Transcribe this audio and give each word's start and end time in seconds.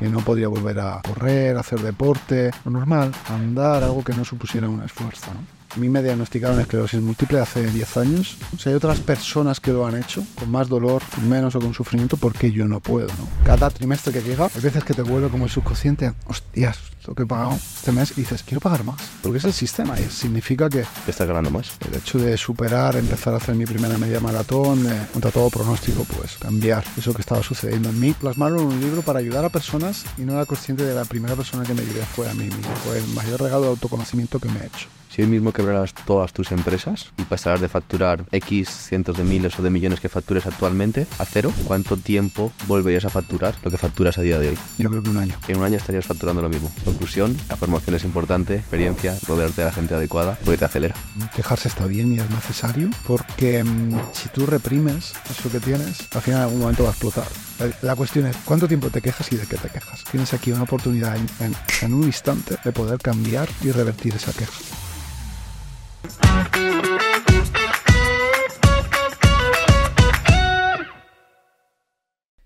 que 0.00 0.08
no 0.08 0.20
podía 0.20 0.48
volver 0.48 0.80
a 0.80 1.02
correr, 1.02 1.58
a 1.58 1.60
hacer 1.60 1.78
deporte, 1.80 2.50
lo 2.64 2.70
normal, 2.70 3.12
andar, 3.28 3.84
algo 3.84 4.02
que 4.02 4.14
no 4.14 4.24
supusiera 4.24 4.66
un 4.66 4.82
esfuerzo. 4.82 5.30
A 5.72 5.78
mí 5.78 5.88
me 5.88 6.02
diagnosticaron 6.02 6.58
esclerosis 6.60 7.00
múltiple 7.00 7.38
hace 7.38 7.64
10 7.64 7.96
años. 7.98 8.36
O 8.54 8.58
sea, 8.58 8.70
hay 8.70 8.76
otras 8.76 8.98
personas 8.98 9.60
que 9.60 9.72
lo 9.72 9.86
han 9.86 9.96
hecho, 9.96 10.24
con 10.34 10.50
más 10.50 10.68
dolor, 10.68 11.00
con 11.14 11.28
menos 11.28 11.54
o 11.54 11.60
con 11.60 11.72
sufrimiento, 11.74 12.16
porque 12.16 12.50
yo 12.50 12.66
no 12.66 12.80
puedo, 12.80 13.06
¿no? 13.06 13.28
Cada 13.44 13.70
trimestre 13.70 14.12
que 14.12 14.20
llega, 14.22 14.48
hay 14.52 14.60
veces 14.60 14.82
que 14.82 14.94
te 14.94 15.02
vuelve 15.02 15.28
como 15.28 15.44
el 15.44 15.50
subconsciente, 15.50 16.12
hostias, 16.26 16.78
lo 17.06 17.14
que 17.14 17.22
he 17.22 17.26
pagado 17.26 17.52
este 17.52 17.92
mes, 17.92 18.12
y 18.16 18.22
dices, 18.22 18.42
quiero 18.42 18.60
pagar 18.60 18.82
más. 18.84 19.00
Porque 19.22 19.38
es 19.38 19.44
el 19.44 19.52
sistema 19.52 19.98
y 19.98 20.04
significa 20.10 20.68
que 20.68 20.84
Te 21.04 21.10
estás 21.12 21.28
ganando 21.28 21.50
más. 21.50 21.70
el 21.88 21.96
hecho 21.96 22.18
de 22.18 22.36
superar, 22.36 22.96
empezar 22.96 23.34
a 23.34 23.36
hacer 23.36 23.54
mi 23.54 23.64
primera 23.64 23.96
media 23.96 24.18
maratón, 24.18 24.84
eh, 24.90 25.06
contra 25.12 25.30
todo 25.30 25.50
pronóstico, 25.50 26.04
pues 26.16 26.36
cambiar 26.38 26.84
eso 26.98 27.14
que 27.14 27.20
estaba 27.22 27.42
sucediendo 27.44 27.90
en 27.90 28.00
mí, 28.00 28.12
plasmarlo 28.12 28.60
en 28.60 28.66
un 28.66 28.80
libro 28.80 29.02
para 29.02 29.20
ayudar 29.20 29.44
a 29.44 29.48
personas 29.50 30.04
y 30.18 30.22
no 30.22 30.32
era 30.32 30.46
consciente 30.46 30.82
de 30.84 30.94
la 30.94 31.04
primera 31.04 31.36
persona 31.36 31.62
que 31.64 31.74
me 31.74 31.82
ayudé 31.82 32.02
fue 32.04 32.28
a 32.28 32.34
mí 32.34 32.44
mismo. 32.44 32.74
Fue 32.84 32.98
el 32.98 33.06
mayor 33.14 33.40
regalo 33.40 33.62
de 33.62 33.68
autoconocimiento 33.68 34.40
que 34.40 34.48
me 34.48 34.60
he 34.60 34.66
hecho. 34.66 34.88
Si 35.10 35.22
hoy 35.22 35.28
mismo 35.28 35.52
quebraras 35.52 35.92
todas 36.06 36.32
tus 36.32 36.52
empresas 36.52 37.10
y 37.18 37.22
pasaras 37.22 37.60
de 37.60 37.68
facturar 37.68 38.24
X 38.30 38.68
cientos 38.68 39.16
de 39.16 39.24
miles 39.24 39.58
o 39.58 39.62
de 39.62 39.68
millones 39.68 39.98
que 39.98 40.08
factures 40.08 40.46
actualmente 40.46 41.04
a 41.18 41.24
cero, 41.24 41.52
¿cuánto 41.64 41.96
tiempo 41.96 42.52
volverías 42.68 43.04
a 43.04 43.10
facturar 43.10 43.56
lo 43.64 43.72
que 43.72 43.76
facturas 43.76 44.18
a 44.18 44.22
día 44.22 44.38
de 44.38 44.50
hoy? 44.50 44.58
Yo 44.78 44.88
creo 44.88 45.02
que 45.02 45.10
un 45.10 45.16
año. 45.16 45.34
En 45.48 45.56
un 45.58 45.64
año 45.64 45.78
estarías 45.78 46.06
facturando 46.06 46.40
lo 46.42 46.48
mismo. 46.48 46.70
Conclusión, 46.84 47.36
la 47.48 47.56
formación 47.56 47.96
es 47.96 48.04
importante, 48.04 48.54
experiencia, 48.54 49.18
rodearte 49.26 49.62
de 49.62 49.66
la 49.66 49.72
gente 49.72 49.94
adecuada, 49.96 50.38
porque 50.44 50.58
te 50.58 50.64
acelera. 50.66 50.94
Quejarse 51.34 51.66
está 51.66 51.86
bien 51.86 52.12
y 52.14 52.20
es 52.20 52.30
necesario 52.30 52.88
porque 53.04 53.64
mm, 53.64 53.98
si 54.12 54.28
tú 54.28 54.46
reprimes 54.46 55.12
eso 55.28 55.50
que 55.50 55.58
tienes, 55.58 56.06
al 56.14 56.22
final 56.22 56.38
en 56.40 56.44
algún 56.44 56.60
momento 56.60 56.84
va 56.84 56.90
a 56.90 56.92
explotar. 56.92 57.26
La- 57.58 57.70
La 57.82 57.96
cuestión 57.96 58.26
es 58.26 58.36
cuánto 58.44 58.68
tiempo 58.68 58.90
te 58.90 59.02
quejas 59.02 59.30
y 59.32 59.36
de 59.36 59.46
qué 59.46 59.56
te 59.56 59.68
quejas. 59.70 60.04
Tienes 60.08 60.32
aquí 60.34 60.52
una 60.52 60.62
oportunidad 60.62 61.16
en, 61.16 61.26
en- 61.40 61.56
en 61.82 61.94
un 61.94 62.04
instante 62.04 62.56
de 62.64 62.70
poder 62.72 62.98
cambiar 63.00 63.48
y 63.60 63.72
revertir 63.72 64.14
esa 64.14 64.32
queja. 64.32 64.52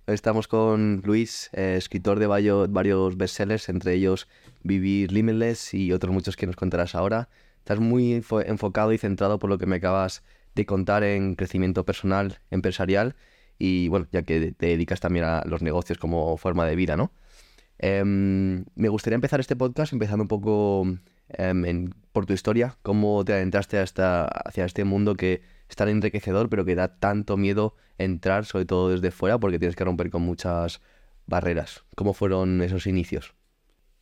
Estamos 0.07 0.49
con 0.49 1.01
Luis, 1.05 1.49
eh, 1.55 1.77
escritor 1.79 2.19
de 2.19 2.27
vario- 2.27 2.67
varios 2.69 3.17
bestsellers, 3.17 3.69
entre 3.71 3.95
ellos 3.95 4.29
Vivir 4.63 5.11
Limitless 5.13 5.73
y 5.73 5.93
otros 5.93 6.13
muchos 6.13 6.37
que 6.37 6.47
nos 6.47 6.57
contarás 6.57 6.95
ahora. 6.95 7.31
Estás 7.59 7.81
muy 7.81 8.13
enfo- 8.13 8.45
enfocado 8.47 8.93
y 8.93 8.99
centrado 8.99 9.39
por 9.39 9.49
lo 9.49 9.57
que 9.57 9.65
me 9.67 9.77
acabas 9.77 10.23
de 10.55 10.67
contar 10.67 11.05
en 11.05 11.35
crecimiento 11.37 11.85
personal, 11.87 12.39
empresarial 12.51 13.17
y 13.59 13.89
bueno, 13.89 14.07
ya 14.13 14.23
que 14.23 14.53
te 14.53 14.67
dedicas 14.67 15.01
también 15.01 15.25
a 15.25 15.43
los 15.47 15.63
negocios 15.63 15.99
como 15.99 16.37
forma 16.37 16.67
de 16.67 16.77
vida, 16.77 16.97
¿no? 16.99 17.11
Em, 17.79 18.67
me 18.77 18.89
gustaría 18.91 19.15
empezar 19.17 19.41
este 19.41 19.57
podcast 19.57 19.93
empezando 19.95 20.23
un 20.25 20.29
poco 20.29 20.87
em, 21.31 21.65
en- 21.65 21.95
por 22.15 22.27
tu 22.27 22.33
historia, 22.33 22.79
cómo 22.83 23.25
te 23.25 23.35
adentraste 23.35 23.79
hasta, 23.79 24.27
hacia 24.27 24.65
este 24.65 24.85
mundo 24.85 25.17
que 25.17 25.43
es 25.69 25.77
tan 25.77 25.89
enriquecedor, 25.89 26.49
pero 26.49 26.65
que 26.65 26.77
da 26.77 26.97
tanto 26.97 27.37
miedo 27.37 27.75
entrar, 27.99 28.45
sobre 28.47 28.67
todo 28.67 28.91
desde 28.91 29.11
fuera, 29.11 29.39
porque 29.39 29.59
tienes 29.59 29.75
que 29.75 29.85
romper 29.85 30.11
con 30.11 30.23
muchas 30.23 30.81
barreras. 31.27 31.85
¿Cómo 31.97 32.15
fueron 32.15 32.63
esos 32.63 32.87
inicios? 32.87 33.35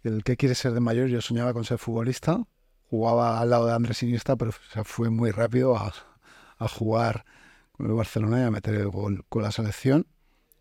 El 0.05 0.25
que 0.25 0.37
quiere 0.37 0.55
ser 0.55 0.73
de 0.73 0.81
mayor, 0.81 1.09
yo 1.09 1.23
soñaba 1.23 1.55
con 1.55 1.65
ser 1.65 1.79
futbolista. 1.79 2.45
Jugaba 2.91 3.41
al 3.41 3.49
lado 3.49 3.67
de 3.67 3.73
Andrés 3.73 4.03
Iniesta, 4.03 4.37
pero 4.37 4.53
fue 4.53 5.09
muy 5.09 5.31
rápido 5.31 5.75
a, 5.79 5.95
a 6.59 6.69
jugar 6.69 7.25
con 7.73 7.87
el 7.87 7.93
Barcelona 7.95 8.41
y 8.41 8.43
a 8.43 8.51
meter 8.51 8.75
el 8.75 8.91
gol 8.91 9.25
con 9.31 9.43
la 9.43 9.53
selección. 9.53 10.07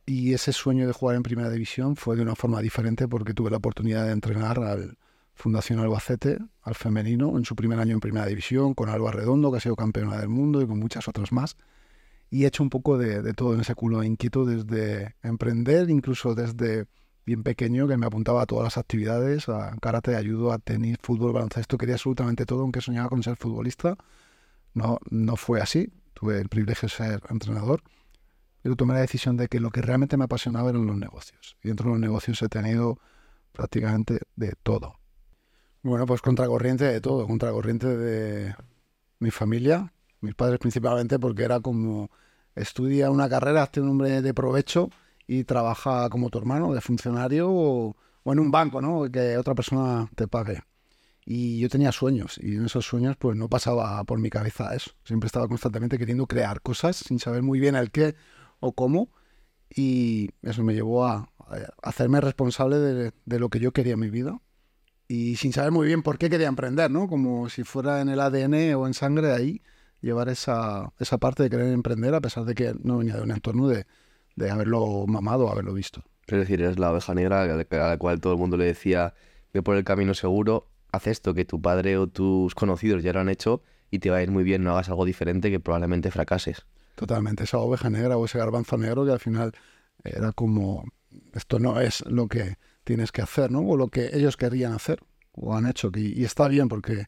Y 0.05 0.33
ese 0.33 0.53
sueño 0.53 0.87
de 0.87 0.93
jugar 0.93 1.17
en 1.17 1.23
primera 1.23 1.49
división 1.49 1.97
fue 1.97 2.15
de 2.15 2.21
una 2.21 2.35
forma 2.35 2.61
diferente 2.61 3.09
porque 3.09 3.33
tuve 3.33 3.51
la 3.51 3.57
oportunidad 3.57 4.05
de 4.05 4.13
entrenar 4.13 4.59
al 4.59 4.97
Fundación 5.33 5.79
Albacete, 5.79 6.37
al 6.61 6.75
femenino, 6.75 7.37
en 7.37 7.45
su 7.45 7.55
primer 7.55 7.79
año 7.79 7.93
en 7.93 7.99
primera 7.99 8.25
división, 8.25 8.73
con 8.73 8.89
Alba 8.89 9.11
Redondo, 9.11 9.51
que 9.51 9.57
ha 9.57 9.61
sido 9.61 9.75
campeona 9.75 10.17
del 10.17 10.29
mundo, 10.29 10.61
y 10.61 10.67
con 10.67 10.79
muchas 10.79 11.07
otras 11.07 11.31
más. 11.31 11.57
Y 12.29 12.43
he 12.43 12.47
hecho 12.47 12.63
un 12.63 12.69
poco 12.69 12.97
de, 12.97 13.33
todo 13.33 13.53
en 13.53 13.61
ese 13.61 13.75
culo 13.75 14.03
inquieto 14.03 14.45
desde 14.45 15.15
emprender, 15.23 15.89
incluso 15.89 16.35
desde 16.35 16.85
bien 17.25 17.43
pequeño, 17.43 17.87
que 17.87 17.97
me 17.97 18.05
apuntaba 18.05 18.43
a 18.43 18.45
todas 18.45 18.63
las 18.63 18.77
actividades, 18.77 19.49
a 19.49 19.75
karate, 19.81 20.15
ayudo, 20.15 20.51
a 20.53 20.59
tenis, 20.59 20.97
fútbol, 21.01 21.33
baloncesto, 21.33 21.77
quería 21.77 21.95
absolutamente 21.95 22.45
todo, 22.45 22.61
aunque 22.61 22.81
soñaba 22.81 23.09
con 23.09 23.23
ser 23.23 23.35
futbolista. 23.35 23.97
No, 24.73 24.99
no 25.09 25.35
fue 25.35 25.59
así, 25.61 25.91
tuve 26.13 26.39
el 26.39 26.49
privilegio 26.49 26.87
de 26.87 26.93
ser 26.95 27.21
entrenador, 27.29 27.83
pero 28.61 28.75
tomé 28.75 28.93
la 28.93 29.01
decisión 29.01 29.37
de 29.37 29.47
que 29.47 29.59
lo 29.59 29.71
que 29.71 29.81
realmente 29.81 30.17
me 30.17 30.25
apasionaba 30.25 30.69
eran 30.69 30.85
los 30.85 30.97
negocios. 30.97 31.57
Y 31.63 31.67
dentro 31.67 31.87
de 31.87 31.91
los 31.91 31.99
negocios 31.99 32.41
he 32.41 32.49
tenido 32.49 32.99
prácticamente 33.51 34.19
de 34.35 34.53
todo. 34.63 35.00
Bueno, 35.83 36.05
pues 36.05 36.21
contracorriente 36.21 36.85
de 36.85 37.01
todo, 37.01 37.25
contracorriente 37.25 37.87
de 37.87 38.55
mi 39.19 39.31
familia, 39.31 39.91
mis 40.21 40.35
padres 40.35 40.59
principalmente, 40.59 41.17
porque 41.17 41.43
era 41.43 41.59
como 41.59 42.11
estudia 42.55 43.09
una 43.09 43.27
carrera, 43.29 43.63
hazte 43.63 43.81
un 43.81 43.89
hombre 43.89 44.21
de 44.21 44.33
provecho 44.33 44.89
y 45.27 45.43
trabaja 45.43 46.09
como 46.09 46.29
tu 46.29 46.37
hermano, 46.37 46.73
de 46.73 46.81
funcionario 46.81 47.49
o, 47.49 47.95
o 48.23 48.33
en 48.33 48.39
un 48.39 48.51
banco, 48.51 48.79
¿no? 48.81 49.09
Que 49.11 49.37
otra 49.37 49.55
persona 49.55 50.07
te 50.15 50.27
pague. 50.27 50.61
Y 51.25 51.59
yo 51.59 51.69
tenía 51.69 51.91
sueños 51.91 52.37
y 52.41 52.55
en 52.55 52.65
esos 52.65 52.85
sueños 52.85 53.15
pues 53.17 53.37
no 53.37 53.49
pasaba 53.49 54.03
por 54.03 54.19
mi 54.19 54.29
cabeza 54.29 54.75
eso. 54.75 54.91
Siempre 55.03 55.27
estaba 55.27 55.47
constantemente 55.47 55.97
queriendo 55.97 56.27
crear 56.27 56.61
cosas 56.61 56.97
sin 56.97 57.19
saber 57.19 57.43
muy 57.43 57.59
bien 57.59 57.75
el 57.75 57.91
qué 57.91 58.15
o 58.59 58.73
cómo 58.73 59.09
y 59.69 60.31
eso 60.43 60.63
me 60.63 60.73
llevó 60.73 61.05
a, 61.05 61.31
a 61.39 61.57
hacerme 61.83 62.21
responsable 62.21 62.77
de, 62.77 63.13
de 63.25 63.39
lo 63.39 63.49
que 63.49 63.59
yo 63.59 63.71
quería 63.71 63.93
en 63.93 63.99
mi 63.99 64.09
vida 64.09 64.41
y 65.11 65.35
sin 65.35 65.51
saber 65.51 65.71
muy 65.71 65.87
bien 65.87 66.03
por 66.03 66.17
qué 66.17 66.29
quería 66.29 66.47
emprender, 66.47 66.89
¿no? 66.89 67.09
Como 67.09 67.49
si 67.49 67.65
fuera 67.65 67.99
en 67.99 68.07
el 68.07 68.21
ADN 68.21 68.75
o 68.75 68.87
en 68.87 68.93
sangre 68.93 69.33
ahí 69.33 69.61
llevar 69.99 70.29
esa, 70.29 70.93
esa 70.99 71.17
parte 71.17 71.43
de 71.43 71.49
querer 71.49 71.67
emprender 71.73 72.15
a 72.15 72.21
pesar 72.21 72.45
de 72.45 72.55
que 72.55 72.73
no 72.81 72.99
venía 72.99 73.17
de 73.17 73.23
un 73.23 73.31
entorno 73.31 73.67
de, 73.67 73.85
de 74.37 74.49
haberlo 74.49 75.05
mamado 75.07 75.47
o 75.47 75.51
haberlo 75.51 75.73
visto. 75.73 76.01
Es 76.27 76.37
decir, 76.37 76.61
eres 76.61 76.79
la 76.79 76.93
oveja 76.93 77.13
negra 77.13 77.41
a 77.41 77.45
la, 77.45 77.97
cual 77.97 78.21
todo 78.21 78.31
el 78.31 78.39
mundo 78.39 78.55
le 78.55 78.63
decía, 78.63 79.13
ve 79.53 79.61
por 79.61 79.75
el 79.75 79.83
camino 79.83 80.13
seguro, 80.13 80.69
haz 80.93 81.07
esto 81.07 81.33
que 81.33 81.43
tu 81.43 81.61
padre 81.61 81.97
o 81.97 82.07
tus 82.07 82.55
conocidos 82.55 83.03
ya 83.03 83.11
lo 83.11 83.19
han 83.19 83.27
hecho 83.27 83.63
y 83.89 83.99
te 83.99 84.11
va 84.11 84.17
a 84.17 84.23
ir 84.23 84.31
muy 84.31 84.45
bien, 84.45 84.63
no 84.63 84.71
hagas 84.71 84.87
algo 84.87 85.03
diferente 85.03 85.51
que 85.51 85.59
probablemente 85.59 86.09
fracases. 86.09 86.65
Totalmente, 86.95 87.43
esa 87.43 87.57
oveja 87.57 87.89
negra 87.89 88.15
o 88.15 88.23
ese 88.23 88.37
garbanzo 88.37 88.77
negro 88.77 89.03
que 89.03 89.11
al 89.11 89.19
final 89.19 89.51
era 90.05 90.31
como, 90.31 90.85
esto 91.33 91.59
no 91.59 91.81
es 91.81 92.01
lo 92.05 92.29
que 92.29 92.55
tienes 92.91 93.11
que 93.11 93.21
hacer, 93.21 93.51
¿no? 93.51 93.59
O 93.61 93.77
lo 93.77 93.87
que 93.87 94.09
ellos 94.13 94.35
querían 94.35 94.73
hacer 94.73 94.99
o 95.31 95.55
han 95.55 95.65
hecho. 95.65 95.89
Y, 95.95 96.19
y 96.19 96.23
está 96.25 96.47
bien 96.49 96.67
porque 96.67 97.05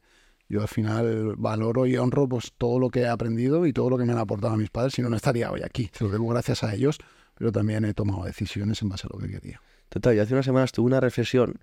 yo 0.48 0.62
al 0.62 0.68
final 0.68 1.34
valoro 1.36 1.84
y 1.86 1.96
honro 1.96 2.26
pues 2.28 2.52
todo 2.56 2.78
lo 2.78 2.88
que 2.88 3.00
he 3.00 3.08
aprendido 3.08 3.66
y 3.66 3.72
todo 3.72 3.90
lo 3.90 3.98
que 3.98 4.04
me 4.06 4.12
han 4.12 4.18
aportado 4.18 4.54
a 4.54 4.56
mis 4.56 4.70
padres, 4.70 4.94
si 4.94 5.02
no, 5.02 5.10
no 5.10 5.16
estaría 5.16 5.50
hoy 5.50 5.60
aquí. 5.62 5.90
Se 5.92 6.04
lo 6.04 6.10
debo 6.10 6.28
gracias 6.28 6.62
a 6.64 6.74
ellos, 6.74 6.96
pero 7.34 7.52
también 7.52 7.84
he 7.84 7.92
tomado 7.92 8.24
decisiones 8.24 8.80
en 8.82 8.88
base 8.88 9.06
a 9.06 9.10
lo 9.14 9.18
que 9.18 9.28
quería. 9.28 9.60
Total, 9.90 10.14
yo 10.16 10.22
hace 10.22 10.32
unas 10.32 10.46
semanas 10.46 10.72
tuve 10.72 10.86
una 10.86 11.00
reflexión 11.00 11.60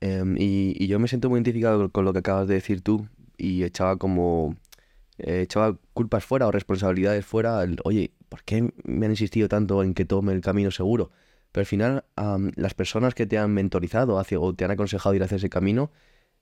em, 0.00 0.36
y, 0.38 0.74
y 0.82 0.86
yo 0.86 0.98
me 0.98 1.08
siento 1.08 1.28
muy 1.28 1.38
identificado 1.38 1.90
con 1.90 2.04
lo 2.04 2.12
que 2.12 2.20
acabas 2.20 2.48
de 2.48 2.54
decir 2.54 2.80
tú 2.80 3.06
y 3.36 3.62
echaba 3.64 3.96
como... 3.98 4.56
eh, 5.18 5.42
echaba 5.42 5.76
culpas 5.92 6.24
fuera 6.24 6.46
o 6.46 6.50
responsabilidades 6.50 7.24
fuera. 7.26 7.62
el, 7.62 7.76
Oye, 7.84 8.12
¿por 8.28 8.42
qué 8.44 8.72
me 8.84 9.06
han 9.06 9.12
insistido 9.12 9.48
tanto 9.48 9.82
en 9.82 9.92
que 9.94 10.04
tome 10.04 10.32
el 10.32 10.40
camino 10.40 10.70
seguro? 10.70 11.10
Pero 11.54 11.62
al 11.62 11.66
final, 11.66 12.04
las 12.56 12.74
personas 12.74 13.14
que 13.14 13.26
te 13.26 13.38
han 13.38 13.52
mentorizado 13.54 14.18
hacia, 14.18 14.40
o 14.40 14.52
te 14.56 14.64
han 14.64 14.72
aconsejado 14.72 15.14
ir 15.14 15.22
hacia 15.22 15.36
ese 15.36 15.48
camino, 15.48 15.92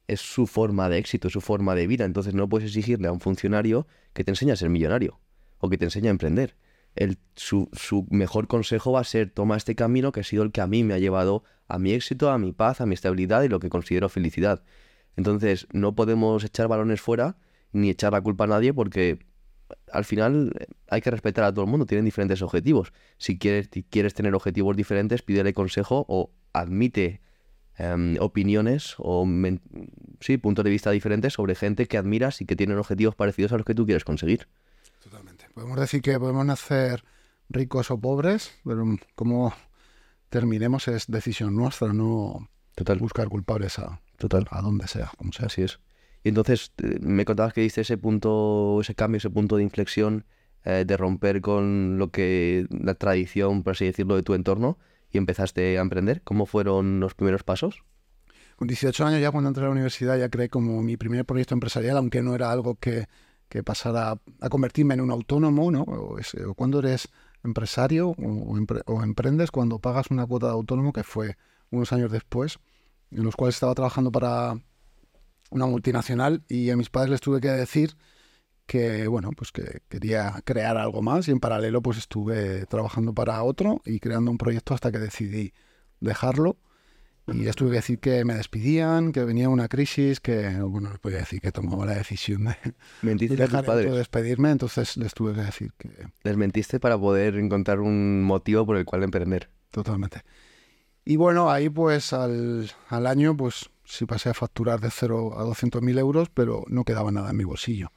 es 0.09 0.23
su 0.23 0.47
forma 0.47 0.89
de 0.89 0.97
éxito, 0.97 1.29
es 1.29 1.35
su 1.35 1.43
forma 1.43 1.75
de 1.75 1.87
vida. 1.87 2.07
Entonces 2.07 2.33
no 2.33 2.49
puedes 2.49 2.69
exigirle 2.69 3.09
a 3.09 3.13
un 3.13 3.21
funcionario 3.21 3.87
que 4.15 4.25
te 4.25 4.31
enseñe 4.31 4.53
a 4.53 4.57
ser 4.57 4.71
millonario 4.71 5.21
o 5.59 5.69
que 5.69 5.77
te 5.77 5.85
enseñe 5.85 6.07
a 6.07 6.11
emprender. 6.13 6.57
El, 6.95 7.19
su, 7.37 7.69
su 7.75 8.07
mejor 8.09 8.49
consejo 8.49 8.93
va 8.93 9.01
a 9.01 9.05
ser 9.05 9.29
toma 9.29 9.59
este 9.59 9.75
camino 9.75 10.13
que 10.13 10.21
ha 10.21 10.25
sido 10.25 10.45
el 10.45 10.51
que 10.51 10.63
a 10.63 10.67
mí 10.67 10.83
me 10.83 10.95
ha 10.95 10.99
llevado 10.99 11.45
a 11.69 11.79
mi 11.79 11.93
éxito, 11.93 12.31
a 12.31 12.39
mi 12.39 12.53
paz, 12.53 12.81
a 12.81 12.87
mi 12.87 12.95
estabilidad 12.95 13.43
y 13.43 13.49
lo 13.49 13.61
que 13.61 13.69
considero 13.69 14.09
felicidad. 14.09 14.65
Entonces 15.19 15.67
no 15.75 15.95
podemos 15.95 16.43
echar 16.43 16.69
balones 16.69 17.03
fuera 17.03 17.37
ni 17.73 17.91
echar 17.91 18.13
la 18.13 18.23
culpa 18.23 18.45
a 18.45 18.47
nadie 18.47 18.73
porque 18.73 19.19
al 19.91 20.05
final 20.05 20.53
eh, 20.59 20.67
hay 20.89 21.01
que 21.01 21.11
respetar 21.11 21.45
a 21.45 21.53
todo 21.53 21.65
el 21.65 21.71
mundo, 21.71 21.87
tienen 21.87 22.05
diferentes 22.05 22.43
objetivos. 22.43 22.93
Si 23.19 23.39
quieres, 23.39 23.69
si 23.73 23.83
quieres 23.83 24.15
tener 24.15 24.35
objetivos 24.35 24.77
diferentes, 24.77 25.23
pídele 25.23 25.53
consejo 25.53 26.05
o 26.09 26.31
admite 26.53 27.21
em, 27.77 28.17
opiniones 28.21 28.95
o 28.99 29.27
sí, 30.21 30.39
puntos 30.39 30.65
de 30.65 30.71
vista 30.71 30.91
diferentes 30.91 31.33
sobre 31.35 31.55
gente 31.55 31.87
que 31.87 31.99
admiras 31.99 32.41
y 32.41 32.47
que 32.47 32.57
tienen 32.57 32.79
objetivos 32.79 33.15
parecidos 33.15 33.53
a 33.53 33.57
los 33.57 33.67
que 33.67 33.75
tú 33.75 33.85
quieres 33.85 34.05
conseguir. 34.05 34.49
Totalmente. 35.03 35.47
Podemos 35.55 35.79
decir 35.79 36.03
que 36.03 36.19
podemos 36.19 36.47
nacer 36.47 37.05
ricos 37.49 37.91
o 37.91 38.01
pobres, 38.01 38.53
pero 38.65 38.85
como 39.15 39.53
terminemos 40.29 40.89
es 40.89 41.07
decisión 41.09 41.55
nuestra, 41.57 41.93
no 41.93 42.49
Total, 42.75 42.99
buscar 42.99 43.29
culpables 43.29 43.79
a, 43.79 44.01
total. 44.17 44.47
a 44.51 44.63
donde 44.63 44.89
sea, 44.89 45.11
como 45.19 45.33
sea. 45.33 45.47
Así 45.47 45.63
es. 45.63 45.79
Y 46.25 46.29
entonces 46.29 46.73
eh, 46.83 46.99
me 47.01 47.25
contabas 47.25 47.53
que 47.53 47.63
diste 47.63 47.81
ese 47.81 47.99
punto, 47.99 48.79
ese 48.81 48.95
cambio, 48.95 49.19
ese 49.19 49.31
punto 49.31 49.57
de 49.57 49.63
inflexión 49.63 50.25
eh, 50.65 50.85
de 50.87 50.97
romper 50.97 51.41
con 51.41 51.99
lo 51.99 52.11
que 52.11 52.67
la 52.71 52.95
tradición, 52.95 53.63
por 53.63 53.73
así 53.73 53.85
decirlo, 53.87 54.17
de 54.17 54.23
tu 54.23 54.35
entorno 54.35 54.79
y 55.11 55.19
empezaste 55.19 55.79
a 55.79 55.83
emprender. 55.83 56.23
¿Cómo 56.23 56.47
fueron 56.47 57.01
los 57.01 57.15
primeros 57.15 57.43
pasos? 57.43 57.83
Con 58.57 58.69
18 58.69 59.05
años 59.05 59.21
ya 59.21 59.31
cuando 59.31 59.49
entré 59.49 59.65
a 59.65 59.67
la 59.67 59.73
universidad 59.73 60.19
ya 60.19 60.29
creé 60.29 60.49
como 60.49 60.83
mi 60.83 60.97
primer 60.97 61.25
proyecto 61.25 61.55
empresarial, 61.55 61.97
aunque 61.97 62.23
no 62.23 62.35
era 62.35 62.53
algo 62.53 62.77
que, 62.77 63.07
que 63.49 63.63
pasara 63.63 64.21
a 64.41 64.49
convertirme 64.49 64.95
en 64.95 65.01
un 65.01 65.11
autónomo, 65.11 65.71
¿no? 65.71 65.83
O, 65.83 66.17
cuando 66.55 66.79
eres 66.79 67.09
empresario 67.43 68.11
o, 68.11 68.57
o, 68.87 69.03
emprendes, 69.03 69.51
cuando 69.51 69.81
pagas 69.81 70.11
una 70.11 70.27
cuota 70.27 70.47
de 70.47 70.53
autónomo, 70.53 70.93
que 70.93 71.03
fue 71.03 71.37
unos 71.71 71.93
años 71.93 72.13
después, 72.13 72.61
en 73.11 73.25
los 73.25 73.35
cuales 73.35 73.57
estaba 73.57 73.75
trabajando 73.75 74.13
para 74.13 74.55
una 75.53 75.67
multinacional 75.67 76.43
y 76.49 76.71
a 76.71 76.77
mis 76.77 76.91
padres 76.91 77.11
les 77.11 77.21
tuve 77.21 77.41
que 77.41 77.49
decir 77.49 77.97
que 78.67 79.07
bueno, 79.07 79.31
pues 79.37 79.53
que 79.53 79.83
quería 79.89 80.41
crear 80.45 80.77
algo 80.77 81.03
más 81.03 81.29
y 81.29 81.31
en 81.31 81.41
paralelo 81.41 81.83
pues 81.83 81.99
estuve 81.99 82.67
trabajando 82.67 83.13
para 83.13 83.43
otro 83.43 83.83
y 83.85 84.01
creando 84.01 84.31
un 84.31 84.39
proyecto 84.39 84.75
hasta 84.75 84.91
que 84.91 84.99
decidí 84.99 85.53
dejarlo 86.01 86.57
y 87.29 87.45
les 87.45 87.55
tuve 87.55 87.71
que 87.71 87.77
decir 87.77 87.99
que 88.01 88.25
me 88.25 88.35
despidían, 88.35 89.13
que 89.13 89.25
venía 89.25 89.49
una 89.49 89.69
crisis, 89.69 90.19
que 90.19 90.59
bueno, 90.61 90.91
les 90.91 90.99
podía 90.99 91.19
decir 91.19 91.41
que 91.41 91.53
tomaba 91.53 91.87
la 91.87 91.95
decisión 91.95 92.45
de, 92.45 92.57
¿Mentiste 93.03 93.37
dejar 93.37 93.65
de 93.65 93.91
despedirme, 93.91 94.51
entonces 94.51 94.97
les 94.97 95.15
tuve 95.15 95.33
que 95.35 95.43
decir 95.43 95.73
que... 95.79 95.91
Les 96.25 96.37
mentiste 96.37 96.81
para 96.81 96.99
poder 96.99 97.37
encontrar 97.37 97.81
un 97.81 98.25
motivo 98.25 98.67
por 98.67 98.77
el 98.77 98.85
cual 98.85 99.05
emprender. 99.05 99.51
Totalmente. 99.71 100.23
Y 101.05 101.17
bueno, 101.17 101.51
ahí 101.51 101.69
pues 101.69 102.13
al, 102.13 102.71
al 102.89 103.07
año 103.07 103.37
pues 103.37 103.71
sí 103.93 104.07
pasé 104.07 104.31
a 104.31 104.35
facturar 104.35 104.81
de 104.81 104.91
0 104.91 105.39
a 105.39 105.43
200 105.43 105.83
mil 105.83 105.99
euros, 105.99 106.31
pero 106.31 106.65
no 106.69 106.85
quedaba 106.85 107.13
nada 107.13 107.31
en 107.31 107.37
mi 107.37 107.45
bolsillo. 107.45 107.93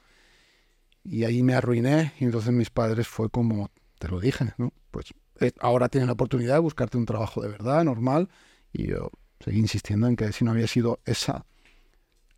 Y 1.05 1.23
ahí 1.23 1.41
me 1.41 1.53
arruiné 1.53 2.13
y 2.19 2.25
entonces 2.25 2.51
mis 2.51 2.69
padres 2.69 3.07
fue 3.07 3.29
como, 3.29 3.71
te 3.97 4.09
lo 4.09 4.19
dije, 4.19 4.53
¿no? 4.57 4.73
Pues 4.91 5.13
eh, 5.39 5.53
ahora 5.59 5.87
tienes 5.87 6.07
la 6.07 6.13
oportunidad 6.13 6.55
de 6.55 6.59
buscarte 6.59 6.97
un 6.97 7.05
trabajo 7.05 7.41
de 7.41 7.47
verdad, 7.47 7.85
normal. 7.85 8.27
Y 8.73 8.87
yo 8.87 9.09
seguí 9.39 9.59
insistiendo 9.59 10.07
en 10.07 10.17
que 10.17 10.33
si 10.33 10.43
no 10.43 10.51
había 10.51 10.67
sido 10.67 10.99
esa 11.05 11.45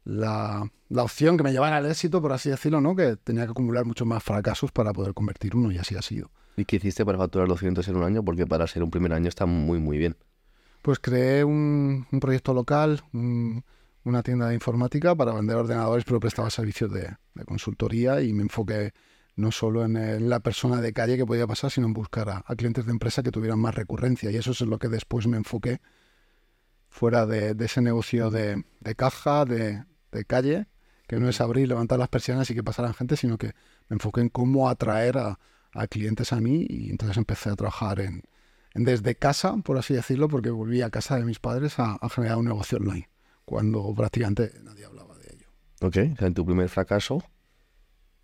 la, 0.04 0.72
la 0.90 1.04
opción 1.04 1.36
que 1.36 1.44
me 1.44 1.52
llevara 1.52 1.78
al 1.78 1.86
éxito, 1.88 2.22
por 2.22 2.34
así 2.34 2.50
decirlo, 2.52 2.80
¿no? 2.80 2.96
Que 2.96 3.16
tenía 3.16 3.46
que 3.46 3.52
acumular 3.52 3.86
muchos 3.86 4.08
más 4.08 4.24
fracasos 4.24 4.72
para 4.72 4.94
poder 4.94 5.16
convertir 5.16 5.56
uno 5.56 5.72
y 5.72 5.80
así 5.80 5.96
ha 5.96 6.04
sido. 6.04 6.30
¿Y 6.58 6.66
qué 6.66 6.76
hiciste 6.76 7.04
para 7.04 7.18
facturar 7.18 7.48
200 7.48 7.88
en 7.88 7.96
un 7.96 8.04
año? 8.04 8.24
Porque 8.24 8.46
para 8.46 8.68
ser 8.68 8.84
un 8.84 8.92
primer 8.92 9.14
año 9.14 9.30
está 9.30 9.48
muy, 9.48 9.80
muy 9.80 9.98
bien. 9.98 10.16
Pues 10.88 11.00
creé 11.00 11.44
un, 11.44 12.08
proyecto 12.22 12.54
local, 12.54 13.04
un, 13.12 13.66
una 14.06 14.24
tienda 14.24 14.48
de 14.48 14.54
informática 14.54 15.14
para 15.16 15.34
vender 15.34 15.58
ordenadores, 15.58 16.06
pero 16.06 16.22
prestaba 16.22 16.50
servicios 16.50 16.90
de, 16.94 17.14
consultoría 17.46 18.22
y 18.22 18.32
me 18.32 18.44
enfoqué 18.44 18.94
no 19.36 19.52
solo 19.52 19.84
en, 19.84 20.30
la 20.30 20.40
persona 20.40 20.80
de 20.80 20.94
calle 20.94 21.18
que 21.18 21.26
podía 21.26 21.46
pasar, 21.46 21.72
sino 21.72 21.88
en 21.88 21.94
buscar 21.94 22.30
a, 22.30 22.56
clientes 22.56 22.86
de 22.86 22.94
empresa 22.94 23.22
que 23.22 23.32
tuvieran 23.32 23.60
más 23.60 23.76
recurrencia. 23.76 24.32
Y 24.32 24.38
eso 24.38 24.52
es 24.52 24.62
lo 24.62 24.80
que 24.80 24.88
después 24.88 25.28
me 25.28 25.36
enfoqué 25.36 25.82
fuera 26.88 27.26
de, 27.26 27.54
ese 27.60 27.82
negocio 27.82 28.32
de, 28.32 28.64
caja, 28.96 29.44
de, 29.44 29.84
calle, 30.26 30.68
que 31.06 31.20
no 31.20 31.28
es 31.28 31.42
abrir, 31.42 31.68
levantar 31.68 32.00
las 32.00 32.08
persianas 32.08 32.50
y 32.50 32.56
que 32.56 32.64
pasaran 32.64 32.94
gente, 32.94 33.18
sino 33.18 33.38
que 33.38 33.48
me 33.90 33.96
enfoqué 33.96 34.22
en 34.22 34.30
cómo 34.30 34.70
atraer 34.70 35.18
a, 35.18 35.38
clientes 35.90 36.32
a 36.32 36.40
mí 36.40 36.66
y 36.70 36.92
entonces 36.92 37.18
empecé 37.18 37.50
a 37.50 37.58
trabajar 37.58 38.00
en, 38.00 38.24
desde 38.78 39.16
casa, 39.16 39.58
por 39.64 39.78
así 39.78 39.94
decirlo, 39.94 40.28
porque 40.28 40.50
volví 40.50 40.82
a 40.82 40.90
casa 40.90 41.18
de 41.18 41.26
mis 41.26 41.40
padres 41.40 41.80
a 41.80 41.98
generar 42.10 42.38
un 42.38 42.46
negocio 42.46 42.78
online 42.78 43.10
cuando 43.48 43.94
prácticamente 43.96 44.52
nadie 44.62 44.84
hablaba 44.84 45.18
de 45.18 45.34
ello. 45.34 45.48
Ok, 45.80 45.98
o 46.14 46.18
sea, 46.18 46.28
en 46.28 46.34
tu 46.34 46.46
primer 46.46 46.68
fracaso, 46.68 47.24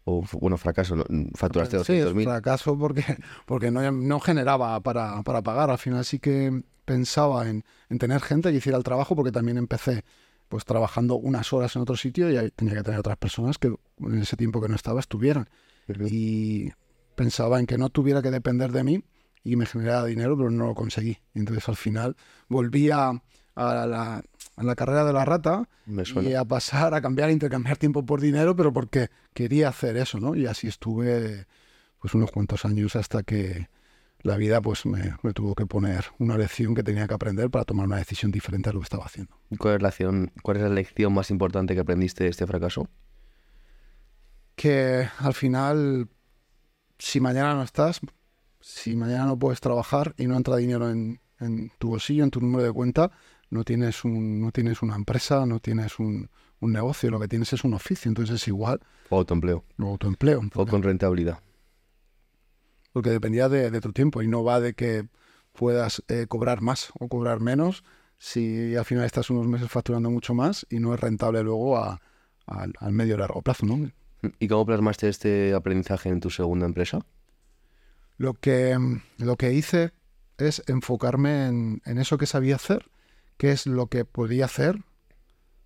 o 0.03 0.21
bueno, 0.33 0.57
fracaso, 0.57 0.97
facturaste 1.33 1.77
200.000. 1.77 2.17
Sí, 2.17 2.23
fracaso 2.25 2.77
porque, 2.77 3.05
porque 3.45 3.71
no, 3.71 3.89
no 3.89 4.19
generaba 4.19 4.81
para, 4.81 5.23
para, 5.23 5.41
pagar. 5.41 5.69
Al 5.69 5.77
final 5.77 6.03
sí 6.03 6.19
que 6.19 6.63
pensaba 6.83 7.49
en, 7.49 7.63
en, 7.89 7.99
tener 7.99 8.19
gente 8.19 8.51
que 8.51 8.57
hiciera 8.57 8.77
el 8.77 8.83
trabajo 8.83 9.15
porque 9.15 9.31
también 9.31 9.57
empecé 9.57 10.03
pues 10.49 10.65
trabajando 10.65 11.15
unas 11.15 11.53
horas 11.53 11.73
en 11.77 11.83
otro 11.83 11.95
sitio 11.95 12.29
y 12.29 12.35
ahí 12.35 12.51
tenía 12.51 12.73
que 12.73 12.83
tener 12.83 12.99
otras 12.99 13.15
personas 13.15 13.57
que 13.57 13.73
en 13.99 14.21
ese 14.21 14.35
tiempo 14.35 14.61
que 14.61 14.67
no 14.67 14.75
estaba 14.75 14.99
estuvieran. 14.99 15.49
Y 15.87 16.69
pensaba 17.15 17.61
en 17.61 17.65
que 17.65 17.77
no 17.77 17.89
tuviera 17.89 18.21
que 18.21 18.29
depender 18.29 18.73
de 18.73 18.83
mí 18.83 19.03
y 19.43 19.55
me 19.55 19.65
generaba 19.65 20.05
dinero, 20.05 20.37
pero 20.37 20.49
no 20.49 20.67
lo 20.67 20.75
conseguí. 20.75 21.19
Entonces 21.33 21.67
al 21.67 21.75
final 21.75 22.15
volví 22.47 22.89
a, 22.91 23.09
a 23.55 23.85
la, 23.85 24.23
la 24.57 24.75
carrera 24.75 25.03
de 25.03 25.13
la 25.13 25.25
rata 25.25 25.67
y 25.85 26.33
a 26.33 26.45
pasar 26.45 26.93
a 26.93 27.01
cambiar, 27.01 27.29
a 27.29 27.31
intercambiar 27.31 27.77
tiempo 27.77 28.05
por 28.05 28.21
dinero, 28.21 28.55
pero 28.55 28.71
porque 28.71 29.09
quería 29.33 29.69
hacer 29.69 29.97
eso, 29.97 30.19
¿no? 30.19 30.35
Y 30.35 30.45
así 30.45 30.67
estuve 30.67 31.45
pues 31.99 32.13
unos 32.13 32.31
cuantos 32.31 32.65
años 32.65 32.95
hasta 32.95 33.23
que 33.23 33.69
la 34.23 34.37
vida 34.37 34.61
pues 34.61 34.85
me, 34.85 35.13
tuvo 35.33 35.53
que 35.53 35.65
poner 35.65 36.05
una 36.17 36.37
lección 36.37 36.73
que 36.75 36.83
tenía 36.83 37.07
que 37.07 37.13
aprender 37.13 37.49
para 37.49 37.65
tomar 37.65 37.85
una 37.85 37.97
decisión 37.97 38.31
diferente 38.31 38.69
a 38.69 38.73
lo 38.73 38.79
que 38.79 38.85
estaba 38.85 39.05
haciendo. 39.05 39.37
¿Cuál 39.57 39.75
es 39.75 39.81
la 39.81 39.89
lección, 39.89 40.31
cuál 40.41 40.57
es 40.57 40.63
la 40.63 40.69
lección 40.69 41.13
más 41.13 41.29
importante 41.29 41.73
que 41.73 41.81
aprendiste 41.81 42.23
de 42.23 42.29
este 42.29 42.47
fracaso? 42.47 42.89
Que 44.55 45.07
al 45.19 45.33
final, 45.33 46.07
si 46.99 47.19
mañana 47.19 47.53
no 47.55 47.63
estás, 47.63 47.99
si 48.63 48.95
mañana 48.95 49.25
no 49.25 49.37
puedes 49.37 49.59
trabajar 49.59 50.15
y 50.17 50.25
no 50.25 50.37
entra 50.37 50.55
dinero 50.55 50.89
en, 50.89 51.19
en 51.41 51.69
tu 51.79 51.89
bolsillo, 51.89 52.23
en 52.23 52.31
tu 52.31 52.39
número 52.39 52.63
de 52.63 52.71
cuenta, 52.71 53.11
no 53.49 53.65
tienes, 53.65 54.05
un, 54.05 54.39
no 54.39 54.51
tienes 54.51 54.81
una 54.81 54.95
empresa, 54.95 55.45
no 55.45 55.59
tienes 55.59 55.99
un, 55.99 56.29
negocio, 56.61 57.11
lo 57.11 57.19
que 57.19 57.27
tienes 57.27 57.51
es 57.51 57.65
un 57.65 57.73
oficio, 57.73 58.07
entonces 58.07 58.35
es 58.35 58.47
igual. 58.47 58.79
O 59.09 59.17
autoempleo. 59.17 59.65
O 59.77 59.85
autoempleo. 59.85 60.41
O 60.55 60.65
con 60.65 60.81
rentabilidad. 60.81 61.39
Porque 62.93 63.09
dependía 63.09 63.49
de, 63.49 63.81
tu 63.81 63.91
tiempo 63.91 64.21
y 64.21 64.29
no 64.29 64.45
va 64.45 64.61
de 64.61 64.73
que 64.73 65.09
puedas 65.51 66.01
eh, 66.07 66.25
cobrar 66.29 66.61
más 66.61 66.93
o 66.97 67.09
cobrar 67.09 67.41
menos 67.41 67.83
si 68.17 68.77
al 68.77 68.85
final 68.85 69.03
estás 69.03 69.29
unos 69.29 69.45
meses 69.45 69.69
facturando 69.69 70.09
mucho 70.09 70.33
más 70.33 70.65
y 70.69 70.79
no 70.79 70.93
es 70.93 71.01
rentable 71.01 71.43
luego 71.43 71.77
a, 71.77 71.99
al 72.47 72.93
medio 72.93 73.17
largo 73.17 73.41
plazo, 73.41 73.65
¿no? 73.65 73.91
¿Y 74.39 74.47
cómo 74.47 74.65
plasmaste 74.65 75.09
este 75.09 75.53
aprendizaje 75.53 76.07
en 76.07 76.21
tu 76.21 76.29
segunda 76.29 76.65
empresa? 76.65 77.05
Lo 78.17 78.33
que, 78.33 78.77
lo 79.17 79.37
que 79.37 79.53
hice 79.53 79.91
es 80.37 80.63
enfocarme 80.67 81.47
en, 81.47 81.81
en 81.85 81.97
eso 81.97 82.17
que 82.17 82.25
sabía 82.25 82.55
hacer 82.55 82.89
qué 83.37 83.51
es 83.51 83.65
lo 83.65 83.87
que 83.87 84.05
podía 84.05 84.45
hacer, 84.45 84.83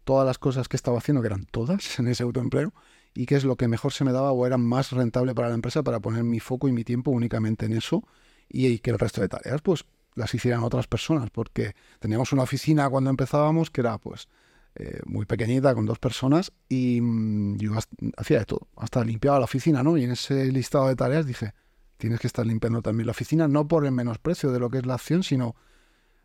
todas 0.04 0.26
las 0.26 0.38
cosas 0.38 0.68
que 0.68 0.78
estaba 0.78 0.98
haciendo, 0.98 1.22
que 1.22 1.28
eran 1.28 1.46
todas 1.46 2.00
en 2.00 2.08
ese 2.08 2.24
autoempleo, 2.24 2.74
y 3.14 3.26
qué 3.26 3.36
es 3.36 3.44
lo 3.44 3.56
que 3.56 3.68
mejor 3.68 3.94
se 3.94 4.04
me 4.04 4.12
daba 4.12 4.32
o 4.32 4.46
era 4.46 4.58
más 4.58 4.92
rentable 4.92 5.34
para 5.34 5.50
la 5.50 5.56
empresa 5.56 5.84
para 5.84 6.00
poner 6.00 6.24
mi 6.24 6.40
foco 6.40 6.68
y 6.68 6.72
mi 6.72 6.84
tiempo 6.84 7.12
únicamente 7.12 7.66
en 7.66 7.74
eso 7.74 8.04
y, 8.48 8.80
que 8.80 8.92
el 8.92 9.00
resto 9.00 9.22
de 9.22 9.28
tareas 9.28 9.62
pues 9.62 9.86
las 10.14 10.34
hicieran 10.34 10.64
otras 10.64 10.88
personas, 10.88 11.30
porque 11.30 11.76
teníamos 12.00 12.32
una 12.32 12.44
oficina 12.44 12.90
cuando 12.90 13.10
empezábamos 13.10 13.70
que 13.70 13.82
era 13.82 13.98
pues 13.98 14.28
eh, 14.76 15.00
muy 15.06 15.26
pequeñita 15.26 15.74
con 15.74 15.86
dos 15.86 16.00
personas 16.00 16.52
y 16.70 17.02
mm, 17.02 17.58
yo 17.58 17.74
hacía 18.18 18.40
de 18.40 18.46
todo, 18.46 18.68
hasta 18.76 19.04
limpiaba 19.04 19.40
la 19.40 19.46
oficina, 19.46 19.84
¿no? 19.84 19.98
Y 19.98 20.04
en 20.04 20.12
ese 20.12 20.52
listado 20.52 20.88
de 20.88 20.96
tareas 20.96 21.26
dije, 21.26 21.54
tienes 21.98 22.20
que 22.20 22.28
estar 22.28 22.46
limpiando 22.46 22.82
también 22.82 23.08
la 23.08 23.12
oficina, 23.12 23.48
no 23.48 23.68
por 23.68 23.86
el 23.86 23.92
menosprecio 23.92 24.52
de 24.52 24.60
lo 24.60 24.70
que 24.70 24.80
es 24.80 24.86
la 24.86 24.96
acción, 24.96 25.24
sino 25.24 25.56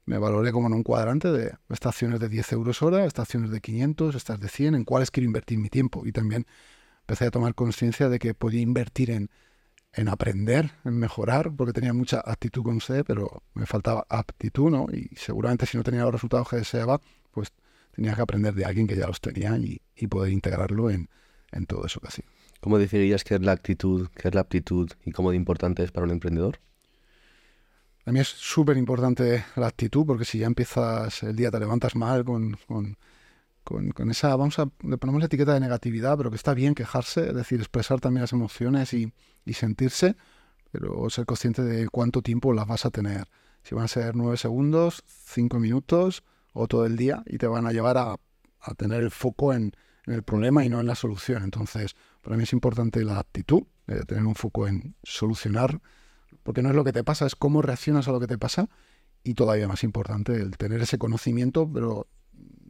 me 0.05 0.19
valoré 0.19 0.53
como 0.53 0.67
en 0.67 0.75
un 0.75 0.83
cuadrante 0.83 1.31
de 1.31 1.55
estaciones 1.69 2.21
de 2.21 2.29
10 2.29 2.53
euros 2.53 2.83
hora, 2.83 3.05
estaciones 3.05 3.51
de 3.51 3.61
500, 3.61 4.15
estas 4.15 4.41
de 4.41 4.49
100, 4.49 4.75
en 4.75 4.85
cuáles 4.85 5.11
quiero 5.11 5.27
invertir 5.27 5.59
mi 5.59 5.69
tiempo. 5.69 6.07
Y 6.07 6.13
también 6.13 6.47
empecé 7.01 7.27
a 7.27 7.31
tomar 7.31 7.55
conciencia 7.55 8.09
de 8.09 8.19
que 8.19 8.35
podía 8.35 8.61
invertir 8.61 9.11
en, 9.11 9.31
en 9.93 10.09
aprender, 10.09 10.73
en 10.85 10.99
mejorar, 10.99 11.53
porque 11.55 11.73
tenía 11.73 11.93
mucha 11.93 12.21
actitud 12.25 12.63
con 12.63 12.81
C, 12.81 13.05
pero 13.05 13.43
me 13.55 13.67
faltaba 13.67 14.07
aptitud, 14.09 14.71
¿no? 14.71 14.87
Y 14.93 15.15
seguramente 15.17 15.67
si 15.67 15.77
no 15.77 15.85
tenía 15.85 16.03
los 16.03 16.13
resultados 16.13 16.49
que 16.49 16.57
deseaba, 16.57 17.01
pues 17.31 17.53
tenía 17.93 18.15
que 18.15 18.23
aprender 18.23 18.55
de 18.55 18.65
alguien 18.65 18.87
que 18.87 18.97
ya 18.97 19.07
los 19.07 19.21
tenía 19.21 19.57
y, 19.59 19.81
y 19.95 20.07
poder 20.09 20.33
integrarlo 20.33 20.91
en, 20.91 21.09
en 21.53 21.67
todo 21.67 21.87
eso 21.87 22.01
que 22.01 22.09
hacía. 22.09 22.25
¿Cómo 22.63 22.79
definirías 22.79 23.25
qué 23.25 23.35
es 23.35 23.43
la 23.43 23.51
actitud, 23.51 24.09
qué 24.15 24.29
es 24.29 24.35
la 24.35 24.43
aptitud 24.43 24.89
y 25.05 25.11
cómo 25.11 25.33
de 25.33 25.37
importante 25.37 25.83
es 25.83 25.91
para 25.91 26.05
un 26.05 26.13
emprendedor? 26.13 26.61
A 28.07 28.13
mí 28.13 28.21
es 28.21 28.29
súper 28.29 28.77
importante 28.77 29.45
la 29.57 29.67
actitud, 29.67 30.07
porque 30.07 30.25
si 30.25 30.39
ya 30.39 30.47
empiezas 30.47 31.25
el 31.25 31.35
día, 31.35 31.51
te 31.51 31.59
levantas 31.59 31.97
mal 31.97 32.25
con, 32.25 32.57
con, 32.69 33.91
con, 33.91 34.11
esa, 34.13 34.37
vamos 34.37 34.61
a, 34.61 34.71
le 34.85 34.97
ponemos 34.97 35.21
la 35.21 35.27
etiqueta 35.27 35.55
de 35.55 35.61
negatividad, 35.61 36.17
pero 36.17 36.31
que 36.31 36.37
está 36.37 36.55
bien 36.55 36.77
quejarse, 36.77 37.31
es 37.31 37.35
decir, 37.35 37.59
expresar 37.59 37.99
también 37.99 38.21
las 38.21 38.33
emociones 38.33 38.95
y, 38.95 39.13
y 39.45 39.55
sentirse, 39.55 40.15
pero 40.71 41.11
ser 41.11 41.27
consciente 41.27 41.65
de 41.65 41.89
cuánto 41.89 42.23
tiempo 42.23 42.53
las 42.53 42.69
vas 42.69 42.87
a 42.87 42.91
tener. 42.91 43.27
Si 43.65 43.75
van 43.75 43.87
a 43.87 43.89
ser 43.89 44.15
nueve 44.15 44.37
segundos, 44.37 45.03
cinco 45.07 45.59
minutos 45.59 46.23
o 46.53 46.69
todo 46.69 46.87
el 46.87 46.97
día 46.97 47.25
y 47.27 47.39
te 47.39 47.49
van 47.49 47.67
a 47.67 47.73
llevar 47.73 47.99
a, 47.99 48.17
a 48.61 48.75
tener 48.75 49.03
el 49.03 49.11
foco 49.11 49.53
en, 49.53 49.73
en, 50.07 50.15
el 50.15 50.23
problema 50.23 50.65
y 50.65 50.69
no 50.69 50.79
en 50.79 50.87
la 50.87 50.95
solución. 50.95 51.43
Entonces, 51.43 51.97
para 52.23 52.37
mí 52.37 52.45
es 52.45 52.53
importante 52.53 53.05
la 53.05 53.19
actitud, 53.19 53.65
de 53.87 54.05
tener 54.05 54.25
un 54.25 54.35
foco 54.35 54.67
en 54.67 54.95
solucionar 55.03 55.81
porque 56.43 56.63
no 56.63 56.71
es 56.71 56.75
lo 56.75 56.85
que 56.85 56.93
te 56.93 57.05
pasa, 57.05 57.27
es 57.27 57.37
cómo 57.37 57.63
reaccionas 57.63 58.09
a 58.09 58.13
lo 58.13 58.21
que 58.21 58.27
te 58.27 58.39
pasa 58.39 58.69
y 59.23 59.35
todavía 59.35 59.69
más 59.69 59.85
importante 59.85 60.35
el 60.35 60.57
tener 60.57 60.81
ese 60.81 60.99
conocimiento, 60.99 61.71
pero 61.73 62.09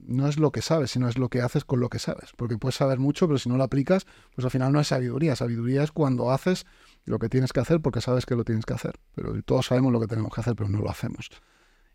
no 0.04 0.28
es 0.28 0.38
lo 0.38 0.50
que 0.50 0.62
sabes, 0.62 0.90
sino 0.90 1.09
es 1.09 1.16
lo 1.16 1.28
que 1.28 1.40
haces 1.40 1.64
con 1.64 1.80
lo 1.80 1.88
que 1.88 1.99
sabes, 1.99 2.32
porque 2.37 2.59
puedes 2.59 2.75
saber 2.75 2.99
mucho, 2.99 3.26
pero 3.26 3.38
si 3.38 3.49
no 3.49 3.56
lo 3.56 3.64
aplicas, 3.64 4.06
pues 4.35 4.44
al 4.44 4.50
final 4.50 4.73
no 4.73 4.80
es 4.80 4.88
sabiduría, 4.88 5.37
sabiduría 5.37 5.82
es 5.82 5.92
cuando 5.92 6.30
haces 6.32 6.66
lo 7.04 7.18
que 7.18 7.28
tienes 7.28 7.52
que 7.52 7.61
hacer 7.61 7.80
porque 7.80 8.00
sabes 8.00 8.26
que 8.26 8.35
lo 8.35 8.44
tienes 8.44 8.66
que 8.66 8.75
hacer, 8.75 8.99
pero 9.14 9.40
todos 9.42 9.66
sabemos 9.66 9.92
lo 9.92 10.00
que 10.00 10.09
tenemos 10.09 10.32
que 10.35 10.40
hacer, 10.40 10.54
pero 10.56 10.68
no 10.68 10.80
lo 10.80 10.90
hacemos. 10.90 11.30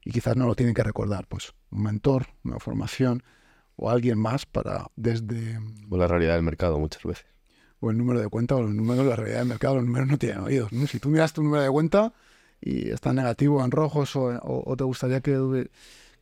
y 0.03 0.11
quizás 0.11 0.37
no 0.37 0.47
lo 0.47 0.55
tienen 0.55 0.73
que 0.73 0.83
recordar, 0.83 1.27
pues 1.27 1.53
un 1.69 1.83
mentor, 1.83 2.27
una 2.43 2.59
formación 2.59 3.23
o 3.75 3.89
alguien 3.89 4.17
más 4.17 4.45
para 4.45 4.87
desde... 4.95 5.59
O 5.89 5.97
la 5.97 6.07
realidad 6.07 6.35
del 6.35 6.43
mercado 6.43 6.79
muchas 6.79 7.03
veces. 7.03 7.25
O 7.79 7.91
el 7.91 7.97
número 7.97 8.19
de 8.19 8.27
cuenta 8.27 8.55
o 8.55 8.61
los 8.61 8.73
números 8.73 9.05
la 9.05 9.15
realidad 9.15 9.39
del 9.39 9.47
mercado, 9.47 9.75
los 9.75 9.85
números 9.85 10.07
no 10.07 10.17
tienen 10.17 10.39
oídos. 10.39 10.71
Si 10.89 10.99
tú 10.99 11.09
miras 11.09 11.33
tu 11.33 11.43
número 11.43 11.63
de 11.63 11.69
cuenta 11.69 12.13
y 12.59 12.89
está 12.89 13.13
negativo 13.13 13.63
en 13.63 13.71
rojos 13.71 14.15
o, 14.15 14.75
te 14.75 14.83
gustaría 14.83 15.21
que, 15.21 15.69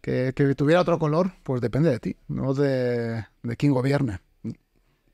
que, 0.02 0.56
tuviera 0.56 0.82
otro 0.82 1.00
color, 1.00 1.32
pues 1.44 1.62
depende 1.62 1.90
de 1.90 2.00
ti, 2.00 2.16
no 2.28 2.54
de, 2.54 3.26
de 3.44 3.58
quién 3.58 3.72
gobierne. 3.72 4.20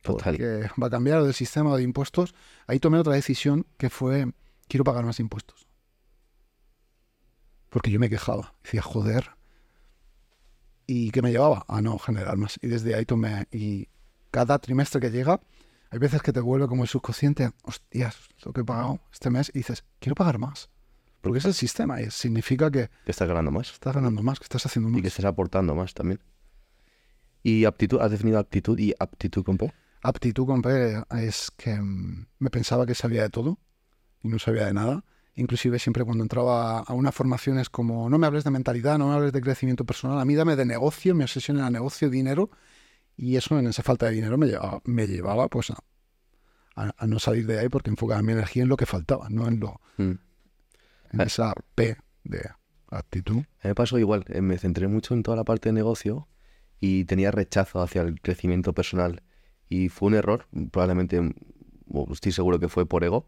Total. 0.02 0.36
Porque 0.36 0.70
va 0.82 0.88
a 0.88 0.90
cambiar 0.90 1.22
el 1.22 1.34
sistema 1.36 1.78
de 1.78 1.84
impuestos. 1.84 2.34
Ahí 2.66 2.80
tomé 2.80 2.98
otra 2.98 3.14
decisión 3.14 3.68
que 3.78 3.92
fue, 3.92 4.32
quiero 4.68 4.84
pagar 4.84 5.06
más 5.06 5.20
impuestos. 5.20 5.68
Porque 7.70 7.92
yo 7.92 8.00
me 8.00 8.10
quejaba. 8.10 8.56
Decía, 8.64 8.82
joder, 8.82 9.30
¿Y 10.94 11.12
qué 11.12 11.22
me 11.22 11.32
llevaba? 11.32 11.64
A 11.70 11.82
no 11.82 11.98
generar 11.98 12.36
más. 12.36 12.60
Y 12.62 12.68
desde 12.68 12.96
ahí 12.96 13.06
tomé. 13.06 13.48
Y 13.50 13.88
cada 14.30 14.60
trimestre 14.60 15.00
que 15.00 15.10
llega, 15.10 15.40
hay 15.92 16.00
veces 16.00 16.22
que 16.22 16.32
te 16.32 16.40
vuelve 16.40 16.68
como 16.68 16.84
el 16.84 16.90
subconsciente, 16.90 17.52
hostias, 17.64 18.18
lo 18.46 18.54
que 18.54 18.62
he 18.62 18.64
pagado 18.64 19.02
este 19.12 19.30
mes, 19.30 19.52
y 19.54 19.60
dices, 19.60 19.84
quiero 20.00 20.16
pagar 20.16 20.40
más. 20.40 20.70
Porque 21.20 21.40
es 21.40 21.46
el 21.46 21.54
sistema 21.54 22.02
y 22.02 22.10
significa 22.10 22.72
que... 22.72 22.90
Que 23.06 23.12
estás 23.12 23.28
ganando 23.28 23.52
más. 23.52 23.72
Estás 23.74 23.94
ganando 23.94 24.24
más, 24.24 24.40
que 24.40 24.46
estás 24.46 24.66
haciendo 24.66 24.90
más. 24.90 25.00
Y 25.00 25.02
que 25.02 25.10
estás 25.10 25.26
aportando 25.26 25.76
más 25.76 25.94
también. 25.94 26.22
¿Y 27.44 27.66
aptitud? 27.66 28.00
¿Has 28.00 28.10
definido 28.10 28.40
aptitud 28.40 28.80
y 28.80 28.94
aptitud 28.98 29.44
con 29.44 29.58
P? 29.58 29.72
Aptitud 30.02 30.46
con 30.46 30.62
P 30.62 31.04
es 31.20 31.52
que 31.58 31.76
mm, 31.76 32.26
me 32.40 32.50
pensaba 32.50 32.86
que 32.86 32.96
sabía 32.96 33.24
de 33.24 33.30
todo 33.30 33.60
y 34.24 34.30
no 34.30 34.40
sabía 34.40 34.66
de 34.66 34.74
nada. 34.74 35.04
Inclusive 35.36 35.78
siempre 35.78 36.06
cuando 36.06 36.24
entraba 36.24 36.80
a 36.80 36.94
una 36.94 37.12
formación 37.12 37.60
es 37.60 37.70
como, 37.70 38.10
no 38.10 38.18
me 38.18 38.28
hables 38.28 38.46
de 38.46 38.52
mentalidad, 38.52 38.98
no 38.98 39.10
me 39.10 39.16
hables 39.16 39.34
de 39.34 39.42
crecimiento 39.42 39.86
personal, 39.86 40.20
a 40.20 40.26
mí 40.26 40.36
dame 40.36 40.56
de 40.56 40.66
negocio, 40.66 41.16
me 41.16 41.24
obsesiona 41.24 41.68
el 41.68 41.74
negocio, 41.74 42.10
dinero, 42.10 42.50
y 43.22 43.36
eso 43.36 43.60
en 43.60 43.68
esa 43.68 43.84
falta 43.84 44.08
de 44.08 44.14
dinero 44.14 44.36
me 44.36 44.48
llevaba, 44.48 44.82
me 44.84 45.06
llevaba 45.06 45.48
pues 45.48 45.72
a, 46.76 47.06
no 47.06 47.20
salir 47.20 47.46
de 47.46 47.60
ahí 47.60 47.70
porque 47.70 47.92
enfocaba 47.92 48.24
mi 48.24 48.32
energía 48.32 48.64
en 48.64 48.70
lo 48.70 48.78
que 48.78 48.88
faltaba, 48.88 49.30
no 49.30 49.48
en 49.48 49.60
lo 49.60 49.80
mm. 49.98 50.12
en 51.12 51.22
esa 51.22 51.54
P 51.76 51.98
de 52.24 52.50
actitud. 52.90 53.38
A 53.38 53.40
mí 53.40 53.46
me 53.64 53.76
pasó 53.76 54.00
igual, 54.00 54.26
eh, 54.30 54.42
me 54.42 54.58
centré 54.58 54.88
mucho 54.88 55.14
en 55.14 55.22
toda 55.22 55.38
la 55.38 55.44
parte 55.44 55.70
de 55.70 55.74
negocio 55.74 56.28
y 56.80 57.06
tenía 57.06 57.30
rechazo 57.30 57.84
hacia 57.84 58.02
el 58.02 58.20
crecimiento 58.20 58.74
personal 58.74 59.22
y 59.70 59.90
fue 59.90 60.08
un 60.08 60.16
error, 60.16 60.48
probablemente, 60.72 61.22
estoy 62.12 62.32
seguro 62.32 62.60
que 62.60 62.70
fue 62.70 62.88
por 62.88 63.04
ego, 63.04 63.28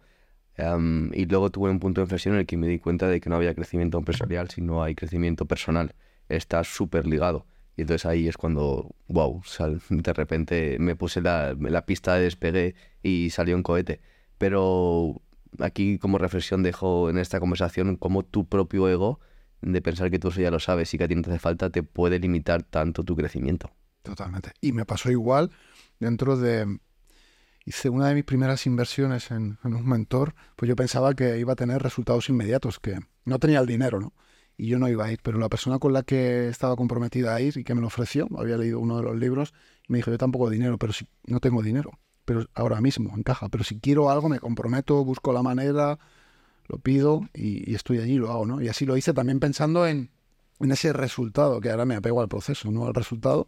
y 0.58 1.26
luego 1.26 1.52
tuve 1.52 1.70
un 1.70 1.80
punto 1.80 2.02
de 2.02 2.06
inflexión 2.06 2.34
en 2.34 2.42
el 2.42 2.46
que 2.48 2.58
me 2.58 2.68
di 2.68 2.80
cuenta 2.80 3.08
de 3.08 3.22
que 3.22 3.30
no 3.30 3.36
había 3.36 3.54
crecimiento 3.54 4.00
empresarial, 4.00 4.50
sino 4.50 4.84
hay 4.84 4.96
crecimiento 4.96 5.46
personal. 5.46 5.96
Está 6.30 6.64
súper 6.64 7.06
ligado. 7.06 7.46
Y 7.76 7.82
entonces 7.82 8.06
ahí 8.06 8.28
es 8.28 8.38
cuando, 8.38 8.96
wow, 9.08 9.42
de 9.90 10.14
repente 10.14 10.78
me 10.80 10.96
puse 10.96 11.22
la, 11.22 11.56
la 11.60 11.86
pista 11.86 12.16
de 12.16 12.24
despegue 12.24 12.76
y 13.02 13.30
salió 13.32 13.56
un 13.56 13.64
cohete. 13.64 14.02
Pero 14.38 15.22
aquí 15.60 15.98
como 15.98 16.18
reflexión 16.18 16.64
dejo 16.64 17.10
en 17.10 17.18
esta 17.18 17.40
conversación 17.40 17.96
cómo 17.96 18.24
tu 18.24 18.48
propio 18.48 18.88
ego, 18.90 19.20
de 19.62 19.82
pensar 19.82 20.12
que 20.12 20.20
tú 20.20 20.28
eso 20.28 20.42
ya 20.42 20.52
lo 20.52 20.60
sabes 20.60 20.94
y 20.94 20.98
que 20.98 21.06
a 21.06 21.08
ti 21.08 21.16
no 21.16 21.22
te 21.22 21.30
hace 21.30 21.40
falta, 21.40 21.70
te 21.70 21.84
puede 21.84 22.20
limitar 22.20 22.64
tanto 22.64 23.04
tu 23.04 23.16
crecimiento. 23.16 23.72
Totalmente. 24.02 24.52
Y 24.60 24.74
me 24.74 24.86
pasó 24.86 25.10
igual 25.10 25.52
dentro 26.00 26.36
de, 26.38 26.80
hice 27.66 27.90
una 27.90 28.10
de 28.10 28.16
mis 28.16 28.26
primeras 28.26 28.66
inversiones 28.66 29.32
en, 29.32 29.58
un 29.64 29.88
mentor, 29.88 30.36
pues 30.56 30.68
yo 30.68 30.76
pensaba 30.76 31.14
que 31.14 31.40
iba 31.40 31.54
a 31.54 31.56
tener 31.56 31.82
resultados 31.82 32.30
inmediatos, 32.30 32.80
que 32.80 33.00
no 33.26 33.40
tenía 33.40 33.60
el 33.60 33.68
dinero, 33.68 34.00
¿no? 34.00 34.14
Y 34.58 34.68
yo 34.68 34.80
no 34.80 34.88
iba 34.88 35.06
a 35.06 35.12
ir, 35.12 35.20
pero 35.24 35.40
la 35.40 35.50
persona 35.50 35.80
con 35.80 35.94
la 35.94 36.04
que 36.04 36.48
estaba 36.48 36.76
comprometida 36.76 37.34
a 37.34 37.42
ir 37.42 37.58
y 37.58 37.64
que 37.64 37.74
me 37.74 37.82
lo 37.82 37.88
ofreció, 37.88 38.28
había 38.38 38.58
leído 38.58 38.80
uno 38.80 38.98
de 38.98 39.04
los 39.04 39.18
libros, 39.18 39.54
me 39.88 39.98
dijo, 39.98 40.12
yo 40.12 40.18
tampoco 40.18 40.50
dinero, 40.50 40.78
pero 40.78 40.94
si 40.94 41.08
no 41.26 41.40
tengo 41.40 41.62
dinero, 41.62 42.00
pero 42.26 42.48
ahora 42.54 42.80
mismo 42.80 43.16
encaja, 43.18 43.50
pero 43.50 43.64
si 43.64 43.80
quiero 43.80 44.10
algo 44.10 44.30
me 44.30 44.40
comprometo, 44.40 45.04
busco 45.04 45.34
la 45.34 45.42
manera, 45.42 46.00
lo 46.68 46.78
pido 46.78 47.28
y, 47.34 47.74
estoy 47.74 48.00
allí, 48.00 48.16
lo 48.16 48.32
hago, 48.32 48.46
¿no? 48.46 48.62
Y 48.62 48.68
así 48.68 48.86
lo 48.86 48.96
hice 48.96 49.14
también 49.14 49.40
pensando 49.40 49.88
en, 49.88 50.12
en 50.60 50.72
ese 50.72 50.94
resultado, 50.94 51.60
que 51.60 51.70
ahora 51.70 51.86
me 51.86 51.96
apego 51.96 52.22
al 52.22 52.30
proceso, 52.30 52.72
no 52.72 52.86
al 52.86 52.94
resultado. 52.94 53.48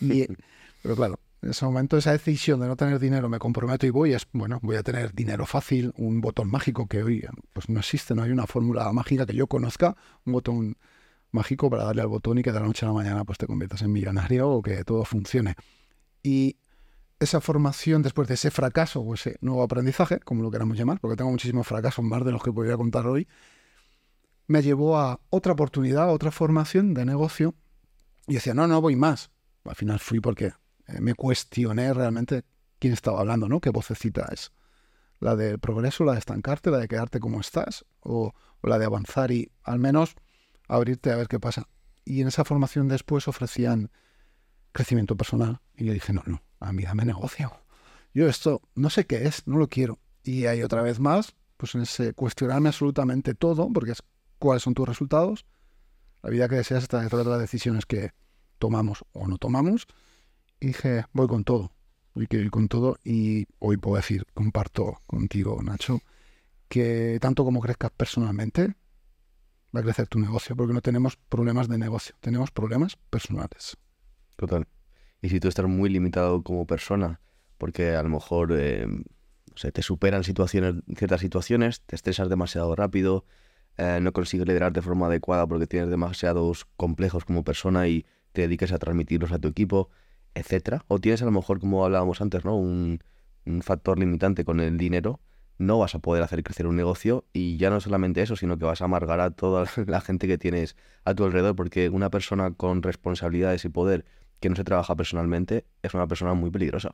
Y, 0.00 0.26
pero 0.82 0.96
claro, 0.96 1.20
en 1.42 1.50
ese 1.50 1.64
momento 1.64 1.96
esa 1.96 2.12
decisión 2.12 2.60
de 2.60 2.66
no 2.66 2.76
tener 2.76 2.98
dinero, 2.98 3.28
me 3.28 3.38
comprometo 3.38 3.86
y 3.86 3.90
voy, 3.90 4.12
es, 4.12 4.26
bueno, 4.32 4.58
voy 4.62 4.76
a 4.76 4.82
tener 4.82 5.14
dinero 5.14 5.46
fácil, 5.46 5.92
un 5.96 6.20
botón 6.20 6.50
mágico 6.50 6.86
que 6.86 7.02
hoy 7.02 7.26
pues 7.52 7.68
no 7.68 7.80
existe, 7.80 8.14
no 8.14 8.22
hay 8.22 8.30
una 8.30 8.46
fórmula 8.46 8.92
mágica 8.92 9.24
que 9.24 9.34
yo 9.34 9.46
conozca, 9.46 9.96
un 10.26 10.34
botón 10.34 10.76
mágico 11.30 11.70
para 11.70 11.84
darle 11.84 12.02
al 12.02 12.08
botón 12.08 12.38
y 12.38 12.42
que 12.42 12.52
de 12.52 12.60
la 12.60 12.66
noche 12.66 12.84
a 12.84 12.88
la 12.88 12.94
mañana 12.94 13.24
pues 13.24 13.38
te 13.38 13.46
conviertas 13.46 13.80
en 13.82 13.92
millonario 13.92 14.50
o 14.50 14.62
que 14.62 14.84
todo 14.84 15.04
funcione. 15.04 15.54
Y 16.22 16.56
esa 17.18 17.40
formación 17.40 18.02
después 18.02 18.28
de 18.28 18.34
ese 18.34 18.50
fracaso 18.50 19.00
o 19.00 19.14
ese 19.14 19.36
nuevo 19.40 19.62
aprendizaje, 19.62 20.20
como 20.20 20.42
lo 20.42 20.50
queramos 20.50 20.76
llamar, 20.76 21.00
porque 21.00 21.16
tengo 21.16 21.30
muchísimos 21.30 21.66
fracasos 21.66 22.04
más 22.04 22.24
de 22.24 22.32
los 22.32 22.42
que 22.42 22.52
podría 22.52 22.76
contar 22.76 23.06
hoy, 23.06 23.28
me 24.46 24.62
llevó 24.62 24.98
a 24.98 25.20
otra 25.30 25.52
oportunidad, 25.52 26.12
otra 26.12 26.30
formación 26.30 26.92
de 26.92 27.04
negocio 27.04 27.54
y 28.26 28.34
decía, 28.34 28.52
no, 28.52 28.66
no 28.66 28.80
voy 28.80 28.96
más. 28.96 29.30
Al 29.64 29.76
final 29.76 30.00
fui 30.00 30.20
porque 30.20 30.52
eh, 30.92 31.00
me 31.00 31.14
cuestioné 31.14 31.92
realmente 31.94 32.44
quién 32.78 32.92
estaba 32.92 33.20
hablando, 33.20 33.48
¿no? 33.48 33.60
¿Qué 33.60 33.70
vocecita 33.70 34.28
es? 34.32 34.52
¿La 35.20 35.36
del 35.36 35.58
progreso, 35.58 36.04
la 36.04 36.12
de 36.12 36.18
estancarte, 36.18 36.70
la 36.70 36.78
de 36.78 36.88
quedarte 36.88 37.20
como 37.20 37.40
estás? 37.40 37.84
O, 38.00 38.32
la 38.62 38.78
de 38.78 38.84
avanzar 38.84 39.30
y 39.30 39.50
al 39.62 39.78
menos 39.78 40.14
abrirte 40.68 41.10
a 41.10 41.16
ver 41.16 41.28
qué 41.28 41.40
pasa? 41.40 41.66
Y 42.04 42.20
en 42.20 42.28
esa 42.28 42.44
formación 42.44 42.88
después 42.88 43.26
ofrecían 43.26 43.90
crecimiento 44.72 45.16
personal. 45.16 45.60
Y 45.76 45.86
yo 45.86 45.92
dije, 45.94 46.12
no, 46.12 46.22
no, 46.26 46.42
a 46.58 46.72
mí 46.72 46.82
dame 46.82 47.04
negocio. 47.04 47.52
Yo 48.12 48.28
esto 48.28 48.60
no 48.74 48.90
sé 48.90 49.06
qué 49.06 49.26
es, 49.26 49.46
no 49.46 49.56
lo 49.56 49.68
quiero. 49.68 49.98
Y 50.22 50.46
ahí 50.46 50.62
otra 50.62 50.82
vez 50.82 51.00
más, 51.00 51.34
pues 51.56 51.74
en 51.74 51.82
ese 51.82 52.12
cuestionarme 52.12 52.68
absolutamente 52.68 53.34
todo, 53.34 53.70
porque 53.72 53.92
es 53.92 54.02
cuáles 54.38 54.62
son 54.62 54.74
tus 54.74 54.86
resultados, 54.86 55.46
la 56.22 56.30
vida 56.30 56.48
que 56.48 56.56
deseas 56.56 56.82
está 56.82 57.00
detrás 57.00 57.24
de 57.24 57.30
las 57.30 57.40
decisiones 57.40 57.86
que 57.86 58.12
tomamos 58.58 59.04
o 59.12 59.26
no 59.26 59.38
tomamos 59.38 59.86
dije, 60.60 61.04
voy 61.12 61.26
con 61.26 61.44
todo, 61.44 61.72
voy 62.14 62.26
que 62.26 62.36
ir 62.36 62.50
con 62.50 62.68
todo 62.68 62.98
y 63.04 63.46
hoy 63.58 63.76
puedo 63.76 63.96
decir, 63.96 64.26
comparto 64.34 65.00
contigo, 65.06 65.60
Nacho, 65.62 66.00
que 66.68 67.18
tanto 67.20 67.44
como 67.44 67.60
crezcas 67.60 67.90
personalmente, 67.90 68.74
va 69.74 69.80
a 69.80 69.82
crecer 69.82 70.08
tu 70.08 70.18
negocio, 70.18 70.56
porque 70.56 70.72
no 70.72 70.80
tenemos 70.80 71.16
problemas 71.16 71.68
de 71.68 71.78
negocio, 71.78 72.14
tenemos 72.20 72.50
problemas 72.50 72.96
personales. 73.10 73.76
Total. 74.36 74.66
Y 75.22 75.28
si 75.28 75.40
tú 75.40 75.48
estás 75.48 75.66
muy 75.66 75.90
limitado 75.90 76.42
como 76.42 76.66
persona, 76.66 77.20
porque 77.58 77.94
a 77.94 78.02
lo 78.02 78.08
mejor 78.08 78.52
eh, 78.58 78.86
te 79.72 79.82
superan 79.82 80.24
situaciones, 80.24 80.76
ciertas 80.96 81.20
situaciones, 81.20 81.82
te 81.82 81.94
estresas 81.94 82.28
demasiado 82.28 82.74
rápido, 82.74 83.24
eh, 83.76 83.98
no 84.00 84.12
consigues 84.12 84.46
liderar 84.46 84.72
de 84.72 84.82
forma 84.82 85.06
adecuada 85.06 85.46
porque 85.46 85.66
tienes 85.66 85.90
demasiados 85.90 86.66
complejos 86.76 87.24
como 87.24 87.44
persona 87.44 87.86
y 87.88 88.06
te 88.32 88.42
dediques 88.42 88.72
a 88.72 88.78
transmitirlos 88.78 89.32
a 89.32 89.38
tu 89.38 89.48
equipo, 89.48 89.90
etcétera. 90.34 90.84
O 90.88 90.98
tienes 90.98 91.22
a 91.22 91.24
lo 91.24 91.30
mejor, 91.30 91.60
como 91.60 91.84
hablábamos 91.84 92.20
antes, 92.20 92.44
¿no? 92.44 92.56
Un, 92.56 93.00
factor 93.62 93.98
limitante 93.98 94.44
con 94.44 94.60
el 94.60 94.78
dinero, 94.78 95.18
no 95.58 95.78
vas 95.78 95.96
a 95.96 95.98
poder 95.98 96.22
hacer 96.22 96.44
crecer 96.44 96.68
un 96.68 96.76
negocio 96.76 97.24
y 97.32 97.56
ya 97.56 97.68
no 97.68 97.80
solamente 97.80 98.22
eso, 98.22 98.36
sino 98.36 98.58
que 98.58 98.64
vas 98.64 98.80
a 98.80 98.84
amargar 98.84 99.18
a 99.18 99.32
toda 99.32 99.64
la 99.86 100.00
gente 100.00 100.28
que 100.28 100.38
tienes 100.38 100.76
a 101.04 101.14
tu 101.14 101.24
alrededor, 101.24 101.56
porque 101.56 101.88
una 101.88 102.10
persona 102.10 102.52
con 102.52 102.82
responsabilidades 102.82 103.64
y 103.64 103.68
poder 103.68 104.04
que 104.38 104.50
no 104.50 104.56
se 104.56 104.62
trabaja 104.62 104.94
personalmente 104.94 105.66
es 105.82 105.94
una 105.94 106.06
persona 106.06 106.34
muy 106.34 106.50
peligrosa. 106.50 106.92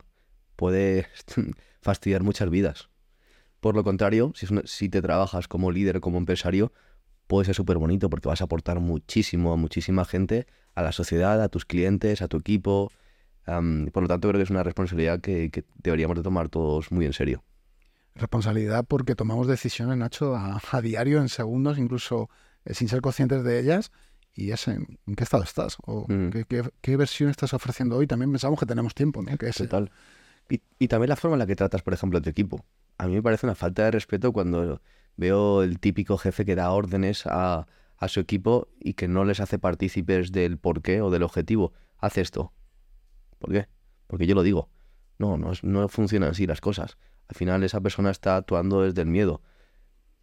Puede 0.56 1.08
fastidiar 1.82 2.22
muchas 2.22 2.48
vidas. 2.48 2.88
Por 3.60 3.74
lo 3.74 3.84
contrario, 3.84 4.32
si, 4.34 4.46
si 4.64 4.88
te 4.88 5.02
trabajas 5.02 5.48
como 5.48 5.70
líder, 5.72 6.00
como 6.00 6.16
empresario, 6.16 6.72
puede 7.26 7.44
ser 7.44 7.54
súper 7.54 7.76
bonito 7.76 8.08
porque 8.08 8.28
vas 8.28 8.40
a 8.40 8.44
aportar 8.44 8.80
muchísimo 8.80 9.52
a 9.52 9.56
muchísima 9.56 10.04
gente, 10.04 10.46
a 10.74 10.82
la 10.82 10.92
sociedad, 10.92 11.42
a 11.42 11.48
tus 11.48 11.64
clientes, 11.64 12.22
a 12.22 12.28
tu 12.28 12.38
equipo, 12.38 12.90
por 13.46 14.02
lo 14.02 14.08
tanto, 14.08 14.28
creo 14.28 14.38
que 14.38 14.42
es 14.42 14.50
una 14.50 14.62
responsabilidad 14.62 15.20
que, 15.20 15.64
deberíamos 15.76 16.16
de 16.16 16.22
tomar 16.22 16.48
todos 16.48 16.90
muy 16.90 17.06
en 17.06 17.12
serio. 17.12 17.44
Responsabilidad 18.14 18.84
porque 18.86 19.14
tomamos 19.14 19.46
decisiones, 19.46 19.96
Nacho, 19.96 20.34
a, 20.36 20.80
diario, 20.82 21.20
en 21.20 21.28
segundos, 21.28 21.78
incluso 21.78 22.28
eh, 22.64 22.74
sin 22.74 22.88
ser 22.88 23.00
conscientes 23.00 23.44
de 23.44 23.60
ellas. 23.60 23.92
Y 24.34 24.50
es 24.50 24.68
en, 24.68 24.98
qué 25.16 25.24
estado 25.24 25.44
estás 25.44 25.78
o 25.86 26.06
mm. 26.08 26.30
qué, 26.80 26.96
versión 26.96 27.30
estás 27.30 27.54
ofreciendo 27.54 27.96
hoy. 27.96 28.06
También 28.06 28.30
pensamos 28.30 28.58
que 28.58 28.66
tenemos 28.66 28.94
tiempo, 28.94 29.22
¿no? 29.22 29.36
Que 29.38 29.50
Total. 29.50 29.90
Y, 30.48 30.60
y, 30.78 30.88
también 30.88 31.08
la 31.08 31.16
forma 31.16 31.36
en 31.36 31.40
la 31.40 31.46
que 31.46 31.56
tratas, 31.56 31.82
por 31.82 31.94
ejemplo, 31.94 32.18
a 32.18 32.22
tu 32.22 32.30
equipo. 32.30 32.64
A 32.98 33.06
mí 33.06 33.14
me 33.14 33.22
parece 33.22 33.46
una 33.46 33.54
falta 33.54 33.84
de 33.84 33.90
respeto 33.90 34.32
cuando 34.32 34.80
veo 35.16 35.62
el 35.62 35.78
típico 35.80 36.18
jefe 36.18 36.44
que 36.44 36.54
da 36.54 36.70
órdenes 36.70 37.26
a, 37.26 37.66
a 37.98 38.08
su 38.08 38.20
equipo 38.20 38.68
y 38.80 38.94
que 38.94 39.08
no 39.08 39.24
les 39.24 39.40
hace 39.40 39.58
partícipes 39.58 40.32
del 40.32 40.58
porqué 40.58 41.00
o 41.00 41.10
del 41.10 41.22
objetivo. 41.22 41.72
Haz 41.98 42.18
esto, 42.18 42.52
¿Por 43.38 43.52
qué? 43.52 43.68
Porque 44.06 44.26
yo 44.26 44.34
lo 44.34 44.42
digo. 44.42 44.68
No, 45.18 45.36
no, 45.38 45.52
no 45.62 45.88
funcionan 45.88 46.30
así 46.30 46.46
las 46.46 46.60
cosas. 46.60 46.98
Al 47.28 47.36
final 47.36 47.64
esa 47.64 47.80
persona 47.80 48.10
está 48.10 48.36
actuando 48.36 48.82
desde 48.82 49.02
el 49.02 49.08
miedo. 49.08 49.42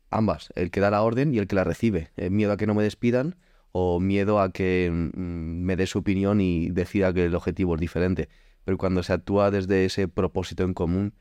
Ambas, 0.10 0.54
el 0.56 0.70
que 0.70 0.80
da 0.80 0.92
la 0.92 1.02
orden 1.02 1.34
y 1.34 1.40
el 1.40 1.48
que 1.48 1.56
la 1.56 1.64
recibe. 1.64 2.12
El 2.16 2.32
miedo 2.32 2.52
a 2.52 2.58
que 2.58 2.68
no 2.68 2.76
me 2.76 2.84
despidan 2.84 3.36
o 3.72 4.00
miedo 4.00 4.40
a 4.40 4.52
que 4.52 4.90
mm, 4.92 5.18
me 5.18 5.76
dé 5.76 5.88
su 5.88 6.00
opinión 6.00 6.40
y 6.42 6.70
decida 6.70 7.14
que 7.14 7.26
el 7.26 7.36
objetivo 7.36 7.76
es 7.76 7.82
diferente. 7.82 8.30
Pero 8.64 8.78
cuando 8.78 9.04
se 9.04 9.14
actúa 9.14 9.52
desde 9.52 9.86
ese 9.86 10.08
propósito 10.08 10.64
en 10.64 10.74
común, 10.74 11.16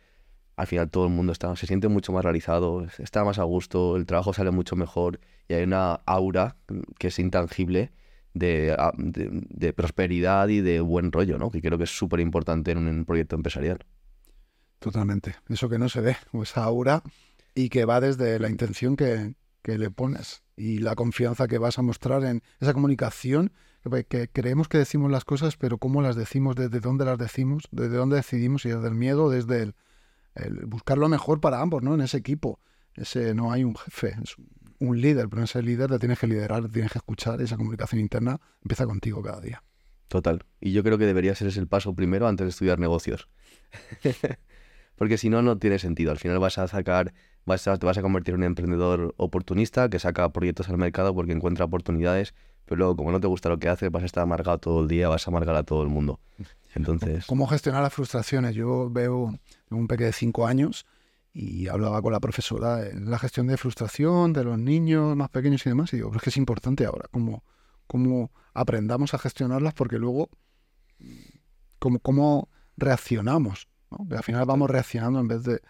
al 0.57 0.67
final 0.67 0.91
todo 0.91 1.07
el 1.07 1.13
mundo 1.13 1.33
está, 1.33 1.57
se 1.57 1.67
siente 1.67 1.89
mucho 1.89 2.13
más 2.13 2.25
realizado, 2.25 2.87
está 2.99 3.25
más 3.25 3.39
a 3.39 3.45
gusto, 3.45 3.97
el 3.97 4.07
trabajo 4.07 4.33
sale 4.33 4.51
mucho 4.51 4.77
mejor 4.77 5.19
y 5.49 5.55
hay 5.55 5.65
una 5.65 5.95
aura 6.07 6.57
que 6.99 7.09
es 7.09 7.19
intangible 7.19 7.91
de, 8.35 8.77
de, 8.97 9.73
prosperidad 9.73 10.49
y 10.49 10.61
de 10.61 10.81
buen 10.81 11.13
rollo, 11.13 11.39
¿no? 11.39 11.51
Que 11.51 11.61
creo 11.61 11.79
que 11.79 11.85
es 11.85 11.97
súper 11.97 12.21
importante 12.21 12.71
en 12.71 12.79
un 12.79 13.05
proyecto 13.05 13.37
empresarial. 13.37 13.85
Totalmente. 14.79 15.37
Eso 15.49 15.69
que 15.69 15.79
no 15.79 15.89
se 15.89 16.01
ve, 16.01 16.17
esa 16.43 16.65
aura 16.65 17.03
y 17.55 17.69
que 17.69 17.85
va 17.85 18.01
desde 18.01 18.39
la 18.39 18.49
intención 18.49 18.97
que, 18.97 19.35
que 19.63 19.79
le 19.79 19.91
pones 19.91 20.43
y 20.57 20.79
la 20.79 20.95
confianza 20.95 21.49
que 21.49 21.59
vas 21.59 21.79
a 21.79 21.83
mostrar 21.83 22.25
en 22.25 22.43
esa 22.61 22.73
comunicación, 22.73 23.53
que, 24.09 24.29
creemos 24.29 24.69
que 24.69 24.79
decimos 24.79 25.11
las 25.11 25.25
cosas, 25.25 25.57
pero 25.57 25.79
cómo 25.79 26.03
las 26.03 26.17
decimos, 26.17 26.57
desde 26.57 26.81
dónde 26.81 27.05
las 27.05 27.19
decimos, 27.19 27.65
desde 27.71 27.97
dónde 27.97 28.17
decidimos, 28.17 28.65
y 28.65 28.71
desde 28.71 28.89
el 28.89 28.95
miedo, 28.95 29.31
desde 29.31 29.73
el, 30.35 30.67
buscar 30.67 30.99
lo 30.99 31.09
mejor 31.09 31.41
para 31.41 31.61
ambos, 31.61 31.83
¿no? 31.83 31.95
En 31.95 32.01
ese 32.01 32.17
equipo. 32.17 32.61
Ese 32.95 33.35
no 33.35 33.53
hay 33.53 33.65
un 33.65 33.75
jefe, 33.75 34.15
líder, 34.91 35.29
pero 35.29 35.45
ese 35.45 35.63
líder 35.63 35.91
te 35.91 35.99
tienes 35.99 36.19
que 36.19 36.27
liderar, 36.27 36.69
tienes 36.69 36.91
que 36.93 36.99
escuchar, 36.99 37.41
esa 37.41 37.57
comunicación 37.57 38.01
interna 38.01 38.41
empieza 38.63 38.87
contigo 38.87 39.23
cada 39.23 39.41
día. 39.41 39.63
Total. 40.09 40.45
Y 40.61 40.73
yo 40.73 40.83
creo 40.83 40.99
que 40.99 41.07
debería 41.07 41.35
ser 41.35 41.49
ese 41.49 41.61
el 41.61 41.69
paso 41.69 41.95
primero 41.95 42.27
antes 42.27 42.45
de 42.45 42.51
estudiar 42.51 42.79
negocios. 42.79 43.29
Porque 44.97 45.17
si 45.17 45.31
no, 45.31 45.41
no 45.43 45.59
tiene 45.59 45.79
sentido. 45.79 46.11
Al 46.11 46.19
final 46.19 46.39
vas 46.39 46.59
a 46.59 46.69
sacar 46.69 47.15
vas 47.45 47.67
a, 47.67 47.77
te 47.77 47.87
vas 47.87 47.99
a 47.99 48.03
convertir 48.03 48.35
en 48.35 48.41
un 48.41 48.45
emprendedor 48.45 49.15
oportunista 49.17 49.89
que 49.89 49.99
saca 49.99 50.29
proyectos 50.33 50.69
al 50.69 50.79
mercado 50.79 51.15
porque 51.15 51.33
encuentra 51.33 51.65
oportunidades, 51.65 52.35
pero 52.67 52.79
luego 52.79 52.97
como 52.97 53.13
no 53.13 53.21
te 53.21 53.27
gusta 53.27 53.49
lo 53.49 53.59
que 53.59 53.69
haces, 53.69 53.91
vas 53.91 54.03
a 54.03 54.07
estar 54.07 54.23
amargado 54.23 54.59
todo 54.59 54.83
el 54.83 54.89
día, 54.89 55.09
vas 55.09 55.27
a 55.27 55.31
amargar 55.31 55.57
a 55.57 55.63
todo 55.63 55.83
el 55.83 55.89
mundo. 55.89 56.21
Entonces... 56.75 57.27
¿Cómo 57.27 57.47
gestionar 57.47 57.83
las 57.83 57.93
frustraciones? 57.93 58.55
Yo 58.55 58.91
veo 58.91 59.35
un 59.71 59.89
pequeño 59.89 60.07
de 60.07 60.13
cinco 60.13 60.47
años 60.47 60.87
y 61.35 61.69
hablaba 61.69 62.03
con 62.03 62.13
la 62.13 62.21
profesora 62.21 62.87
en 62.87 63.11
la 63.11 63.19
gestión 63.19 63.47
de 63.47 63.57
frustración 63.57 64.33
de 64.33 64.45
los 64.45 64.59
niños 64.59 65.17
más 65.17 65.31
pequeños 65.31 65.65
y 65.67 65.71
demás, 65.71 65.93
y 65.93 65.97
digo, 65.97 66.11
pero 66.11 66.19
es 66.19 66.25
que 66.25 66.31
es 66.31 66.37
importante 66.37 66.85
ahora, 66.85 67.07
cómo, 67.11 67.43
cómo 67.87 68.33
aprendamos 68.53 69.15
a 69.15 69.19
gestionarlas 69.19 69.73
porque 69.75 69.99
luego, 69.99 70.29
cómo, 71.79 72.01
cómo 72.01 72.51
reaccionamos. 72.77 73.69
¿no? 73.91 74.07
Al 74.17 74.23
final 74.23 74.45
vamos 74.45 74.71
reaccionando 74.71 75.21
en 75.21 75.29
vez 75.29 75.43
de 75.45 75.63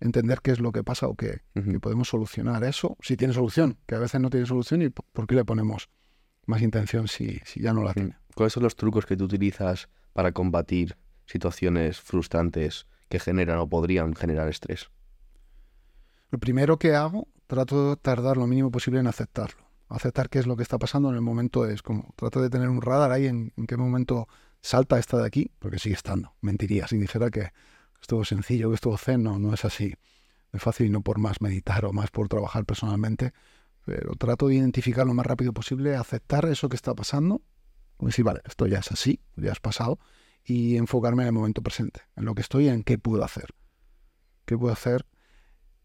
entender 0.00 0.40
qué 0.42 0.50
es 0.52 0.60
lo 0.60 0.72
que 0.72 0.82
pasa 0.82 1.06
o 1.06 1.14
qué, 1.14 1.42
podemos 1.80 2.08
solucionar 2.08 2.64
eso, 2.64 2.96
si 3.00 3.16
tiene 3.16 3.34
solución, 3.34 3.78
que 3.86 3.94
a 3.94 3.98
veces 3.98 4.20
no 4.20 4.30
tiene 4.30 4.46
solución 4.46 4.82
y 4.82 4.88
por 4.88 5.26
qué 5.26 5.34
le 5.34 5.44
ponemos 5.44 5.90
más 6.46 6.62
intención 6.62 7.06
si, 7.06 7.40
si 7.44 7.60
ya 7.60 7.72
no 7.72 7.84
la 7.84 7.94
tiene. 7.94 8.16
¿Cuáles 8.34 8.54
son 8.54 8.62
los 8.62 8.76
trucos 8.76 9.06
que 9.06 9.16
tú 9.16 9.24
utilizas 9.24 9.88
para 10.12 10.32
combatir 10.32 10.96
situaciones 11.26 12.00
frustrantes 12.00 12.86
que 13.08 13.20
generan 13.20 13.58
o 13.58 13.68
podrían 13.68 14.14
generar 14.14 14.48
estrés? 14.48 14.90
Lo 16.32 16.38
primero 16.38 16.78
que 16.78 16.94
hago, 16.94 17.28
trato 17.46 17.90
de 17.90 17.96
tardar 17.96 18.38
lo 18.38 18.46
mínimo 18.46 18.70
posible 18.70 18.98
en 18.98 19.06
aceptarlo. 19.06 19.66
Aceptar 19.90 20.30
qué 20.30 20.38
es 20.38 20.46
lo 20.46 20.56
que 20.56 20.62
está 20.62 20.78
pasando 20.78 21.10
en 21.10 21.14
el 21.14 21.20
momento 21.20 21.66
es 21.66 21.82
como, 21.82 22.14
trato 22.16 22.40
de 22.40 22.48
tener 22.48 22.70
un 22.70 22.80
radar 22.80 23.12
ahí 23.12 23.26
en, 23.26 23.52
qué 23.68 23.76
momento 23.76 24.26
salta 24.62 24.98
esta 24.98 25.18
de 25.18 25.26
aquí, 25.26 25.50
porque 25.58 25.78
sigue 25.78 25.94
estando. 25.94 26.34
Mentiría 26.40 26.88
si 26.88 26.96
dijera 26.96 27.30
que 27.30 27.50
estuvo 28.00 28.24
sencillo, 28.24 28.70
que 28.70 28.76
estuvo 28.76 28.96
zen, 28.96 29.22
no, 29.22 29.38
no 29.38 29.52
es 29.52 29.66
así. 29.66 29.94
Es 30.54 30.62
fácil 30.62 30.86
y 30.86 30.90
no 30.90 31.02
por 31.02 31.18
más 31.18 31.42
meditar 31.42 31.84
o 31.84 31.92
más 31.92 32.10
por 32.10 32.28
trabajar 32.28 32.64
personalmente, 32.64 33.34
pero 33.84 34.14
trato 34.14 34.48
de 34.48 34.54
identificar 34.54 35.06
lo 35.06 35.12
más 35.12 35.26
rápido 35.26 35.52
posible, 35.52 35.96
aceptar 35.96 36.46
eso 36.46 36.70
que 36.70 36.76
está 36.76 36.94
pasando, 36.94 37.42
decir, 37.98 38.24
vale, 38.24 38.40
esto 38.46 38.66
ya 38.66 38.78
es 38.78 38.90
así, 38.90 39.20
ya 39.36 39.52
has 39.52 39.60
pasado, 39.60 39.98
y 40.42 40.78
enfocarme 40.78 41.24
en 41.24 41.26
el 41.26 41.34
momento 41.34 41.60
presente, 41.60 42.00
en 42.16 42.24
lo 42.24 42.34
que 42.34 42.40
estoy 42.40 42.64
y 42.64 42.68
en 42.68 42.84
qué 42.84 42.96
puedo 42.96 43.22
hacer. 43.22 43.50
¿Qué 44.46 44.56
puedo 44.56 44.72
hacer? 44.72 45.04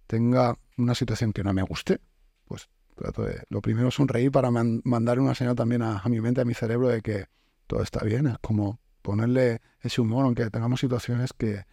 Tenga 0.08 0.58
una 0.78 0.96
situación 0.96 1.34
que 1.34 1.43
no 1.43 1.54
me 1.54 1.62
guste, 1.62 2.00
pues 2.46 2.70
trato 2.96 3.24
de, 3.24 3.43
lo 3.50 3.62
primero 3.62 3.89
es 3.89 3.93
sonreír 3.93 4.32
para 4.32 4.50
mandar 4.50 5.20
una 5.20 5.36
señal 5.36 5.56
también 5.56 5.84
a, 5.84 6.00
a 6.00 6.10
mi 6.10 6.20
mente, 6.20 6.41
a 6.41 6.46
mi 6.46 6.54
cerebro 6.54 6.88
de 6.88 7.02
que 7.02 7.26
todo 7.67 7.84
está 7.84 8.04
bien, 8.04 8.28
es 8.28 8.38
como 8.39 8.80
ponerle 9.02 9.62
ese 9.82 10.02
humor, 10.02 10.26
aunque 10.26 10.50
tengamos 10.50 10.80
situaciones 10.80 11.34
que, 11.34 11.65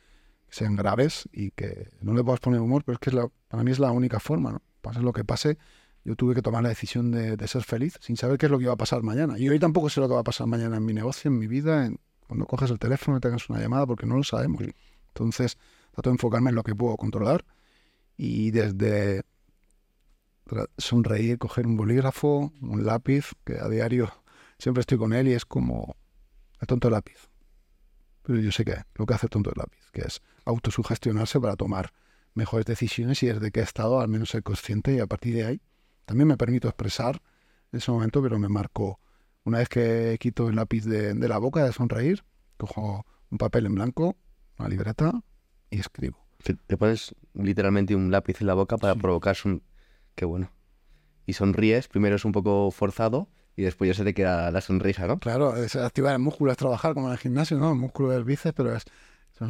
sean 0.54 0.76
graves 0.76 1.28
y 1.32 1.50
que 1.50 1.90
no 2.00 2.14
le 2.14 2.22
puedas 2.22 2.38
poner 2.38 2.60
humor, 2.60 2.84
pero 2.84 2.94
es 2.94 3.00
que 3.00 3.10
es 3.10 3.14
la, 3.14 3.28
para 3.48 3.64
mí 3.64 3.72
es 3.72 3.80
la 3.80 3.90
única 3.90 4.20
forma, 4.20 4.52
¿no? 4.52 4.62
Pase 4.80 5.00
lo 5.00 5.12
que 5.12 5.24
pase, 5.24 5.58
yo 6.04 6.14
tuve 6.14 6.34
que 6.34 6.42
tomar 6.42 6.62
la 6.62 6.68
decisión 6.68 7.10
de, 7.10 7.48
ser 7.48 7.64
feliz 7.64 7.98
sin 8.00 8.16
saber 8.16 8.38
qué 8.38 8.46
es 8.46 8.52
lo 8.52 8.58
que 8.58 8.64
iba 8.64 8.72
a 8.72 8.76
pasar 8.76 9.02
mañana. 9.02 9.36
Y 9.36 9.48
hoy 9.48 9.58
tampoco 9.58 9.88
sé 9.88 10.00
lo 10.00 10.06
que 10.06 10.14
va 10.14 10.20
a 10.20 10.24
pasar 10.24 10.46
mañana 10.46 10.76
en 10.76 10.84
mi 10.84 10.92
negocio, 10.92 11.28
en 11.28 11.38
mi 11.38 11.48
vida, 11.48 11.86
en, 11.86 11.98
cuando 12.26 12.46
coges 12.46 12.70
el 12.70 12.78
teléfono 12.78 13.16
y 13.16 13.20
tengas 13.20 13.48
una 13.50 13.58
llamada, 13.58 13.86
porque 13.86 14.06
no 14.06 14.16
lo 14.16 14.22
sabemos. 14.22 14.62
Entonces, 15.08 15.58
trato 15.90 16.10
de 16.10 16.14
enfocarme 16.14 16.50
en 16.50 16.56
lo 16.56 16.62
que 16.62 16.74
puedo 16.74 16.96
controlar 16.96 17.44
y 18.16 18.50
desde 18.50 19.22
sonreír, 20.78 21.38
coger 21.38 21.66
un 21.66 21.76
bolígrafo, 21.76 22.52
un 22.60 22.84
lápiz, 22.84 23.32
que 23.44 23.58
a 23.58 23.68
diario 23.68 24.12
siempre 24.58 24.82
estoy 24.82 24.98
con 24.98 25.12
él 25.12 25.28
y 25.28 25.32
es 25.32 25.44
como 25.44 25.96
el 26.60 26.66
tonto 26.66 26.90
lápiz. 26.90 27.28
Pero 28.22 28.40
yo 28.40 28.52
sé 28.52 28.64
que 28.64 28.76
lo 28.94 29.06
que 29.06 29.14
hace 29.14 29.26
el 29.26 29.30
tonto 29.30 29.52
lápiz, 29.54 29.90
que 29.92 30.02
es 30.02 30.22
autosugestionarse 30.44 31.40
para 31.40 31.56
tomar 31.56 31.92
mejores 32.34 32.66
decisiones 32.66 33.22
y 33.22 33.26
desde 33.26 33.50
que 33.50 33.60
he 33.60 33.62
estado 33.62 34.00
al 34.00 34.08
menos 34.08 34.30
ser 34.30 34.42
consciente 34.42 34.94
y 34.94 35.00
a 35.00 35.06
partir 35.06 35.34
de 35.34 35.44
ahí 35.44 35.62
también 36.04 36.28
me 36.28 36.36
permito 36.36 36.68
expresar 36.68 37.22
en 37.72 37.78
ese 37.78 37.90
momento, 37.90 38.22
pero 38.22 38.38
me 38.38 38.48
marco 38.48 39.00
una 39.44 39.58
vez 39.58 39.68
que 39.68 40.16
quito 40.20 40.48
el 40.48 40.56
lápiz 40.56 40.84
de, 40.84 41.14
la 41.14 41.38
boca 41.38 41.64
de 41.64 41.72
sonreír, 41.72 42.24
cojo 42.56 43.06
un 43.30 43.38
papel 43.38 43.66
en 43.66 43.74
blanco, 43.74 44.16
una 44.58 44.68
libreta 44.68 45.12
y 45.70 45.80
escribo. 45.80 46.23
Te 46.44 46.76
pones 46.76 47.14
literalmente 47.32 47.94
un 47.94 48.10
lápiz 48.10 48.40
en 48.40 48.46
la 48.46 48.54
boca 48.54 48.76
para 48.76 48.94
provocar 48.94 49.36
un... 49.44 49.62
Qué 50.14 50.24
bueno. 50.24 50.50
Y 51.26 51.32
sonríes, 51.32 51.88
primero 51.88 52.16
es 52.16 52.24
un 52.24 52.32
poco 52.32 52.70
forzado 52.70 53.28
y 53.56 53.62
después 53.62 53.88
ya 53.88 53.94
se 53.94 54.04
te 54.04 54.14
queda 54.14 54.50
la 54.50 54.60
sonrisa, 54.60 55.06
¿no? 55.06 55.18
Claro, 55.18 55.56
es 55.56 55.74
activar 55.76 56.12
el 56.12 56.18
músculo, 56.18 56.52
es 56.52 56.58
trabajar 56.58 56.94
como 56.94 57.06
en 57.06 57.12
el 57.12 57.18
gimnasio, 57.18 57.58
¿no? 57.58 57.72
El 57.72 57.78
músculo 57.78 58.10
del 58.10 58.24
bíceps, 58.24 58.54
pero 58.54 58.74
es 58.74 58.84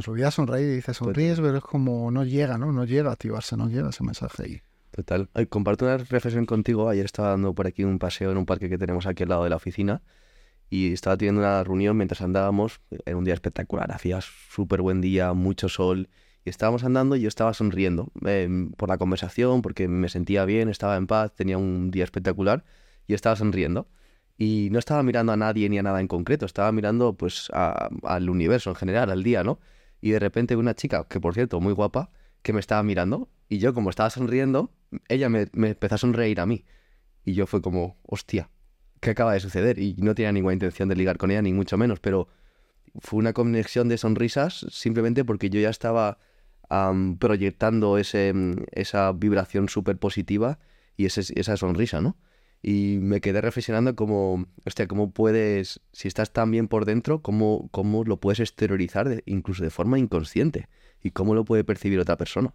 olvida 0.06 0.30
sonreír 0.30 0.68
y 0.68 0.74
dice 0.76 0.94
sonríes, 0.94 1.40
pero 1.40 1.58
es 1.58 1.64
como 1.64 2.10
no 2.10 2.24
llega, 2.24 2.58
¿no? 2.58 2.72
No 2.72 2.84
llega 2.84 3.10
a 3.10 3.12
activarse, 3.14 3.56
no 3.56 3.68
llega 3.68 3.90
ese 3.90 4.04
mensaje 4.04 4.42
ahí. 4.42 4.62
Total. 4.92 5.28
comparto 5.48 5.86
una 5.86 5.96
reflexión 5.96 6.46
contigo. 6.46 6.88
Ayer 6.88 7.04
estaba 7.04 7.30
dando 7.30 7.52
por 7.52 7.66
aquí 7.66 7.82
un 7.82 7.98
paseo 7.98 8.30
en 8.30 8.38
un 8.38 8.46
parque 8.46 8.68
que 8.68 8.78
tenemos 8.78 9.06
aquí 9.06 9.24
al 9.24 9.30
lado 9.30 9.44
de 9.44 9.50
la 9.50 9.56
oficina 9.56 10.02
y 10.70 10.92
estaba 10.92 11.16
teniendo 11.16 11.40
una 11.40 11.64
reunión 11.64 11.96
mientras 11.96 12.20
andábamos. 12.22 12.80
Era 13.04 13.16
un 13.16 13.24
día 13.24 13.34
espectacular, 13.34 13.90
hacía 13.90 14.20
súper 14.20 14.82
buen 14.82 15.00
día, 15.00 15.32
mucho 15.32 15.68
sol 15.68 16.08
estábamos 16.50 16.84
andando 16.84 17.16
y 17.16 17.20
yo 17.20 17.28
estaba 17.28 17.54
sonriendo 17.54 18.12
em, 18.24 18.72
por 18.72 18.88
la 18.88 18.98
conversación, 18.98 19.62
porque 19.62 19.88
me 19.88 20.08
sentía 20.08 20.44
bien, 20.44 20.68
estaba 20.68 20.96
en 20.96 21.06
paz, 21.06 21.34
tenía 21.34 21.58
un 21.58 21.90
día 21.90 22.04
espectacular 22.04 22.64
y 23.06 23.14
estaba 23.14 23.36
sonriendo. 23.36 23.88
Y 24.36 24.68
no 24.72 24.78
estaba 24.78 25.02
mirando 25.02 25.32
a 25.32 25.36
nadie 25.36 25.68
ni 25.68 25.78
a 25.78 25.82
nada 25.82 26.00
en 26.00 26.08
concreto, 26.08 26.44
estaba 26.44 26.72
mirando 26.72 27.14
pues 27.14 27.50
al 27.52 28.28
universo 28.28 28.70
en 28.70 28.76
general, 28.76 29.10
al 29.10 29.22
día, 29.22 29.44
¿no? 29.44 29.60
y 30.04 30.10
de 30.10 30.18
repente 30.18 30.54
una 30.54 30.74
chica, 30.74 31.06
que 31.08 31.18
por 31.18 31.32
cierto, 31.32 31.62
muy 31.62 31.72
guapa, 31.72 32.10
que 32.42 32.52
me 32.52 32.60
estaba 32.60 32.82
mirando 32.82 33.30
y 33.48 33.56
yo 33.56 33.72
como 33.72 33.88
estaba 33.88 34.10
sonriendo, 34.10 34.70
ella 35.08 35.30
me, 35.30 35.48
empezó 35.54 35.94
a 35.94 35.98
sonreír 35.98 36.40
a 36.40 36.46
mí. 36.46 36.66
Y 37.24 37.32
yo 37.32 37.46
fue 37.46 37.62
como, 37.62 37.96
hostia, 38.02 38.50
¿qué 39.00 39.12
acaba 39.12 39.32
de 39.32 39.40
suceder? 39.40 39.78
Y 39.78 39.94
no 39.94 40.14
tenía 40.14 40.30
ninguna 40.30 40.52
intención 40.52 40.90
de 40.90 40.96
ligar 40.96 41.16
con 41.16 41.30
ella, 41.30 41.40
ni 41.40 41.54
mucho 41.54 41.78
menos, 41.78 42.00
pero 42.00 42.28
fue 43.00 43.18
una 43.18 43.32
conexión 43.32 43.88
de 43.88 43.96
sonrisas 43.96 44.66
simplemente 44.68 45.24
porque 45.24 45.48
yo 45.48 45.58
ya 45.58 45.70
estaba 45.70 46.18
proyectando 47.18 47.98
ese, 47.98 48.32
esa 48.72 49.12
vibración 49.12 49.68
súper 49.68 49.98
positiva 49.98 50.58
y 50.96 51.06
esa 51.06 51.56
sonrisa, 51.56 52.00
¿no? 52.00 52.16
Y 52.62 52.98
me 53.02 53.20
quedé 53.20 53.42
reflexionando 53.42 53.94
como, 53.94 54.46
hostia, 54.64 54.88
cómo 54.88 55.10
puedes, 55.10 55.80
si 55.92 56.08
estás 56.08 56.32
tan 56.32 56.50
bien 56.50 56.66
por 56.66 56.86
dentro, 56.86 57.20
cómo, 57.20 57.68
cómo 57.72 58.04
lo 58.04 58.20
puedes 58.20 58.40
exteriorizar 58.40 59.22
incluso 59.26 59.62
de 59.62 59.68
forma 59.68 59.98
inconsciente 59.98 60.68
y 61.02 61.10
cómo 61.10 61.34
lo 61.34 61.44
puede 61.44 61.62
percibir 61.62 62.00
otra 62.00 62.16
persona. 62.16 62.54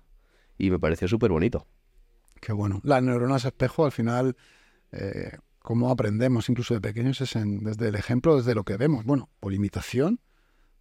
Y 0.58 0.72
me 0.72 0.80
pareció 0.80 1.08
súper 1.08 1.30
bonito. 1.30 1.68
Qué 2.42 2.54
bueno. 2.54 2.82
Las 2.84 3.04
neuronas 3.04 3.46
espejo, 3.46 3.86
al 3.86 3.92
final, 3.92 4.36
eh, 4.92 5.38
cómo 5.60 5.92
aprendemos 5.92 6.50
incluso 6.50 6.74
de 6.74 6.82
pequeños 6.82 7.22
es 7.22 7.34
desde 7.36 7.90
el 7.90 7.96
ejemplo, 7.96 8.38
desde 8.38 8.56
lo 8.56 8.64
que 8.64 8.78
vemos. 8.78 9.06
Bueno, 9.06 9.30
por 9.40 9.54
imitación 9.54 10.20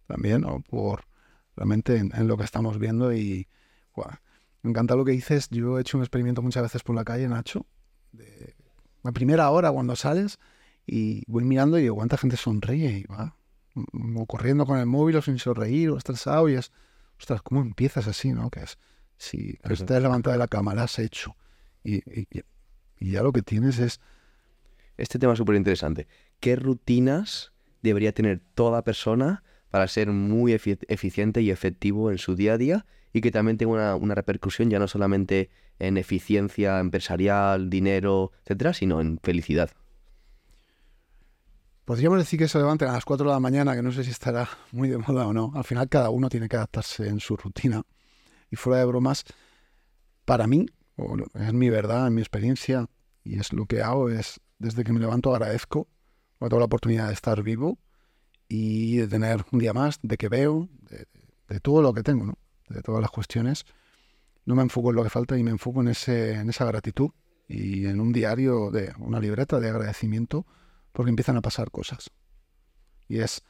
también, 0.07 0.43
o 0.43 0.61
por 0.61 1.03
realmente 1.59 1.97
en, 1.97 2.11
en 2.15 2.29
lo 2.29 2.37
que 2.37 2.45
estamos 2.45 2.79
viendo. 2.79 3.11
Y 3.13 3.49
me 4.61 4.69
encanta 4.69 4.95
lo 4.95 5.03
que 5.03 5.11
dices. 5.11 5.49
Yo 5.49 5.77
he 5.77 5.81
hecho 5.81 5.97
un 5.97 6.03
experimento 6.03 6.41
muchas 6.41 6.63
veces 6.63 6.83
por 6.83 6.95
la 6.95 7.03
calle, 7.03 7.27
Nacho, 7.27 7.65
de 8.13 8.55
la 9.03 9.11
primera 9.11 9.49
hora 9.49 9.71
cuando 9.71 9.95
sales 9.97 10.39
y 10.87 11.23
voy 11.27 11.43
mirando 11.43 11.77
y 11.77 11.83
digo, 11.83 11.95
¿cuánta 11.95 12.17
gente 12.17 12.37
sonríe? 12.37 12.99
Y 12.99 13.03
va 13.03 13.35
o 13.75 14.25
corriendo 14.25 14.65
con 14.65 14.79
el 14.79 14.85
móvil 14.85 15.17
o 15.17 15.21
sin 15.21 15.37
sonreír 15.37 15.89
o 15.89 15.97
estresado 15.97 16.49
y 16.49 16.55
es, 16.55 16.71
ostras, 17.19 17.41
¿cómo 17.41 17.61
empiezas 17.61 18.07
así, 18.07 18.31
no? 18.31 18.49
Que 18.49 18.61
es, 18.61 18.77
si 19.17 19.57
estás 19.69 20.01
levantado 20.01 20.31
de 20.33 20.39
la 20.39 20.47
cama, 20.47 20.73
la 20.73 20.83
has 20.83 20.97
hecho 20.97 21.35
y, 21.83 21.97
y, 22.19 22.43
ya 22.99 23.21
lo 23.21 23.31
que 23.31 23.41
tienes 23.41 23.79
es 23.79 23.99
este 24.97 25.19
tema 25.19 25.33
es 25.33 25.37
súper 25.37 25.55
interesante. 25.55 26.07
¿Qué 26.39 26.55
rutinas 26.55 27.53
debería 27.81 28.13
tener 28.13 28.41
toda 28.53 28.83
persona 28.83 29.43
para 29.69 29.87
ser 29.87 30.11
muy 30.11 30.53
eficiente 30.53 31.41
y 31.41 31.51
efectivo 31.51 32.11
en 32.11 32.17
su 32.17 32.35
día 32.35 32.53
a 32.53 32.57
día 32.57 32.85
y 33.13 33.21
que 33.21 33.31
también 33.31 33.57
tenga 33.57 33.95
una, 33.95 34.15
repercusión 34.15 34.69
ya 34.69 34.79
no 34.79 34.87
solamente 34.87 35.49
en 35.79 35.97
eficiencia 35.97 36.79
empresarial, 36.79 37.69
dinero, 37.69 38.31
etcétera, 38.43 38.73
sino 38.73 39.01
en 39.01 39.19
felicidad? 39.21 39.71
Podríamos 41.85 42.19
decir 42.19 42.37
que 42.37 42.47
se 42.47 42.59
levanten 42.59 42.87
a 42.89 42.93
las 42.93 43.05
4 43.05 43.25
de 43.25 43.33
la 43.33 43.39
mañana, 43.39 43.75
que 43.75 43.81
no 43.81 43.91
sé 43.91 44.03
si 44.03 44.11
estará 44.11 44.47
muy 44.71 44.89
de 44.89 44.99
moda 44.99 45.25
o 45.25 45.33
no. 45.33 45.51
Al 45.55 45.63
final 45.63 45.89
cada 45.89 46.11
uno 46.11 46.29
tiene 46.29 46.47
que 46.47 46.55
adaptarse 46.55 47.07
en 47.07 47.19
su 47.19 47.35
rutina. 47.35 47.81
Y 48.51 48.57
fuera 48.57 48.79
de 48.79 48.85
bromas, 48.85 49.23
para 50.25 50.45
mí, 50.45 50.67
es 51.33 51.53
mi 51.53 51.69
verdad, 51.69 52.07
en 52.07 52.13
mi 52.13 52.21
experiencia, 52.21 52.87
y 53.23 53.39
es 53.39 53.53
lo 53.53 53.65
que 53.65 53.81
hago, 53.81 54.09
es 54.09 54.39
desde 54.59 54.83
que 54.83 54.93
me 54.93 54.99
levanto 54.99 55.33
agradezco 55.33 55.87
por 56.37 56.49
toda 56.49 56.59
la 56.59 56.65
oportunidad 56.65 57.07
de 57.07 57.13
estar 57.13 57.41
vivo 57.41 57.79
y 58.49 58.97
de 58.97 59.07
tener 59.07 59.45
un 59.51 59.59
día 59.59 59.73
más, 59.73 59.99
de 60.01 60.17
que 60.17 60.27
veo, 60.27 60.67
de, 61.47 61.59
todo 61.61 61.81
lo 61.81 61.93
que 61.93 62.03
tengo, 62.03 62.25
¿no? 62.25 62.37
de 62.67 62.81
todas 62.81 62.99
las 62.99 63.11
cuestiones. 63.11 63.65
No 64.45 64.55
me 64.55 64.63
enfoco 64.63 64.89
en 64.89 64.95
lo 64.95 65.03
que 65.03 65.09
falta 65.09 65.37
y 65.37 65.43
me 65.43 65.51
enfoco 65.51 65.81
en, 65.81 65.89
ese, 65.89 66.33
en 66.33 66.49
esa 66.49 66.65
gratitud 66.65 67.11
y 67.47 67.85
en 67.85 68.01
un 68.01 68.11
diario 68.11 68.71
de 68.71 68.91
una 68.97 69.19
libreta 69.19 69.59
de 69.59 69.69
agradecimiento 69.69 70.45
porque 70.91 71.11
empiezan 71.11 71.37
a 71.37 71.41
pasar 71.41 71.69
cosas. 71.69 72.09
Y 73.07 73.19
es, 73.19 73.43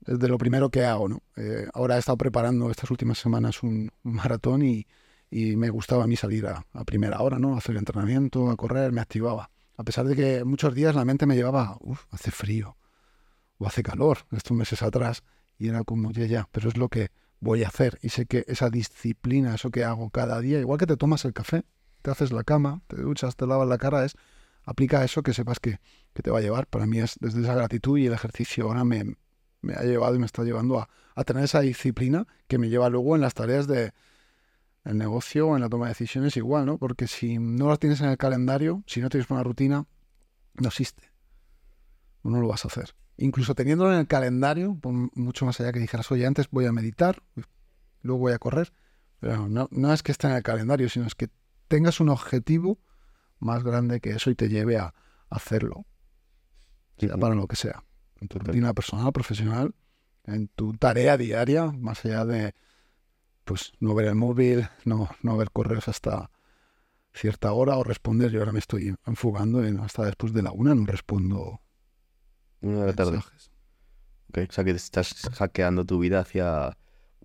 de 0.00 0.28
lo 0.28 0.38
primero 0.38 0.70
que 0.70 0.84
hago, 0.84 1.08
¿no? 1.08 1.22
Eh, 1.36 1.68
ahora 1.74 1.96
he 1.96 1.98
estado 1.98 2.16
preparando 2.16 2.70
estas 2.70 2.90
últimas 2.90 3.18
semanas 3.18 3.62
un, 3.62 3.90
maratón 4.02 4.62
y, 4.62 4.86
me 5.30 5.68
gustaba 5.68 6.04
a 6.04 6.06
mí 6.06 6.14
salir 6.14 6.46
a, 6.46 6.64
primera 6.84 7.20
hora, 7.20 7.40
¿no? 7.40 7.56
A 7.56 7.58
hacer 7.58 7.76
entrenamiento, 7.76 8.50
a 8.50 8.56
correr, 8.56 8.92
me 8.92 9.00
activaba. 9.00 9.50
A 9.76 9.82
pesar 9.82 10.06
de 10.06 10.14
que 10.14 10.44
muchos 10.44 10.74
días 10.74 10.94
la 10.94 11.04
mente 11.04 11.26
me 11.26 11.34
llevaba, 11.34 11.76
uff, 11.80 12.04
hace 12.12 12.30
frío 12.30 12.76
hace 13.66 13.82
calor, 13.82 14.18
estos 14.32 14.56
meses 14.56 14.82
atrás, 14.82 15.22
y 15.58 15.68
era 15.68 15.84
como, 15.84 16.10
ya, 16.12 16.26
ya, 16.26 16.48
pero 16.52 16.68
es 16.68 16.76
lo 16.76 16.88
que 16.88 17.10
voy 17.40 17.62
a 17.64 17.68
hacer. 17.68 17.98
Y 18.02 18.08
sé 18.08 18.26
que 18.26 18.44
esa 18.48 18.70
disciplina, 18.70 19.54
eso 19.54 19.70
que 19.70 19.84
hago 19.84 20.10
cada 20.10 20.40
día, 20.40 20.60
igual 20.60 20.78
que 20.78 20.86
te 20.86 20.96
tomas 20.96 21.24
el 21.24 21.32
café, 21.32 21.64
te 22.02 22.10
haces 22.10 22.32
la 22.32 22.44
cama, 22.44 22.82
te 22.86 22.96
duchas, 22.96 23.36
te 23.36 23.46
lavas 23.46 23.68
la 23.68 23.78
cara, 23.78 24.04
es 24.04 24.16
aplica 24.64 25.04
eso 25.04 25.22
que 25.22 25.34
sepas 25.34 25.60
que, 25.60 25.78
te 26.12 26.30
va 26.30 26.38
a 26.38 26.42
llevar. 26.42 26.66
Para 26.66 26.86
mí 26.86 26.98
es 26.98 27.16
desde 27.20 27.42
esa 27.42 27.54
gratitud 27.54 27.98
y 27.98 28.06
el 28.06 28.12
ejercicio 28.12 28.66
ahora 28.66 28.84
me, 28.84 29.16
ha 29.74 29.82
llevado 29.82 30.14
y 30.14 30.18
me 30.18 30.26
está 30.26 30.42
llevando 30.42 30.78
a, 30.78 31.24
tener 31.24 31.44
esa 31.44 31.60
disciplina 31.60 32.26
que 32.48 32.58
me 32.58 32.68
lleva 32.68 32.88
luego 32.88 33.14
en 33.14 33.20
las 33.20 33.34
tareas 33.34 33.66
de 33.66 33.92
el 34.84 34.98
negocio 34.98 35.54
en 35.54 35.62
la 35.62 35.68
toma 35.68 35.86
de 35.86 35.90
decisiones 35.90 36.36
igual, 36.36 36.66
¿no? 36.66 36.76
Porque 36.76 37.06
si 37.06 37.38
no 37.38 37.68
las 37.68 37.78
tienes 37.78 38.00
en 38.00 38.10
el 38.10 38.18
calendario, 38.18 38.82
si 38.86 39.00
no 39.00 39.08
tienes 39.08 39.30
una 39.30 39.42
rutina, 39.42 39.86
no 40.54 40.68
existe. 40.68 41.10
No 42.22 42.40
lo 42.40 42.48
vas 42.48 42.64
a 42.64 42.68
hacer. 42.68 42.94
Incluso 43.16 43.54
teniéndolo 43.54 43.92
en 43.92 44.00
el 44.00 44.06
calendario, 44.06 44.78
mucho 45.14 45.46
más 45.46 45.60
allá 45.60 45.72
que 45.72 45.78
dijeras, 45.78 46.10
oye, 46.10 46.26
antes 46.26 46.48
voy 46.50 46.66
a 46.66 46.72
meditar, 46.72 47.22
luego 48.02 48.20
voy 48.20 48.32
a 48.32 48.38
correr. 48.38 48.72
Pero 49.20 49.48
no, 49.48 49.68
no 49.70 49.92
es 49.92 50.02
que 50.02 50.12
esté 50.12 50.26
en 50.26 50.34
el 50.34 50.42
calendario, 50.42 50.88
sino 50.88 51.06
es 51.06 51.14
que 51.14 51.30
tengas 51.68 52.00
un 52.00 52.08
objetivo 52.08 52.78
más 53.38 53.62
grande 53.62 54.00
que 54.00 54.10
eso 54.10 54.30
y 54.30 54.34
te 54.34 54.48
lleve 54.48 54.76
a 54.78 54.94
hacerlo. 55.30 55.86
para 57.20 57.34
lo 57.34 57.46
que 57.46 57.56
sea. 57.56 57.84
En 58.20 58.28
tu 58.28 58.38
rutina 58.38 58.72
personal, 58.72 59.12
profesional, 59.12 59.74
en 60.24 60.48
tu 60.48 60.72
tarea 60.74 61.16
diaria, 61.16 61.66
más 61.66 62.04
allá 62.04 62.24
de 62.24 62.54
pues 63.44 63.72
no 63.78 63.94
ver 63.94 64.06
el 64.06 64.14
móvil, 64.14 64.68
no, 64.84 65.10
no 65.22 65.36
ver 65.36 65.50
correos 65.50 65.88
hasta 65.88 66.30
cierta 67.12 67.52
hora 67.52 67.76
o 67.76 67.84
responder. 67.84 68.30
Yo 68.30 68.40
ahora 68.40 68.52
me 68.52 68.58
estoy 68.58 68.94
enfugando 69.06 69.64
en 69.64 69.78
hasta 69.80 70.04
después 70.04 70.32
de 70.32 70.42
la 70.42 70.52
una 70.52 70.74
no 70.74 70.86
respondo. 70.86 71.60
Una 72.64 72.80
de 72.80 72.86
la 72.86 72.92
tarde. 72.94 73.18
o 73.18 74.52
sea 74.52 74.64
que 74.64 74.70
estás 74.70 75.14
hackeando 75.34 75.84
tu 75.84 75.98
vida 75.98 76.20
hacia 76.20 76.78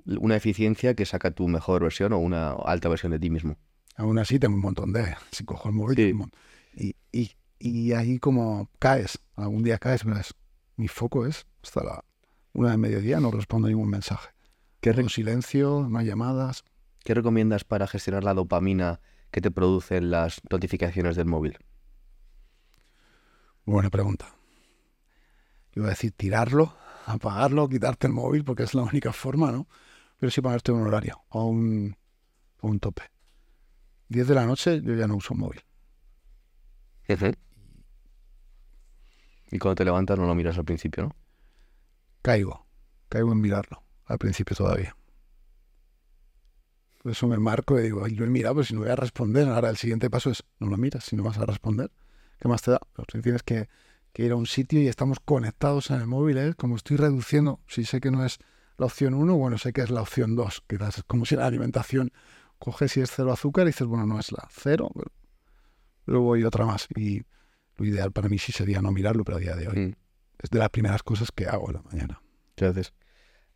una 0.06 0.36
eficiencia 0.36 0.96
que 0.96 1.06
saca 1.06 1.32
tu 1.32 1.48
mejor 1.48 1.82
versión 1.84 2.12
o 2.12 2.18
una 2.18 2.52
alta 2.52 2.90
versión 2.90 3.14
de 3.14 3.20
ti 3.20 3.30
mismo. 3.30 3.58
Aún 3.96 4.20
así 4.20 4.38
tengo 4.38 4.56
un 4.56 4.62
montón 4.62 4.92
de... 4.92 5.16
Si 5.32 5.46
cojo 5.46 5.70
el 5.70 5.76
móvil... 5.76 6.28
Y, 6.76 6.96
y, 7.12 7.32
y, 7.58 7.94
ahí 7.94 8.20
como 8.20 8.70
caes, 8.80 9.20
algún 9.36 9.64
día 9.64 9.80
caes, 9.80 10.06
verás, 10.06 10.36
mi 10.78 10.88
foco 10.88 11.26
es 11.26 11.48
hasta 11.64 11.84
la 11.84 12.06
una 12.54 12.72
de 12.72 12.78
mediodía, 12.78 13.20
no 13.20 13.32
respondo 13.32 13.68
ningún 13.68 13.90
mensaje. 13.90 14.30
¿Qué 14.82 14.92
un 14.92 15.10
silencio, 15.10 15.88
no 15.90 16.00
hay 16.00 16.06
llamadas. 16.06 16.64
¿Qué 17.04 17.14
recomiendas 17.14 17.64
para 17.64 17.88
gestionar 17.88 18.24
la 18.24 18.34
dopamina 18.34 19.00
que 19.32 19.42
te 19.42 19.52
producen 19.52 20.12
las 20.12 20.42
notificaciones 20.50 21.16
del 21.16 21.26
móvil? 21.26 21.58
Buena 23.66 23.90
pregunta. 23.90 24.39
Iba 25.76 25.88
a 25.88 25.90
decir 25.90 26.12
tirarlo, 26.12 26.76
apagarlo, 27.06 27.70
quitarte 27.70 28.08
el 28.08 28.14
móvil, 28.14 28.44
porque 28.44 28.64
es 28.64 28.74
la 28.74 28.84
única 28.84 29.14
forma, 29.14 29.52
¿no? 29.52 29.68
Pero 30.20 30.32
sí 30.32 30.42
ponerte 30.42 30.72
un 30.72 30.86
horario 30.86 31.22
o 31.30 31.46
un, 31.46 31.96
un 32.62 32.80
tope. 32.80 33.04
10 34.10 34.28
de 34.28 34.36
la 34.36 34.46
noche 34.46 34.82
yo 34.82 34.94
ya 34.96 35.08
no 35.08 35.16
uso 35.16 35.34
móvil. 35.36 35.62
Y 39.52 39.58
cuando 39.58 39.76
te 39.76 39.86
levantas 39.86 40.18
no 40.18 40.26
lo 40.26 40.36
miras 40.36 40.58
al 40.58 40.66
principio, 40.66 41.04
¿no? 41.04 41.16
Caigo, 42.22 42.68
caigo 43.08 43.32
en 43.32 43.42
mirarlo, 43.42 43.84
al 44.06 44.18
principio 44.18 44.56
todavía. 44.56 44.96
Por 47.02 47.14
eso 47.14 47.28
me 47.28 47.38
marco 47.38 47.80
y 47.80 47.84
digo, 47.84 48.04
ay, 48.04 48.14
lo 48.14 48.26
he 48.26 48.30
mirado, 48.30 48.56
pero 48.56 48.66
si 48.66 48.74
no 48.74 48.82
voy 48.82 48.90
a 48.90 48.96
responder, 48.96 49.48
ahora 49.48 49.70
el 49.70 49.78
siguiente 49.78 50.10
paso 50.10 50.30
es, 50.30 50.44
no 50.60 50.68
lo 50.68 50.78
miras, 50.78 51.06
si 51.06 51.16
no 51.16 51.24
vas 51.24 51.38
a 51.38 51.46
responder, 51.46 51.90
¿qué 52.40 52.48
más 52.48 52.62
te 52.62 52.72
da? 52.72 52.82
si 53.12 53.22
tienes 53.22 53.42
que, 53.42 53.70
ir 54.16 54.32
a 54.32 54.36
un 54.36 54.46
sitio 54.46 54.82
y 54.82 54.88
estamos 54.88 55.20
conectados 55.20 55.92
en 55.92 55.98
el 56.02 56.08
móvil, 56.08 56.38
¿eh? 56.38 56.54
como 56.56 56.76
estoy 56.76 56.98
reduciendo, 56.98 57.62
si 57.68 57.86
sé 57.86 58.02
que 58.02 58.12
no 58.12 58.26
es 58.26 58.40
la 58.78 58.86
opción 58.86 59.14
1, 59.14 59.36
bueno, 59.36 59.58
sé 59.58 59.74
que 59.74 59.82
es 59.82 59.90
la 59.90 60.02
opción 60.02 60.36
2, 60.36 60.64
quizás 60.68 60.98
es 61.00 61.04
como 61.04 61.26
si 61.26 61.36
la 61.36 61.46
alimentación 61.46 62.12
coges 62.60 62.92
si 62.92 63.02
es 63.02 63.10
cero 63.10 63.32
azúcar 63.32 63.64
y 63.64 63.68
dices, 63.68 63.88
bueno, 63.88 64.06
no 64.06 64.20
es 64.20 64.32
la 64.32 64.48
cero, 64.52 64.92
pero 64.94 65.12
luego 66.06 66.26
voy 66.26 66.44
otra 66.44 66.66
más. 66.66 66.88
Y 66.96 67.24
lo 67.78 67.86
ideal 67.86 68.12
para 68.12 68.30
mí 68.30 68.38
sí 68.38 68.52
sería 68.52 68.82
no 68.82 68.92
mirarlo, 68.92 69.24
pero 69.24 69.38
a 69.38 69.40
día 69.40 69.56
de 69.56 69.68
hoy 69.68 69.78
mm. 69.78 69.96
es 70.44 70.50
de 70.50 70.60
las 70.60 70.70
primeras 70.70 71.02
cosas 71.02 71.32
que 71.32 71.48
hago 71.48 71.70
en 71.70 71.76
la 71.76 71.82
mañana. 71.84 72.22
Gracias. 72.58 72.94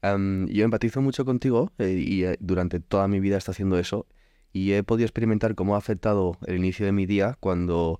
yo 0.02 0.64
empatizo 0.64 1.02
mucho 1.02 1.26
contigo 1.26 1.72
eh, 1.78 1.90
y 1.92 2.24
eh, 2.24 2.38
durante 2.40 2.80
toda 2.80 3.08
mi 3.10 3.20
vida 3.20 3.38
está 3.38 3.52
haciendo 3.52 3.78
eso 3.78 4.08
y 4.54 4.72
he 4.72 4.84
podido 4.84 5.06
experimentar 5.06 5.56
cómo 5.56 5.76
ha 5.76 5.78
afectado 5.78 6.38
el 6.46 6.56
inicio 6.56 6.86
de 6.86 6.94
mi 6.94 7.06
día 7.06 7.38
cuando 7.42 8.00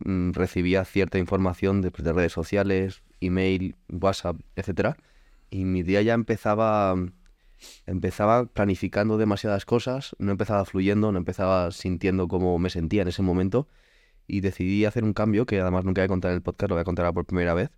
recibía 0.00 0.84
cierta 0.84 1.18
información 1.18 1.82
de, 1.82 1.90
pues, 1.90 2.04
de 2.04 2.12
redes 2.12 2.32
sociales, 2.32 3.02
email, 3.20 3.76
WhatsApp, 3.88 4.36
etcétera, 4.56 4.96
y 5.50 5.64
mi 5.64 5.82
día 5.82 6.02
ya 6.02 6.14
empezaba 6.14 6.94
empezaba 7.86 8.46
planificando 8.46 9.18
demasiadas 9.18 9.64
cosas, 9.64 10.14
no 10.18 10.30
empezaba 10.30 10.64
fluyendo, 10.64 11.10
no 11.12 11.18
empezaba 11.18 11.70
sintiendo 11.72 12.28
cómo 12.28 12.58
me 12.58 12.70
sentía 12.70 13.02
en 13.02 13.08
ese 13.08 13.22
momento 13.22 13.68
y 14.26 14.40
decidí 14.40 14.84
hacer 14.84 15.04
un 15.04 15.12
cambio 15.14 15.46
que 15.46 15.60
además 15.60 15.84
nunca 15.84 16.02
voy 16.02 16.06
a 16.06 16.08
contar 16.08 16.30
en 16.30 16.36
el 16.36 16.42
podcast, 16.42 16.68
lo 16.68 16.76
voy 16.76 16.82
a 16.82 16.84
contar 16.84 17.12
por 17.12 17.24
primera 17.24 17.54
vez. 17.54 17.70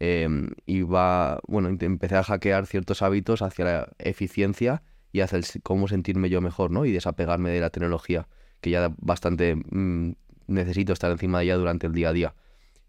Em, 0.00 0.50
y 0.64 0.82
va, 0.82 1.40
bueno, 1.48 1.68
empecé 1.68 2.16
a 2.16 2.22
hackear 2.22 2.66
ciertos 2.66 3.02
hábitos 3.02 3.42
hacia 3.42 3.64
la 3.64 3.88
eficiencia 3.98 4.82
y 5.12 5.20
hacia 5.20 5.40
cómo 5.62 5.88
sentirme 5.88 6.30
yo 6.30 6.40
mejor, 6.40 6.70
¿no? 6.70 6.84
Y 6.84 6.92
desapegarme 6.92 7.50
de 7.50 7.60
la 7.60 7.70
tecnología, 7.70 8.28
que 8.60 8.70
ya 8.70 8.94
bastante 9.00 9.56
mm, 9.56 10.12
necesito 10.48 10.92
estar 10.92 11.10
encima 11.12 11.38
de 11.38 11.44
ella 11.44 11.56
durante 11.56 11.86
el 11.86 11.92
día 11.92 12.08
a 12.08 12.12
día. 12.12 12.34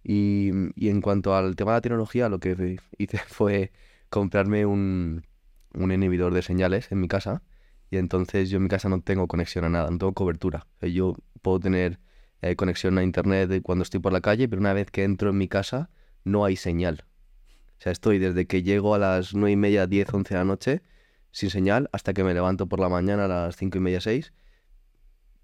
Y, 0.04 0.52
y 0.76 0.90
en 0.90 1.02
cuanto 1.02 1.36
al 1.36 1.56
tema 1.56 1.72
de 1.72 1.78
la 1.78 1.82
tecnología, 1.82 2.30
lo 2.30 2.40
que 2.40 2.80
hice 2.98 3.20
fue 3.28 3.72
comprarme 4.10 4.66
un, 4.66 5.24
un 5.74 5.92
inhibidor 5.92 6.34
de 6.34 6.42
señales 6.42 6.92
en 6.92 7.00
mi 7.00 7.08
casa 7.08 7.44
y 7.92 7.98
entonces 7.98 8.50
yo 8.50 8.58
en 8.58 8.64
mi 8.64 8.70
casa 8.70 8.90
no 8.90 9.02
tengo 9.02 9.28
conexión 9.28 9.66
a 9.66 9.70
nada, 9.70 9.90
no 9.90 9.98
tengo 9.98 10.14
cobertura. 10.14 10.68
yo 10.82 11.16
puedo 11.42 11.60
tener 11.60 12.00
eh, 12.42 12.56
conexión 12.56 12.98
a 12.98 13.04
internet 13.04 13.62
cuando 13.64 13.84
estoy 13.84 14.00
por 14.00 14.14
la 14.14 14.22
calle, 14.22 14.48
pero 14.48 14.60
una 14.60 14.74
vez 14.74 14.92
que 14.92 15.04
entro 15.04 15.30
en 15.32 15.38
mi 15.38 15.48
casa 15.48 15.90
no 16.24 16.46
hay 16.46 16.56
señal. 16.56 17.06
O 17.80 17.82
sea, 17.82 17.92
estoy 17.92 18.20
desde 18.20 18.46
que 18.46 18.62
llego 18.62 18.94
a 18.94 19.00
las 19.00 19.34
nueve 19.34 19.52
y 19.52 19.56
media, 19.56 19.88
10, 19.88 20.14
11 20.14 20.34
de 20.34 20.40
la 20.40 20.46
noche 20.46 20.84
sin 21.32 21.50
señal 21.50 21.90
hasta 21.92 22.14
que 22.14 22.24
me 22.24 22.34
levanto 22.34 22.68
por 22.68 22.80
la 22.80 22.90
mañana 22.90 23.26
a 23.26 23.28
las 23.28 23.56
cinco 23.56 23.78
y 23.78 23.82
media, 23.82 24.02
6. 24.02 24.34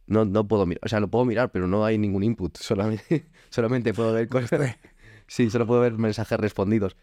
No, 0.08 0.26
no 0.26 0.48
puedo 0.48 0.65
mirar, 0.65 0.82
o 0.84 0.88
sea, 0.88 1.00
lo 1.00 1.10
puedo 1.10 1.26
mirar, 1.26 1.52
pero 1.52 1.68
no 1.68 1.84
hay 1.86 1.98
ningún 1.98 2.24
input, 2.24 2.58
solamente, 2.60 3.28
solamente 3.50 3.94
puedo 3.94 4.13
ver 4.13 4.28
cosas. 4.28 4.78
Sí, 5.28 5.50
solo 5.50 5.65
puedo 5.65 5.82
ver 5.82 5.94
mensajes 5.94 6.39
respondidos 6.39 6.96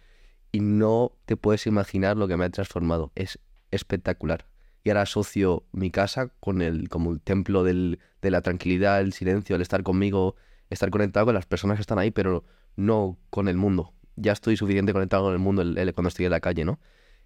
y 0.53 0.61
no 0.61 1.13
te 1.25 1.37
puedes 1.37 1.67
imaginar 1.67 2.17
lo 2.17 2.29
que 2.29 2.37
me 2.37 2.45
ha 2.45 2.51
transformado. 2.51 3.11
Es 3.15 3.39
espectacular. 3.71 4.47
Y 4.85 4.91
ahora 4.91 5.03
asocio 5.03 5.65
mi 5.73 5.91
casa 5.91 6.29
con 6.41 6.61
el, 6.61 6.89
como 6.89 7.13
el 7.13 7.21
templo 7.21 7.65
del, 7.65 8.01
de 8.21 8.31
la 8.31 8.43
tranquilidad, 8.43 9.01
el 9.01 9.13
silencio, 9.13 9.57
el 9.57 9.63
estar 9.63 9.83
conmigo, 9.83 10.37
estar 10.71 10.91
conectado 10.91 11.27
con 11.27 11.35
las 11.35 11.47
personas 11.47 11.77
que 11.77 11.83
están 11.83 11.99
ahí, 11.99 12.11
pero 12.11 12.45
no 12.77 13.19
con 13.31 13.49
el 13.49 13.57
mundo. 13.57 13.95
Ya 14.17 14.33
estoy 14.33 14.57
suficiente 14.57 14.93
conectado 14.93 15.25
con 15.25 15.33
el 15.33 15.39
mundo 15.39 15.63
cuando 15.95 16.09
estoy 16.09 16.27
en 16.27 16.33
la 16.33 16.41
calle, 16.41 16.65
¿no? 16.65 16.81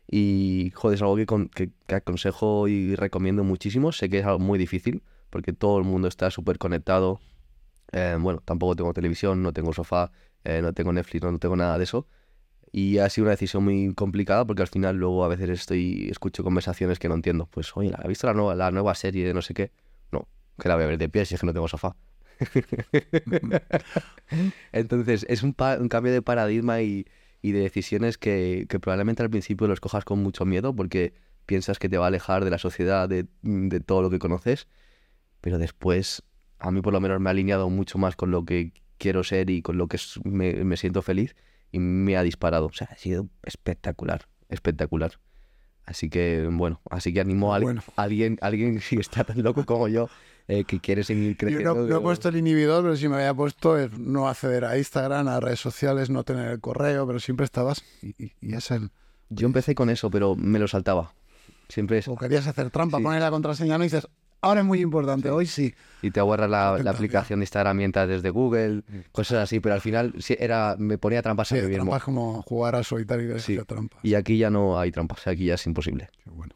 Y, 0.08 0.72
joder, 0.74 0.96
es 0.96 1.02
algo 1.02 1.16
que, 1.16 1.70
que, 1.86 1.94
aconsejo 1.94 2.68
y 2.68 2.94
recomiendo 2.94 3.42
muchísimo. 3.42 3.90
Sé 3.90 4.08
que 4.08 4.20
es 4.20 4.24
algo 4.26 4.38
muy 4.38 4.58
difícil, 4.58 5.02
porque 5.36 5.52
todo 5.52 5.76
el 5.76 5.84
mundo 5.84 6.08
está 6.08 6.30
súper 6.30 6.56
conectado. 6.56 7.20
Eh, 7.92 8.16
bueno, 8.18 8.40
tampoco 8.42 8.74
tengo 8.74 8.94
televisión, 8.94 9.42
no 9.42 9.52
tengo 9.52 9.74
sofá, 9.74 10.10
eh, 10.44 10.62
no 10.62 10.72
tengo 10.72 10.94
Netflix, 10.94 11.22
no, 11.22 11.30
no 11.30 11.38
tengo 11.38 11.56
nada 11.56 11.76
de 11.76 11.84
eso. 11.84 12.06
Y 12.72 12.96
ha 12.96 13.10
sido 13.10 13.26
una 13.26 13.32
decisión 13.32 13.62
muy 13.62 13.92
complicada 13.92 14.46
porque 14.46 14.62
al 14.62 14.68
final 14.68 14.96
luego 14.96 15.26
a 15.26 15.28
veces 15.28 15.50
estoy 15.50 16.08
escucho 16.10 16.42
conversaciones 16.42 16.98
que 16.98 17.10
no 17.10 17.16
entiendo. 17.16 17.50
Pues, 17.50 17.76
oye, 17.76 17.92
¿ha 17.94 18.08
visto 18.08 18.26
la 18.26 18.32
nueva, 18.32 18.54
la 18.54 18.70
nueva 18.70 18.94
serie 18.94 19.26
de 19.26 19.34
no 19.34 19.42
sé 19.42 19.52
qué? 19.52 19.72
No, 20.10 20.26
que 20.58 20.70
la 20.70 20.76
voy 20.76 20.84
a 20.84 20.86
ver 20.86 20.96
de 20.96 21.10
pie 21.10 21.26
si 21.26 21.34
es 21.34 21.40
que 21.40 21.46
no 21.46 21.52
tengo 21.52 21.68
sofá. 21.68 21.94
Entonces, 24.72 25.26
es 25.28 25.42
un, 25.42 25.54
un 25.80 25.88
cambio 25.90 26.14
de 26.14 26.22
paradigma 26.22 26.80
y, 26.80 27.04
y 27.42 27.52
de 27.52 27.60
decisiones 27.60 28.16
que, 28.16 28.64
que 28.70 28.80
probablemente 28.80 29.22
al 29.22 29.28
principio 29.28 29.68
los 29.68 29.80
cojas 29.80 30.06
con 30.06 30.22
mucho 30.22 30.46
miedo 30.46 30.74
porque 30.74 31.12
piensas 31.44 31.78
que 31.78 31.90
te 31.90 31.98
va 31.98 32.06
a 32.06 32.08
alejar 32.08 32.42
de 32.42 32.50
la 32.50 32.58
sociedad, 32.58 33.06
de, 33.06 33.26
de 33.42 33.80
todo 33.80 34.00
lo 34.00 34.08
que 34.08 34.18
conoces, 34.18 34.66
pero 35.46 35.58
después 35.58 36.24
a 36.58 36.72
mí 36.72 36.80
por 36.80 36.92
lo 36.92 36.98
menos 36.98 37.20
me 37.20 37.28
ha 37.28 37.30
alineado 37.30 37.70
mucho 37.70 37.98
más 37.98 38.16
con 38.16 38.32
lo 38.32 38.44
que 38.44 38.72
quiero 38.98 39.22
ser 39.22 39.48
y 39.48 39.62
con 39.62 39.78
lo 39.78 39.86
que 39.86 39.96
me, 40.24 40.52
me 40.64 40.76
siento 40.76 41.02
feliz 41.02 41.36
y 41.70 41.78
me 41.78 42.16
ha 42.16 42.24
disparado. 42.24 42.66
O 42.66 42.72
sea, 42.72 42.88
ha 42.90 42.96
sido 42.96 43.28
espectacular, 43.44 44.26
espectacular. 44.48 45.12
Así 45.84 46.10
que, 46.10 46.48
bueno, 46.50 46.80
así 46.90 47.14
que 47.14 47.20
animo 47.20 47.54
a, 47.54 47.60
Bueno. 47.60 47.80
a 47.94 48.02
alguien, 48.02 48.38
a 48.40 48.46
alguien 48.46 48.80
que 48.90 48.96
está 48.96 49.22
tan 49.22 49.40
loco 49.44 49.64
como 49.64 49.86
yo, 49.86 50.08
eh, 50.48 50.64
que 50.64 50.80
quiere 50.80 51.04
seguir 51.04 51.30
Yo 51.34 51.36
creciendo. 51.38 51.74
no, 51.76 51.82
no 51.86 51.96
he 51.98 52.00
puesto 52.00 52.28
el 52.28 52.38
inhibidor, 52.38 52.82
pero 52.82 52.96
si 52.96 53.08
me 53.08 53.14
había 53.14 53.32
puesto 53.32 53.78
es 53.78 53.96
no 53.96 54.26
acceder 54.26 54.64
a 54.64 54.76
Instagram, 54.76 55.28
a 55.28 55.38
redes 55.38 55.60
sociales, 55.60 56.10
no 56.10 56.24
tener 56.24 56.48
el 56.48 56.58
correo, 56.60 57.06
pero 57.06 57.20
siempre 57.20 57.44
estabas 57.44 57.84
y, 58.02 58.20
y- 58.20 58.32
y 58.40 58.54
es 58.56 58.68
el... 58.72 58.90
Yo 59.28 59.46
empecé 59.46 59.76
con 59.76 59.90
eso, 59.90 60.10
pero 60.10 60.34
me 60.34 60.58
lo 60.58 60.66
saltaba. 60.66 61.14
Siempre 61.68 61.98
es... 61.98 62.08
O 62.08 62.16
querías 62.16 62.48
hacer 62.48 62.70
trampa, 62.70 62.96
Sí. 62.96 63.04
poner 63.04 63.20
la 63.20 63.30
contraseña, 63.30 63.78
no 63.78 63.84
y 63.84 63.86
dices, 63.86 64.08
ahora 64.46 64.60
es 64.60 64.66
muy 64.66 64.80
importante, 64.80 65.30
hoy 65.30 65.46
sí. 65.46 65.74
Y 66.02 66.10
te 66.10 66.20
borras 66.20 66.48
la, 66.48 66.74
aplicación 66.74 67.40
de 67.40 67.44
Instagram 67.44 67.76
mientras 67.76 68.08
desde 68.08 68.30
Google, 68.30 68.82
cosas 69.12 69.38
así, 69.38 69.60
pero 69.60 69.74
al 69.74 69.80
final 69.80 70.14
sí 70.18 70.36
era, 70.38 70.76
me 70.78 70.98
ponía 70.98 71.22
trampas 71.22 71.48
Sí, 71.48 71.58
a 71.58 71.62
mí 71.62 71.68
mismo. 71.68 71.84
trampa 71.84 71.96
es 71.96 72.02
como 72.04 72.42
jugar 72.42 72.74
al 72.76 72.84
solitario 72.84 73.36
y 73.36 73.58
trampas. 73.64 73.98
Y 74.02 74.14
aquí 74.14 74.38
ya 74.38 74.50
no 74.50 74.78
hay 74.78 74.90
trampas, 74.92 75.26
aquí 75.26 75.46
ya 75.46 75.54
es 75.54 75.66
imposible. 75.66 76.08
Qué 76.22 76.30
bueno. 76.30 76.54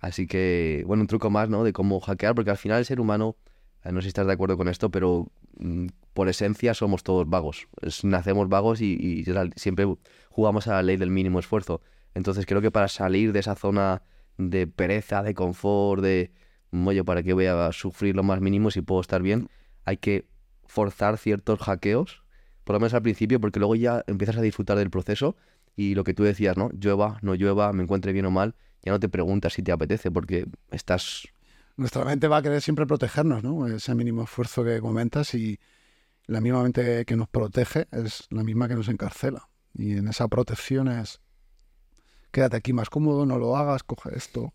Así 0.00 0.26
que, 0.26 0.84
bueno, 0.86 1.02
un 1.02 1.06
truco 1.06 1.30
más, 1.30 1.48
¿no? 1.48 1.64
De 1.64 1.72
cómo 1.72 2.00
hackear, 2.00 2.34
porque 2.34 2.50
al 2.50 2.56
final 2.56 2.78
el 2.78 2.84
ser 2.84 3.00
humano, 3.00 3.36
eh, 3.84 3.92
no 3.92 4.00
sé 4.00 4.04
si 4.04 4.08
estás 4.08 4.26
de 4.26 4.32
acuerdo 4.32 4.56
con 4.56 4.68
esto, 4.68 4.90
pero 4.90 5.30
mm, 5.58 5.86
por 6.14 6.28
esencia 6.28 6.74
somos 6.74 7.02
todos 7.02 7.28
vagos. 7.28 7.68
Es- 7.82 8.04
nacemos 8.04 8.48
vagos 8.48 8.80
y, 8.80 9.24
siempre 9.56 9.86
jugamos 10.30 10.68
a 10.68 10.72
la 10.72 10.82
ley 10.82 10.96
del 10.96 11.10
mínimo 11.10 11.38
esfuerzo. 11.40 11.80
Entonces 12.14 12.46
creo 12.46 12.60
que 12.60 12.70
para 12.70 12.88
salir 12.88 13.32
de 13.32 13.40
esa 13.40 13.54
zona 13.54 14.02
de 14.36 14.66
pereza, 14.66 15.22
de 15.22 15.34
confort, 15.34 16.02
de, 16.02 16.30
oye, 16.72 17.04
¿para 17.04 17.22
qué 17.22 17.32
voy 17.32 17.46
a 17.46 17.72
sufrir 17.72 18.14
lo 18.16 18.22
más 18.22 18.40
mínimo 18.40 18.70
si 18.70 18.80
puedo 18.80 19.00
estar 19.00 19.22
bien? 19.22 19.48
Hay 19.84 19.96
que 19.96 20.26
forzar 20.66 21.18
ciertos 21.18 21.60
hackeos, 21.60 22.22
por 22.64 22.74
lo 22.74 22.80
menos 22.80 22.94
al 22.94 23.02
principio, 23.02 23.40
porque 23.40 23.58
luego 23.58 23.74
ya 23.74 24.04
empiezas 24.06 24.36
a 24.36 24.42
disfrutar 24.42 24.76
del 24.76 24.90
proceso 24.90 25.36
y 25.74 25.94
lo 25.94 26.04
que 26.04 26.14
tú 26.14 26.24
decías, 26.24 26.56
¿no? 26.56 26.70
Llueva, 26.72 27.18
no 27.22 27.34
llueva, 27.34 27.72
me 27.72 27.82
encuentre 27.82 28.12
bien 28.12 28.26
o 28.26 28.30
mal, 28.30 28.54
ya 28.82 28.92
no 28.92 29.00
te 29.00 29.08
preguntas 29.08 29.54
si 29.54 29.62
te 29.62 29.72
apetece 29.72 30.10
porque 30.10 30.46
estás... 30.70 31.28
Nuestra 31.76 32.04
mente 32.04 32.26
va 32.28 32.38
a 32.38 32.42
querer 32.42 32.60
siempre 32.60 32.86
protegernos, 32.86 33.42
¿no? 33.42 33.66
Ese 33.66 33.94
mínimo 33.94 34.24
esfuerzo 34.24 34.64
que 34.64 34.80
comentas 34.80 35.34
y 35.34 35.60
la 36.26 36.40
misma 36.40 36.62
mente 36.62 37.04
que 37.04 37.16
nos 37.16 37.28
protege 37.28 37.86
es 37.92 38.26
la 38.30 38.42
misma 38.42 38.68
que 38.68 38.74
nos 38.74 38.88
encarcela. 38.88 39.48
Y 39.74 39.96
en 39.96 40.08
esa 40.08 40.26
protección 40.28 40.88
es, 40.88 41.20
quédate 42.32 42.56
aquí 42.56 42.72
más 42.72 42.90
cómodo, 42.90 43.24
no 43.24 43.38
lo 43.38 43.56
hagas, 43.56 43.84
coge 43.84 44.10
esto. 44.16 44.52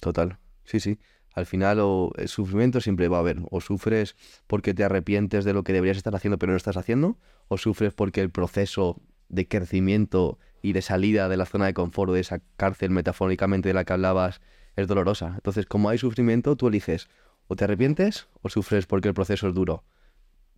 Total, 0.00 0.38
sí, 0.66 0.80
sí. 0.80 0.98
Al 1.34 1.46
final 1.46 1.80
o 1.80 2.12
el 2.16 2.28
sufrimiento 2.28 2.80
siempre 2.80 3.08
va 3.08 3.18
a 3.18 3.20
haber. 3.20 3.38
O 3.50 3.60
sufres 3.60 4.16
porque 4.46 4.74
te 4.74 4.84
arrepientes 4.84 5.44
de 5.44 5.52
lo 5.52 5.64
que 5.64 5.72
deberías 5.72 5.96
estar 5.96 6.14
haciendo 6.14 6.38
pero 6.38 6.52
no 6.52 6.56
estás 6.56 6.76
haciendo, 6.76 7.18
o 7.48 7.58
sufres 7.58 7.92
porque 7.92 8.20
el 8.20 8.30
proceso 8.30 9.00
de 9.28 9.46
crecimiento 9.46 10.38
y 10.62 10.72
de 10.72 10.82
salida 10.82 11.28
de 11.28 11.36
la 11.36 11.46
zona 11.46 11.66
de 11.66 11.74
confort 11.74 12.12
de 12.12 12.20
esa 12.20 12.40
cárcel 12.56 12.90
metafóricamente 12.90 13.68
de 13.68 13.74
la 13.74 13.84
que 13.84 13.92
hablabas 13.92 14.40
es 14.76 14.88
dolorosa. 14.88 15.32
Entonces, 15.34 15.66
como 15.66 15.88
hay 15.88 15.98
sufrimiento, 15.98 16.56
tú 16.56 16.68
eliges 16.68 17.08
o 17.48 17.56
te 17.56 17.64
arrepientes 17.64 18.28
o 18.42 18.48
sufres 18.48 18.86
porque 18.86 19.08
el 19.08 19.14
proceso 19.14 19.48
es 19.48 19.54
duro. 19.54 19.84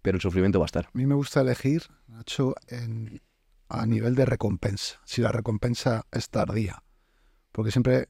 Pero 0.03 0.17
el 0.17 0.21
sufrimiento 0.23 0.59
va 0.61 0.65
a 0.65 0.67
estar. 0.67 0.87
A 0.87 0.91
mí 0.95 1.07
me 1.07 1.15
gusta 1.15 1.41
elegir, 1.41 1.83
Nacho, 2.07 2.55
en, 2.69 3.21
a 3.69 3.85
nivel 3.87 4.15
de 4.15 4.25
recompensa, 4.25 5.01
si 5.05 5.21
la 5.21 5.33
recompensa 5.33 6.07
es 6.13 6.31
tardía. 6.31 6.83
Porque 7.53 7.71
siempre 7.71 8.09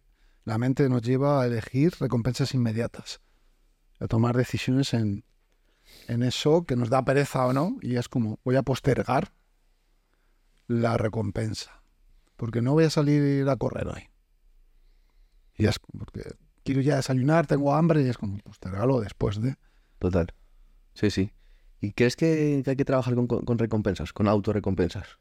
la 0.48 0.56
mente 0.56 0.88
nos 0.88 1.02
lleva 1.02 1.42
a 1.42 1.46
elegir 1.46 1.92
recompensas 2.00 2.54
inmediatas, 2.54 3.20
a 4.00 4.06
tomar 4.06 4.34
decisiones 4.34 4.94
en, 4.94 5.22
en 6.06 6.22
eso 6.22 6.64
que 6.64 6.74
nos 6.74 6.88
da 6.88 7.04
pereza 7.04 7.44
o 7.44 7.52
no, 7.52 7.76
y 7.82 7.96
es 7.96 8.08
como, 8.08 8.40
voy 8.44 8.56
a 8.56 8.62
postergar 8.62 9.34
la 10.66 10.96
recompensa, 10.96 11.82
porque 12.36 12.62
no 12.62 12.72
voy 12.72 12.84
a 12.84 12.90
salir 12.90 13.46
a 13.46 13.56
correr 13.56 13.88
hoy. 13.88 14.08
Y 15.54 15.66
es 15.66 15.78
porque 15.80 16.22
quiero 16.64 16.80
ya 16.80 16.96
desayunar, 16.96 17.46
tengo 17.46 17.74
hambre, 17.74 18.02
y 18.02 18.08
es 18.08 18.16
como, 18.16 18.38
postergarlo 18.38 19.00
después 19.00 19.42
de... 19.42 19.56
Total. 19.98 20.32
Sí, 20.94 21.10
sí. 21.10 21.30
¿Y 21.82 21.92
crees 21.92 22.16
que, 22.16 22.62
hay 22.66 22.76
que 22.76 22.84
trabajar 22.86 23.14
con- 23.14 23.26
con 23.26 23.58
recompensas, 23.58 24.14
con 24.14 24.28
autorrecompensas? 24.28 25.18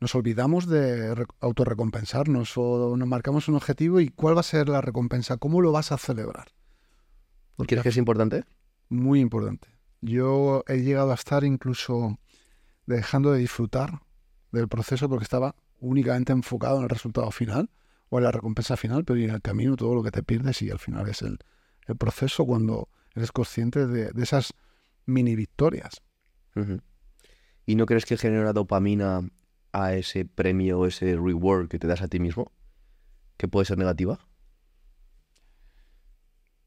Nos 0.00 0.14
olvidamos 0.14 0.66
de 0.66 1.14
re- 1.14 1.26
autorrecompensarnos 1.40 2.56
o 2.56 2.96
nos 2.96 3.08
marcamos 3.08 3.48
un 3.48 3.56
objetivo 3.56 4.00
y 4.00 4.08
cuál 4.08 4.36
va 4.36 4.40
a 4.40 4.44
ser 4.44 4.68
la 4.68 4.80
recompensa, 4.80 5.36
cómo 5.36 5.60
lo 5.60 5.72
vas 5.72 5.92
a 5.92 5.98
celebrar. 5.98 6.48
Porque 7.56 7.74
¿Crees 7.74 7.82
que 7.82 7.88
es 7.90 7.96
importante? 7.96 8.44
muy 8.88 9.20
importante. 9.20 9.68
Yo 10.00 10.64
he 10.66 10.78
llegado 10.78 11.12
a 11.12 11.14
estar 11.14 11.44
incluso 11.44 12.18
dejando 12.86 13.30
de 13.32 13.38
disfrutar 13.38 14.00
del 14.50 14.66
proceso 14.66 15.08
porque 15.08 15.24
estaba 15.24 15.54
únicamente 15.78 16.32
enfocado 16.32 16.78
en 16.78 16.84
el 16.84 16.88
resultado 16.88 17.30
final 17.30 17.70
o 18.08 18.18
en 18.18 18.24
la 18.24 18.32
recompensa 18.32 18.76
final, 18.76 19.04
pero 19.04 19.20
en 19.20 19.30
el 19.30 19.42
camino 19.42 19.76
todo 19.76 19.94
lo 19.94 20.02
que 20.02 20.10
te 20.10 20.22
pierdes 20.22 20.60
y 20.62 20.70
al 20.70 20.78
final 20.78 21.08
es 21.08 21.22
el, 21.22 21.38
el 21.86 21.96
proceso 21.96 22.44
cuando 22.46 22.88
eres 23.14 23.30
consciente 23.30 23.86
de, 23.86 24.10
de 24.10 24.22
esas 24.22 24.54
mini 25.06 25.36
victorias. 25.36 26.02
¿Y 27.66 27.74
no 27.76 27.86
crees 27.86 28.06
que 28.06 28.16
genera 28.16 28.52
dopamina 28.52 29.20
a 29.72 29.94
ese 29.94 30.24
premio, 30.24 30.86
ese 30.86 31.16
reward 31.16 31.68
que 31.68 31.78
te 31.78 31.86
das 31.86 32.02
a 32.02 32.08
ti 32.08 32.20
mismo? 32.20 32.52
¿Que 33.36 33.48
puede 33.48 33.66
ser 33.66 33.78
negativa? 33.78 34.18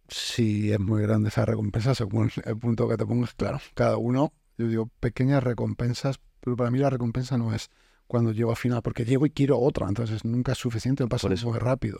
Sí, 0.07 0.71
es 0.71 0.79
muy 0.79 1.01
grande 1.01 1.29
esa 1.29 1.45
recompensa 1.45 1.95
según 1.95 2.29
el 2.45 2.57
punto 2.57 2.87
que 2.87 2.97
te 2.97 3.05
pongas, 3.05 3.33
claro. 3.33 3.59
Cada 3.73 3.97
uno, 3.97 4.33
yo 4.57 4.67
digo, 4.67 4.89
pequeñas 4.99 5.43
recompensas, 5.43 6.19
pero 6.39 6.55
para 6.55 6.71
mí 6.71 6.77
la 6.79 6.89
recompensa 6.89 7.37
no 7.37 7.53
es 7.53 7.69
cuando 8.07 8.31
llego 8.31 8.51
al 8.51 8.57
final, 8.57 8.81
porque 8.81 9.05
llego 9.05 9.25
y 9.25 9.31
quiero 9.31 9.59
otra, 9.59 9.87
entonces 9.87 10.25
nunca 10.25 10.51
es 10.51 10.57
suficiente, 10.57 11.07
pasa 11.07 11.33
eso. 11.33 11.49
muy 11.49 11.59
rápido. 11.59 11.99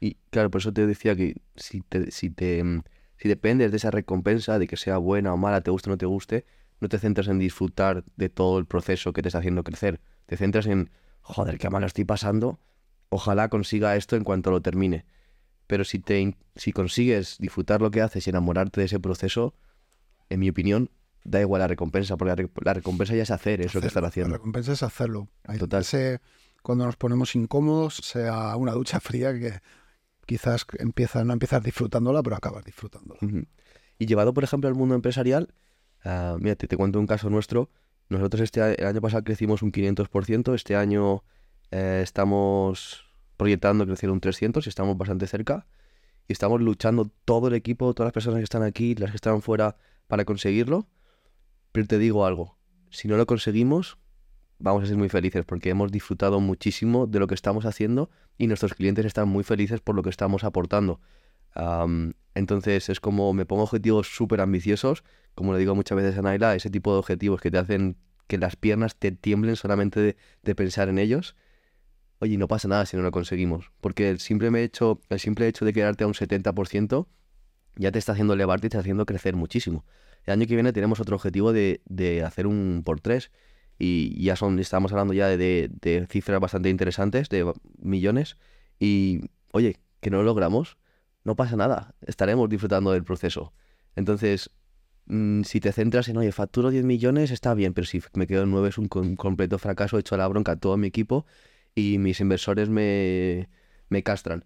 Y 0.00 0.14
claro, 0.30 0.50
por 0.50 0.60
eso 0.60 0.72
te 0.72 0.86
decía 0.86 1.16
que 1.16 1.36
si 1.56 1.80
te, 1.80 2.10
si 2.10 2.30
te 2.30 2.62
si 3.16 3.28
dependes 3.28 3.70
de 3.72 3.78
esa 3.78 3.90
recompensa, 3.90 4.58
de 4.58 4.66
que 4.68 4.76
sea 4.76 4.98
buena 4.98 5.32
o 5.34 5.36
mala, 5.36 5.60
te 5.62 5.70
guste 5.70 5.90
o 5.90 5.92
no 5.92 5.98
te 5.98 6.06
guste, 6.06 6.44
no 6.80 6.88
te 6.88 6.98
centras 6.98 7.28
en 7.28 7.38
disfrutar 7.38 8.04
de 8.16 8.28
todo 8.28 8.58
el 8.58 8.66
proceso 8.66 9.12
que 9.12 9.22
te 9.22 9.28
está 9.28 9.38
haciendo 9.38 9.64
crecer. 9.64 10.00
Te 10.28 10.36
centras 10.36 10.66
en, 10.66 10.90
joder, 11.22 11.56
qué 11.58 11.70
mal 11.70 11.82
estoy 11.84 12.04
pasando, 12.04 12.60
ojalá 13.08 13.48
consiga 13.48 13.96
esto 13.96 14.14
en 14.14 14.22
cuanto 14.24 14.50
lo 14.50 14.60
termine. 14.60 15.06
Pero 15.66 15.84
si, 15.84 15.98
te, 15.98 16.36
si 16.54 16.72
consigues 16.72 17.36
disfrutar 17.38 17.80
lo 17.80 17.90
que 17.90 18.02
haces 18.02 18.26
y 18.26 18.30
enamorarte 18.30 18.80
de 18.80 18.84
ese 18.86 19.00
proceso, 19.00 19.54
en 20.28 20.40
mi 20.40 20.50
opinión, 20.50 20.90
da 21.24 21.40
igual 21.40 21.60
la 21.60 21.66
recompensa, 21.68 22.16
porque 22.18 22.28
la, 22.30 22.34
re- 22.36 22.50
la 22.62 22.74
recompensa 22.74 23.14
ya 23.14 23.22
es 23.22 23.30
hacer 23.30 23.62
eso 23.62 23.80
que 23.80 23.86
estás 23.86 23.88
Hacerlo. 23.88 24.02
La 24.02 24.08
haciendo. 24.08 24.34
recompensa 24.36 24.72
es 24.72 24.82
hacerlo. 24.82 25.28
Hay- 25.46 25.58
Total. 25.58 25.80
ese- 25.80 26.20
cuando 26.62 26.84
nos 26.84 26.96
ponemos 26.96 27.34
incómodos, 27.34 27.96
sea 27.96 28.54
una 28.56 28.72
ducha 28.72 29.00
fría 29.00 29.32
que 29.32 29.60
quizás 30.26 30.66
empieza, 30.78 31.24
no 31.24 31.32
empiezas 31.32 31.62
disfrutándola, 31.62 32.22
pero 32.22 32.36
acabas 32.36 32.64
disfrutándola. 32.64 33.18
Y 33.98 34.06
llevado, 34.06 34.34
por 34.34 34.44
ejemplo, 34.44 34.68
al 34.68 34.74
mundo 34.74 34.94
empresarial, 34.94 35.54
ah, 36.04 36.36
mira, 36.38 36.54
te, 36.54 36.68
te 36.68 36.76
cuento 36.76 37.00
un 37.00 37.06
caso 37.06 37.30
nuestro. 37.30 37.70
Nosotros 38.08 38.42
este 38.42 38.80
el 38.80 38.86
año 38.86 39.00
pasado 39.00 39.22
crecimos 39.24 39.62
un 39.62 39.72
500%, 39.72 40.54
este 40.54 40.76
año 40.76 41.24
eh, 41.70 42.00
estamos 42.02 43.04
proyectando 43.36 43.86
crecer 43.86 44.10
un 44.10 44.20
300 44.20 44.66
y 44.66 44.68
estamos 44.68 44.96
bastante 44.96 45.26
cerca. 45.26 45.66
Y 46.26 46.32
estamos 46.32 46.60
luchando 46.60 47.10
todo 47.24 47.48
el 47.48 47.54
equipo, 47.54 47.94
todas 47.94 48.08
las 48.08 48.12
personas 48.12 48.38
que 48.38 48.44
están 48.44 48.62
aquí, 48.62 48.94
las 48.94 49.10
que 49.10 49.16
están 49.16 49.40
fuera, 49.40 49.76
para 50.08 50.24
conseguirlo. 50.24 50.86
Pero 51.72 51.86
te 51.86 51.98
digo 51.98 52.26
algo, 52.26 52.58
si 52.90 53.08
no 53.08 53.16
lo 53.16 53.26
conseguimos, 53.26 53.98
vamos 54.58 54.84
a 54.84 54.86
ser 54.86 54.96
muy 54.96 55.08
felices 55.08 55.44
porque 55.44 55.70
hemos 55.70 55.92
disfrutado 55.92 56.40
muchísimo 56.40 57.06
de 57.06 57.18
lo 57.18 57.26
que 57.26 57.34
estamos 57.34 57.64
haciendo 57.64 58.10
y 58.36 58.46
nuestros 58.46 58.74
clientes 58.74 59.04
están 59.06 59.28
muy 59.28 59.44
felices 59.44 59.80
por 59.80 59.94
lo 59.94 60.02
que 60.02 60.10
estamos 60.10 60.44
aportando. 60.44 61.00
Am, 61.54 62.14
entonces 62.34 62.88
es 62.88 63.00
como 63.00 63.32
me 63.32 63.46
pongo 63.46 63.62
objetivos 63.62 64.08
súper 64.14 64.40
ambiciosos, 64.40 65.04
como 65.38 65.52
le 65.52 65.60
digo 65.60 65.76
muchas 65.76 65.94
veces 65.94 66.18
a 66.18 66.22
Naila, 66.22 66.56
ese 66.56 66.68
tipo 66.68 66.92
de 66.92 66.98
objetivos 66.98 67.40
que 67.40 67.48
te 67.48 67.58
hacen 67.58 67.96
que 68.26 68.38
las 68.38 68.56
piernas 68.56 68.96
te 68.96 69.12
tiemblen 69.12 69.54
solamente 69.54 70.00
de, 70.00 70.16
de 70.42 70.54
pensar 70.56 70.88
en 70.88 70.98
ellos. 70.98 71.36
Oye, 72.18 72.36
no 72.38 72.48
pasa 72.48 72.66
nada 72.66 72.84
si 72.86 72.96
no 72.96 73.04
lo 73.04 73.12
conseguimos, 73.12 73.70
porque 73.80 74.10
el 74.10 74.18
simple 74.18 74.48
hecho, 74.64 75.00
el 75.08 75.20
simple 75.20 75.46
hecho 75.46 75.64
de 75.64 75.72
quedarte 75.72 76.02
a 76.02 76.08
un 76.08 76.14
70% 76.14 77.06
ya 77.76 77.92
te 77.92 78.00
está 78.00 78.12
haciendo 78.12 78.34
elevarte 78.34 78.66
y 78.66 78.70
te 78.70 78.76
está 78.78 78.80
haciendo 78.80 79.06
crecer 79.06 79.36
muchísimo. 79.36 79.84
El 80.24 80.32
año 80.32 80.48
que 80.48 80.56
viene 80.56 80.72
tenemos 80.72 80.98
otro 80.98 81.14
objetivo 81.14 81.52
de, 81.52 81.82
de 81.84 82.24
hacer 82.24 82.48
un 82.48 82.82
por 82.84 83.00
tres 83.00 83.30
y 83.78 84.20
ya 84.20 84.34
son, 84.34 84.58
estamos 84.58 84.90
hablando 84.90 85.14
ya 85.14 85.28
de, 85.28 85.70
de 85.70 86.06
cifras 86.10 86.40
bastante 86.40 86.68
interesantes, 86.68 87.28
de 87.28 87.52
millones, 87.78 88.38
y 88.80 89.20
oye, 89.52 89.76
que 90.00 90.10
no 90.10 90.16
lo 90.16 90.24
logramos, 90.24 90.78
no 91.22 91.36
pasa 91.36 91.54
nada, 91.54 91.94
estaremos 92.04 92.48
disfrutando 92.48 92.90
del 92.90 93.04
proceso. 93.04 93.52
Entonces, 93.94 94.50
mm, 95.08 95.42
si 95.42 95.60
te 95.60 95.72
centras 95.72 96.08
en, 96.08 96.16
oye, 96.16 96.32
facturo 96.32 96.70
10 96.70 96.84
millones, 96.84 97.30
está 97.30 97.54
bien, 97.54 97.74
pero 97.74 97.86
si 97.86 98.02
me 98.14 98.26
quedo 98.26 98.44
en 98.44 98.50
9 98.50 98.68
es 98.68 98.78
un 98.78 98.88
completo 98.88 99.58
fracaso, 99.58 99.96
he 99.96 100.00
hecho 100.00 100.16
la 100.16 100.28
bronca 100.28 100.52
a 100.52 100.56
todo 100.56 100.76
mi 100.76 100.86
equipo 100.86 101.26
y 101.74 101.98
mis 101.98 102.20
inversores 102.20 102.68
me, 102.68 103.48
me 103.88 104.02
castran. 104.02 104.44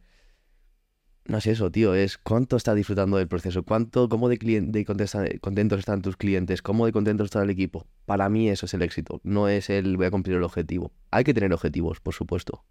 No 1.24 1.38
es 1.38 1.46
eso, 1.46 1.70
tío, 1.70 1.94
es 1.94 2.18
cuánto 2.18 2.56
estás 2.56 2.74
disfrutando 2.74 3.16
del 3.16 3.28
proceso, 3.28 3.62
cuánto, 3.62 4.08
cómo 4.08 4.28
de, 4.28 4.38
de 4.38 5.40
contentos 5.40 5.78
están 5.78 6.02
tus 6.02 6.16
clientes, 6.16 6.62
cómo 6.62 6.84
de 6.84 6.92
contentos 6.92 7.26
está 7.26 7.42
el 7.42 7.50
equipo. 7.50 7.86
Para 8.06 8.28
mí 8.28 8.48
eso 8.48 8.66
es 8.66 8.74
el 8.74 8.82
éxito, 8.82 9.20
no 9.22 9.48
es 9.48 9.70
el 9.70 9.96
voy 9.96 10.06
a 10.06 10.10
cumplir 10.10 10.36
el 10.36 10.42
objetivo. 10.42 10.92
Hay 11.12 11.22
que 11.22 11.32
tener 11.32 11.52
objetivos, 11.52 12.00
por 12.00 12.14
supuesto. 12.14 12.64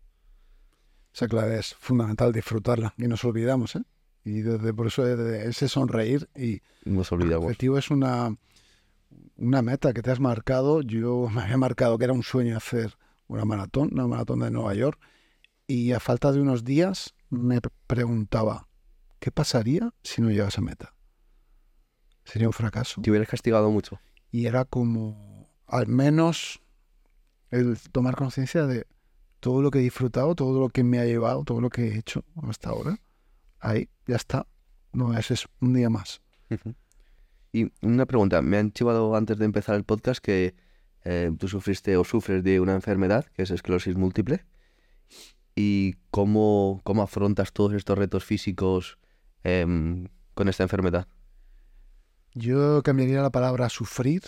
Esa 1.14 1.28
clave 1.28 1.60
es 1.60 1.76
fundamental 1.76 2.34
disfrutarla 2.34 2.94
y 2.98 3.08
nos 3.08 3.24
olvidamos, 3.24 3.76
¿eh? 3.78 3.84
Y 4.24 4.42
desde 4.42 4.74
por 4.74 4.88
eso 4.88 5.04
desde 5.04 5.50
ese 5.50 5.68
sonreír 5.68 6.30
y 6.36 6.62
Nos 6.86 7.12
el 7.12 7.34
objetivo 7.34 7.78
es 7.78 7.90
una, 7.90 8.36
una 9.38 9.62
meta 9.62 9.94
que 9.94 10.02
te 10.02 10.12
has 10.12 10.20
marcado. 10.20 10.82
Yo 10.82 11.28
me 11.34 11.42
había 11.42 11.58
marcado 11.58 11.98
que 11.98 12.06
era 12.06 12.14
un 12.14 12.24
sueño 12.24 12.56
hacer 12.58 12.98
una 13.28 13.46
maratón, 13.46 13.90
una 13.94 14.08
maratón 14.08 14.40
de 14.40 14.52
Nueva 14.52 14.74
York. 14.74 15.00
Y 15.68 15.94
a 15.94 16.00
falta 16.00 16.32
de 16.32 16.42
unos 16.42 16.64
días 16.64 17.16
me 17.30 17.62
pre- 17.62 17.72
preguntaba, 17.88 18.68
¿qué 19.20 19.32
pasaría 19.32 19.94
si 20.04 20.22
no 20.22 20.30
llegas 20.30 20.58
a 20.58 20.62
meta? 20.62 20.94
Sería 22.26 22.48
un 22.48 22.54
fracaso. 22.54 23.02
Te 23.02 23.10
hubieras 23.10 23.30
castigado 23.30 23.72
mucho. 23.72 24.00
Y 24.32 24.46
era 24.46 24.66
como, 24.66 25.50
al 25.68 25.88
menos, 25.88 26.62
el 27.50 27.80
tomar 27.92 28.16
conciencia 28.16 28.66
de 28.68 28.86
todo 29.40 29.62
lo 29.62 29.72
que 29.72 29.80
he 29.80 29.82
disfrutado, 29.82 30.36
todo 30.36 30.60
lo 30.60 30.70
que 30.70 30.84
me 30.84 31.00
ha 31.00 31.06
llevado, 31.06 31.44
todo 31.44 31.62
lo 31.62 31.70
que 31.70 31.88
he 31.88 31.98
hecho 31.98 32.24
hasta 32.44 32.70
ahora. 32.70 33.00
Ahí, 33.62 33.90
ya 34.08 34.16
está. 34.16 34.48
No, 34.92 35.18
ese 35.18 35.36
es 35.36 35.48
un 35.62 35.74
día 35.74 35.90
más. 35.90 36.22
Y 37.54 37.72
una 37.82 38.06
pregunta, 38.06 38.42
me 38.42 38.58
han 38.58 38.72
chivado 38.72 39.16
antes 39.16 39.38
de 39.38 39.46
empezar 39.46 39.76
el 39.76 39.84
podcast 39.84 40.24
que 40.24 40.56
eh, 41.04 41.32
tú 41.38 41.48
sufriste 41.48 41.96
o 41.96 42.04
sufres 42.04 42.44
de 42.44 42.60
una 42.60 42.74
enfermedad 42.74 43.26
que 43.34 43.44
es 43.44 43.52
esclerosis 43.52 43.96
múltiple. 43.96 44.46
¿Y 45.56 45.96
cómo, 46.10 46.82
cómo 46.84 47.04
afrontas 47.04 47.54
todos 47.54 47.74
estos 47.74 47.98
retos 47.98 48.24
físicos 48.24 48.98
em, 49.44 50.08
con 50.34 50.50
esta 50.50 50.64
enfermedad? 50.64 51.08
Yo 52.34 52.82
cambiaría 52.84 53.22
la 53.22 53.32
palabra 53.32 53.70
sufrir. 53.70 54.24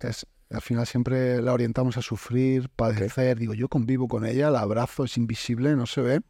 Es, 0.00 0.26
al 0.50 0.62
final 0.62 0.86
siempre 0.86 1.42
la 1.42 1.52
orientamos 1.52 1.96
a 1.96 2.02
sufrir, 2.02 2.68
padecer. 2.70 3.38
Digo, 3.38 3.54
yo 3.54 3.68
convivo 3.68 4.08
con 4.08 4.24
ella, 4.24 4.50
la 4.50 4.60
abrazo, 4.60 5.04
es 5.04 5.16
invisible, 5.16 5.74
no 5.76 5.86
se 5.86 6.00
ve. 6.00 6.20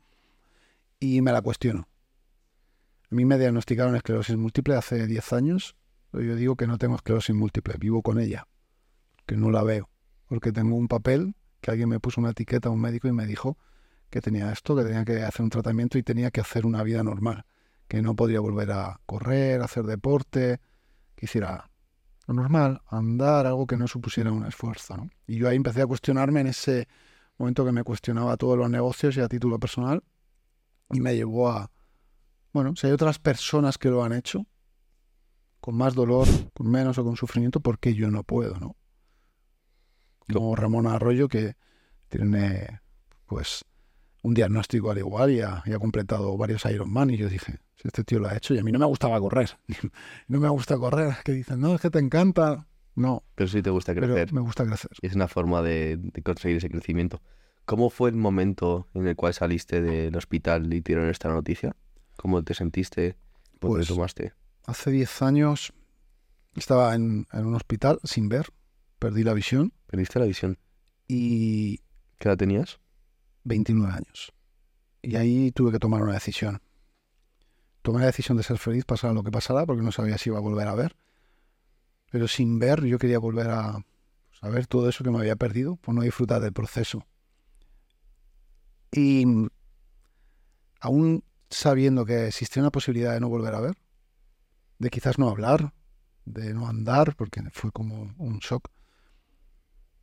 Y 0.98 1.20
me 1.20 1.30
la 1.30 1.42
cuestiono. 1.42 1.86
A 3.10 3.14
mí 3.14 3.24
me 3.24 3.38
diagnosticaron 3.38 3.96
esclerosis 3.96 4.36
múltiple 4.36 4.74
hace 4.74 5.06
10 5.06 5.32
años. 5.32 5.76
pero 6.10 6.24
Yo 6.24 6.36
digo 6.36 6.56
que 6.56 6.66
no 6.66 6.76
tengo 6.76 6.96
esclerosis 6.96 7.34
múltiple, 7.34 7.74
vivo 7.78 8.02
con 8.02 8.20
ella. 8.20 8.46
Que 9.24 9.36
no 9.36 9.50
la 9.50 9.62
veo. 9.62 9.88
Porque 10.26 10.52
tengo 10.52 10.76
un 10.76 10.88
papel 10.88 11.34
que 11.62 11.70
alguien 11.70 11.88
me 11.88 12.00
puso 12.00 12.20
una 12.20 12.30
etiqueta 12.30 12.68
a 12.68 12.72
un 12.72 12.80
médico 12.80 13.08
y 13.08 13.12
me 13.12 13.26
dijo 13.26 13.56
que 14.10 14.20
tenía 14.20 14.52
esto, 14.52 14.76
que 14.76 14.84
tenía 14.84 15.04
que 15.04 15.22
hacer 15.22 15.42
un 15.42 15.50
tratamiento 15.50 15.96
y 15.96 16.02
tenía 16.02 16.30
que 16.30 16.42
hacer 16.42 16.66
una 16.66 16.82
vida 16.82 17.02
normal. 17.02 17.46
Que 17.88 18.02
no 18.02 18.14
podría 18.14 18.40
volver 18.40 18.72
a 18.72 19.00
correr, 19.06 19.62
hacer 19.62 19.84
deporte, 19.84 20.60
que 21.14 21.24
hiciera 21.24 21.70
lo 22.26 22.34
normal, 22.34 22.82
andar, 22.90 23.46
algo 23.46 23.66
que 23.66 23.78
no 23.78 23.88
supusiera 23.88 24.30
un 24.30 24.44
esfuerzo. 24.44 25.08
Y 25.26 25.36
yo 25.36 25.48
ahí 25.48 25.56
empecé 25.56 25.80
a 25.80 25.86
cuestionarme 25.86 26.42
en 26.42 26.48
ese 26.48 26.88
momento 27.38 27.64
que 27.64 27.72
me 27.72 27.84
cuestionaba 27.84 28.36
todos 28.36 28.58
los 28.58 28.68
negocios 28.68 29.16
y 29.16 29.20
a 29.20 29.28
título 29.28 29.58
personal 29.58 30.04
y 30.90 31.00
me 31.00 31.14
llevó 31.16 31.48
a, 31.48 31.70
bueno, 32.52 32.74
si 32.76 32.86
hay 32.86 32.92
otras 32.92 33.18
personas 33.18 33.78
que 33.78 33.90
lo 33.90 34.02
han 34.04 34.12
hecho, 34.12 34.46
con 35.60 35.76
más 35.76 35.94
dolor, 35.94 36.26
con 36.54 36.70
menos 36.70 36.98
o 36.98 37.04
con 37.04 37.16
sufrimiento, 37.16 37.60
¿por 37.60 37.78
qué 37.78 37.94
yo 37.94 38.10
no 38.10 38.22
puedo? 38.22 38.58
¿no? 38.58 38.76
Como 40.32 40.56
Ramón 40.56 40.86
Arroyo 40.86 41.28
que 41.28 41.56
tiene 42.08 42.80
pues 43.26 43.64
un 44.22 44.34
diagnóstico 44.34 44.90
al 44.90 44.98
igual 44.98 45.30
y 45.30 45.40
ha, 45.40 45.62
y 45.66 45.72
ha 45.72 45.78
completado 45.78 46.36
varios 46.36 46.64
Ironman 46.64 47.10
y 47.10 47.16
yo 47.16 47.28
dije, 47.28 47.58
si 47.76 47.88
este 47.88 48.04
tío 48.04 48.18
lo 48.18 48.28
ha 48.28 48.36
hecho 48.36 48.54
y 48.54 48.58
a 48.58 48.62
mí 48.62 48.72
no 48.72 48.78
me 48.78 48.86
gustaba 48.86 49.20
correr, 49.20 49.58
no 50.28 50.40
me 50.40 50.48
gusta 50.48 50.76
correr, 50.76 51.16
que 51.24 51.32
dicen, 51.32 51.60
no, 51.60 51.74
es 51.74 51.80
que 51.80 51.90
te 51.90 51.98
encanta, 51.98 52.66
no, 52.94 53.22
Pero 53.36 53.48
sí 53.48 53.62
te 53.62 53.70
gusta 53.70 53.94
pero 53.94 54.08
crecer. 54.08 54.32
me 54.32 54.40
gusta 54.40 54.66
crecer. 54.66 54.90
Es 55.02 55.14
una 55.14 55.28
forma 55.28 55.62
de, 55.62 55.98
de 55.98 56.22
conseguir 56.22 56.56
ese 56.56 56.68
crecimiento. 56.68 57.22
¿Cómo 57.64 57.90
fue 57.90 58.10
el 58.10 58.16
momento 58.16 58.88
en 58.94 59.06
el 59.06 59.14
cual 59.14 59.34
saliste 59.34 59.80
del 59.80 60.16
hospital 60.16 60.72
y 60.72 60.80
te 60.80 60.92
dieron 60.94 61.08
esta 61.08 61.28
noticia? 61.28 61.76
¿Cómo 62.18 62.42
te 62.42 62.52
sentiste? 62.52 63.14
¿Por 63.60 63.70
qué 63.70 63.76
Pues- 63.78 63.88
tomaste? 63.88 64.32
Hace 64.66 64.90
10 64.90 65.22
años 65.22 65.72
estaba 66.54 66.94
en, 66.94 67.26
en 67.32 67.46
un 67.46 67.54
hospital 67.54 68.00
sin 68.04 68.28
ver, 68.28 68.48
perdí 68.98 69.22
la 69.24 69.32
visión 69.32 69.72
¿Perdiste 69.86 70.18
la 70.18 70.26
visión? 70.26 70.58
y 71.06 71.78
¿Qué 72.18 72.28
edad 72.28 72.36
tenías? 72.36 72.78
29 73.44 73.94
años. 73.94 74.32
Y 75.00 75.16
ahí 75.16 75.52
tuve 75.52 75.70
que 75.72 75.78
tomar 75.78 76.02
una 76.02 76.12
decisión. 76.14 76.60
Tomé 77.82 78.00
la 78.00 78.06
decisión 78.06 78.36
de 78.36 78.42
ser 78.42 78.58
feliz, 78.58 78.84
pasara 78.84 79.14
lo 79.14 79.22
que 79.22 79.30
pasara, 79.30 79.64
porque 79.64 79.82
no 79.82 79.92
sabía 79.92 80.18
si 80.18 80.28
iba 80.28 80.36
a 80.38 80.42
volver 80.42 80.66
a 80.68 80.74
ver. 80.74 80.96
Pero 82.10 82.26
sin 82.28 82.58
ver, 82.58 82.84
yo 82.84 82.98
quería 82.98 83.18
volver 83.20 83.48
a, 83.48 83.72
pues, 84.28 84.42
a 84.42 84.48
ver 84.50 84.66
todo 84.66 84.88
eso 84.88 85.04
que 85.04 85.10
me 85.10 85.18
había 85.20 85.36
perdido, 85.36 85.76
por 85.76 85.94
no 85.94 86.02
disfrutar 86.02 86.42
del 86.42 86.52
proceso. 86.52 87.06
Y 88.92 89.24
mm, 89.24 89.48
aún 90.80 91.24
sabiendo 91.50 92.04
que 92.04 92.26
existía 92.26 92.62
una 92.62 92.70
posibilidad 92.70 93.14
de 93.14 93.20
no 93.20 93.28
volver 93.28 93.54
a 93.54 93.60
ver, 93.60 93.76
de 94.78 94.90
quizás 94.90 95.18
no 95.18 95.28
hablar, 95.28 95.72
de 96.24 96.54
no 96.54 96.68
andar, 96.68 97.16
porque 97.16 97.42
fue 97.52 97.72
como 97.72 98.14
un 98.18 98.38
shock, 98.38 98.70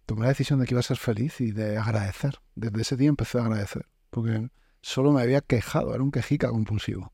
tomé 0.05 0.23
la 0.23 0.29
decisión 0.29 0.60
de 0.60 0.65
que 0.65 0.73
iba 0.73 0.79
a 0.79 0.84
ser 0.84 0.97
feliz 0.97 1.41
y 1.41 1.51
de 1.51 1.77
agradecer. 1.77 2.39
Desde 2.55 2.81
ese 2.81 2.97
día 2.97 3.10
empecé 3.10 3.39
a 3.39 3.41
agradecer, 3.41 3.88
porque 4.10 4.49
solo 4.81 5.12
me 5.12 5.21
había 5.21 5.41
quejado, 5.41 5.93
era 5.93 6.03
un 6.03 6.12
quejica 6.12 6.49
compulsivo. 6.49 7.13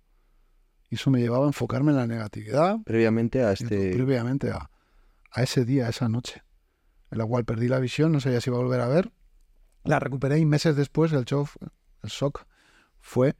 Y 0.89 0.95
eso 0.95 1.09
me 1.09 1.19
llevaba 1.21 1.45
a 1.45 1.47
enfocarme 1.47 1.91
en 1.91 1.97
la 1.97 2.07
negatividad 2.07 2.77
Previamente 2.83 3.43
a 3.43 3.53
este... 3.53 3.93
previamente 3.93 4.51
a, 4.51 4.69
a 5.31 5.43
ese 5.43 5.63
día, 5.63 5.87
a 5.87 5.89
esa 5.89 6.09
noche, 6.09 6.43
en 7.11 7.17
la 7.17 7.25
cual 7.25 7.45
perdí 7.45 7.67
la 7.67 7.79
visión, 7.79 8.11
no 8.11 8.19
sabía 8.19 8.41
si 8.41 8.49
iba 8.49 8.57
a 8.57 8.61
volver 8.61 8.81
a 8.81 8.87
ver. 8.87 9.11
La 9.83 9.99
recuperé 9.99 10.37
y 10.39 10.45
meses 10.45 10.75
después 10.75 11.13
el 11.13 11.25
shock, 11.25 11.49
el 12.03 12.09
shock 12.09 12.45
fue, 12.99 13.35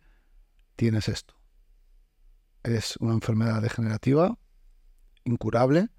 tienes 0.82 1.10
esto. 1.10 1.36
Es 2.64 2.98
una 2.98 3.14
enfermedad 3.14 3.62
degenerativa, 3.62 4.40
incurable, 5.26 5.90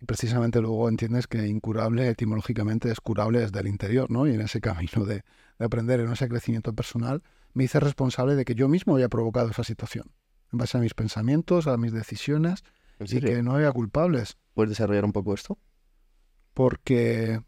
y 0.00 0.06
precisamente 0.06 0.62
luego 0.62 0.88
entiendes 0.88 1.26
que 1.26 1.46
incurable 1.46 2.08
etimológicamente 2.08 2.90
es 2.90 3.00
curable 3.02 3.40
desde 3.40 3.60
el 3.60 3.66
interior, 3.66 4.10
¿no? 4.10 4.26
Y 4.26 4.32
en 4.32 4.40
ese 4.40 4.62
camino 4.62 5.04
de, 5.04 5.24
de 5.58 5.64
aprender, 5.66 6.00
en 6.00 6.10
ese 6.10 6.26
crecimiento 6.26 6.72
personal, 6.72 7.22
me 7.52 7.64
hice 7.64 7.80
responsable 7.80 8.34
de 8.34 8.46
que 8.46 8.54
yo 8.54 8.66
mismo 8.66 8.94
había 8.94 9.10
provocado 9.10 9.50
esa 9.50 9.62
situación, 9.62 10.10
en 10.54 10.58
base 10.58 10.78
a 10.78 10.80
mis 10.80 10.94
pensamientos, 10.94 11.66
a 11.66 11.76
mis 11.76 11.92
decisiones, 11.92 12.64
¿En 12.98 13.14
y 13.14 13.20
que 13.20 13.42
no 13.42 13.56
había 13.56 13.72
culpables, 13.72 14.38
¿Puedes 14.54 14.70
desarrollar 14.70 15.04
un 15.04 15.12
poco 15.12 15.34
esto? 15.34 15.58
porque 16.54 17.42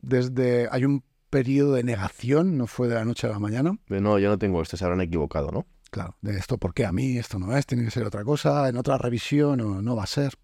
desde 0.00 0.68
hay 0.72 0.84
un 0.84 1.04
periodo 1.30 1.74
de 1.74 1.84
negación, 1.84 2.58
no 2.58 2.66
fue 2.66 2.88
de 2.88 2.96
la 2.96 3.04
noche 3.04 3.28
a 3.28 3.30
la 3.30 3.38
mañana, 3.38 3.78
No, 3.88 4.18
yo 4.18 4.28
no 4.28 4.36
tengo 4.36 4.60
esto, 4.60 4.76
se 4.76 4.84
habrán 4.84 5.00
equivocado, 5.00 5.52
¿no? 5.52 5.64
Claro, 5.90 6.16
de 6.20 6.36
esto, 6.38 6.58
¿por 6.58 6.74
qué 6.74 6.84
a 6.86 6.92
mí? 6.92 7.18
Esto 7.18 7.38
no 7.38 7.56
es, 7.56 7.66
tiene 7.66 7.84
que 7.84 7.90
ser 7.90 8.04
otra 8.06 8.24
cosa, 8.24 8.68
en 8.68 8.76
otra 8.76 8.98
revisión 8.98 9.60
o 9.60 9.82
no 9.82 9.96
va 9.96 10.04
a 10.04 10.06
ser. 10.06 10.34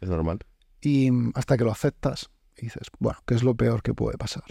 Es 0.00 0.08
normal. 0.08 0.38
Y 0.80 1.10
mm, 1.10 1.32
hasta 1.34 1.56
que 1.56 1.64
lo 1.64 1.70
aceptas 1.72 2.30
y 2.56 2.62
dices, 2.66 2.88
bueno, 2.98 3.18
¿qué 3.26 3.34
es 3.34 3.42
lo 3.42 3.54
peor 3.54 3.82
que 3.82 3.94
puede 3.94 4.18
pasar? 4.18 4.44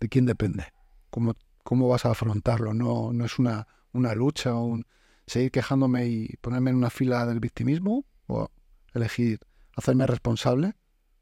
¿De 0.00 0.08
quién 0.08 0.26
depende? 0.26 0.66
¿Cómo, 1.10 1.34
cómo 1.62 1.88
vas 1.88 2.04
a 2.06 2.10
afrontarlo? 2.10 2.74
No, 2.74 3.12
no 3.12 3.24
es 3.24 3.38
una, 3.38 3.66
una 3.92 4.14
lucha 4.14 4.54
o 4.54 4.64
un 4.64 4.86
seguir 5.26 5.50
quejándome 5.50 6.06
y 6.06 6.36
ponerme 6.40 6.70
en 6.70 6.76
una 6.76 6.90
fila 6.90 7.24
del 7.26 7.40
victimismo 7.40 8.04
o 8.26 8.50
elegir 8.94 9.40
hacerme 9.76 10.06
responsable. 10.06 10.74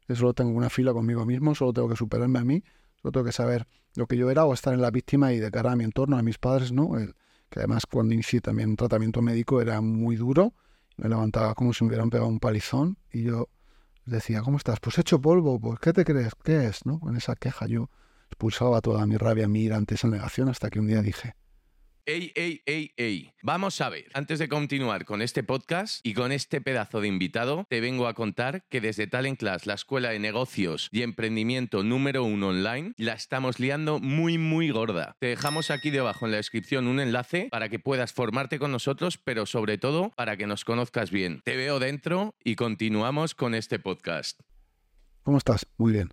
Yo 0.07 0.15
solo 0.15 0.33
tengo 0.33 0.51
una 0.51 0.69
fila 0.69 0.93
conmigo 0.93 1.25
mismo, 1.25 1.55
solo 1.55 1.73
tengo 1.73 1.87
que 1.89 1.95
superarme 1.95 2.39
a 2.39 2.43
mí, 2.43 2.63
solo 3.01 3.11
tengo 3.11 3.25
que 3.25 3.31
saber 3.31 3.67
lo 3.95 4.07
que 4.07 4.17
yo 4.17 4.29
era 4.31 4.45
o 4.45 4.53
estar 4.53 4.73
en 4.73 4.81
la 4.81 4.89
víctima 4.91 5.31
y 5.31 5.39
de 5.39 5.51
cara 5.51 5.71
a 5.73 5.75
mi 5.75 5.83
entorno, 5.83 6.17
a 6.17 6.23
mis 6.23 6.37
padres, 6.37 6.71
¿no? 6.71 6.97
El- 6.97 7.15
que 7.51 7.59
además 7.59 7.85
cuando 7.85 8.13
inicié 8.13 8.39
también 8.39 8.69
un 8.69 8.75
tratamiento 8.77 9.21
médico 9.21 9.61
era 9.61 9.81
muy 9.81 10.15
duro, 10.15 10.53
me 10.95 11.09
levantaba 11.09 11.53
como 11.53 11.73
si 11.73 11.83
me 11.83 11.89
hubieran 11.89 12.09
pegado 12.09 12.29
un 12.29 12.39
palizón 12.39 12.97
y 13.11 13.23
yo 13.23 13.49
decía, 14.05 14.41
¿cómo 14.41 14.57
estás? 14.57 14.79
Pues 14.79 14.97
hecho 14.97 15.19
polvo, 15.19 15.59
pues 15.59 15.77
¿qué 15.79 15.91
te 15.91 16.05
crees? 16.05 16.33
¿Qué 16.43 16.65
es? 16.65 16.85
¿no? 16.85 17.01
En 17.07 17.17
esa 17.17 17.35
queja 17.35 17.67
yo 17.67 17.89
expulsaba 18.27 18.79
toda 18.79 19.05
mi 19.05 19.17
rabia, 19.17 19.49
mi 19.49 19.63
ira 19.63 19.75
ante 19.75 19.95
esa 19.95 20.07
negación 20.07 20.47
hasta 20.47 20.69
que 20.69 20.79
un 20.79 20.87
día 20.87 21.01
dije, 21.01 21.35
Ey, 22.07 22.31
ey, 22.33 22.63
ey, 22.65 22.93
ey. 22.97 23.31
Vamos 23.43 23.79
a 23.79 23.89
ver. 23.89 24.05
Antes 24.15 24.39
de 24.39 24.49
continuar 24.49 25.05
con 25.05 25.21
este 25.21 25.43
podcast 25.43 26.03
y 26.03 26.15
con 26.15 26.31
este 26.31 26.59
pedazo 26.59 26.99
de 26.99 27.07
invitado, 27.07 27.65
te 27.69 27.79
vengo 27.79 28.07
a 28.07 28.15
contar 28.15 28.65
que 28.69 28.81
desde 28.81 29.05
Talent 29.05 29.37
Class, 29.37 29.67
la 29.67 29.75
escuela 29.75 30.09
de 30.09 30.17
negocios 30.17 30.89
y 30.91 31.03
emprendimiento 31.03 31.83
número 31.83 32.23
uno 32.23 32.47
online, 32.47 32.93
la 32.97 33.13
estamos 33.13 33.59
liando 33.59 33.99
muy, 33.99 34.39
muy 34.39 34.71
gorda. 34.71 35.15
Te 35.19 35.27
dejamos 35.27 35.69
aquí 35.69 35.91
debajo 35.91 36.25
en 36.25 36.31
la 36.31 36.37
descripción 36.37 36.87
un 36.87 36.99
enlace 36.99 37.49
para 37.51 37.69
que 37.69 37.77
puedas 37.77 38.13
formarte 38.13 38.57
con 38.57 38.71
nosotros, 38.71 39.19
pero 39.19 39.45
sobre 39.45 39.77
todo 39.77 40.09
para 40.15 40.37
que 40.37 40.47
nos 40.47 40.65
conozcas 40.65 41.11
bien. 41.11 41.41
Te 41.43 41.55
veo 41.55 41.77
dentro 41.77 42.33
y 42.43 42.55
continuamos 42.55 43.35
con 43.35 43.53
este 43.53 43.77
podcast. 43.77 44.41
¿Cómo 45.21 45.37
estás? 45.37 45.67
Muy 45.77 45.91
bien. 45.91 46.09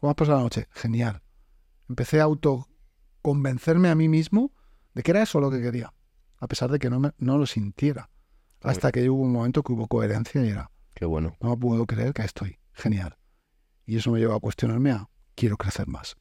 ¿Cómo 0.00 0.10
has 0.10 0.16
pasado 0.16 0.38
la 0.38 0.42
noche? 0.42 0.66
Genial. 0.72 1.22
Empecé 1.88 2.20
a 2.20 2.24
autoconvencerme 2.24 3.88
a 3.88 3.94
mí 3.94 4.08
mismo 4.08 4.52
de 4.96 5.02
que 5.02 5.10
era 5.10 5.22
eso 5.22 5.40
lo 5.40 5.50
que 5.50 5.60
quería, 5.60 5.92
a 6.38 6.48
pesar 6.48 6.70
de 6.70 6.78
que 6.78 6.88
no, 6.88 6.98
me- 6.98 7.12
no 7.18 7.36
lo 7.36 7.44
sintiera. 7.44 8.08
Hasta 8.62 8.90
que 8.90 9.08
hubo 9.10 9.22
un 9.22 9.32
momento 9.32 9.62
que 9.62 9.74
hubo 9.74 9.86
coherencia 9.88 10.42
y 10.42 10.48
era, 10.48 10.70
Qué 10.94 11.04
bueno. 11.04 11.36
no 11.40 11.54
puedo 11.58 11.84
creer 11.86 12.14
que 12.14 12.22
estoy. 12.22 12.58
Genial. 12.72 13.16
Y 13.84 13.98
eso 13.98 14.10
me 14.10 14.18
lleva 14.20 14.34
a 14.36 14.40
cuestionarme 14.40 14.92
a, 14.92 15.08
quiero 15.34 15.58
crecer 15.58 15.86
más. 15.86 16.16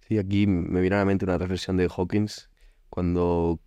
Sí, 0.00 0.18
aquí 0.18 0.48
me 0.48 0.80
viene 0.80 0.96
a 0.96 0.98
la 1.00 1.04
mente 1.04 1.24
una 1.24 1.38
reflexión 1.38 1.76
de 1.76 1.88
Hawkins 1.88 2.50
cuando 2.90 3.60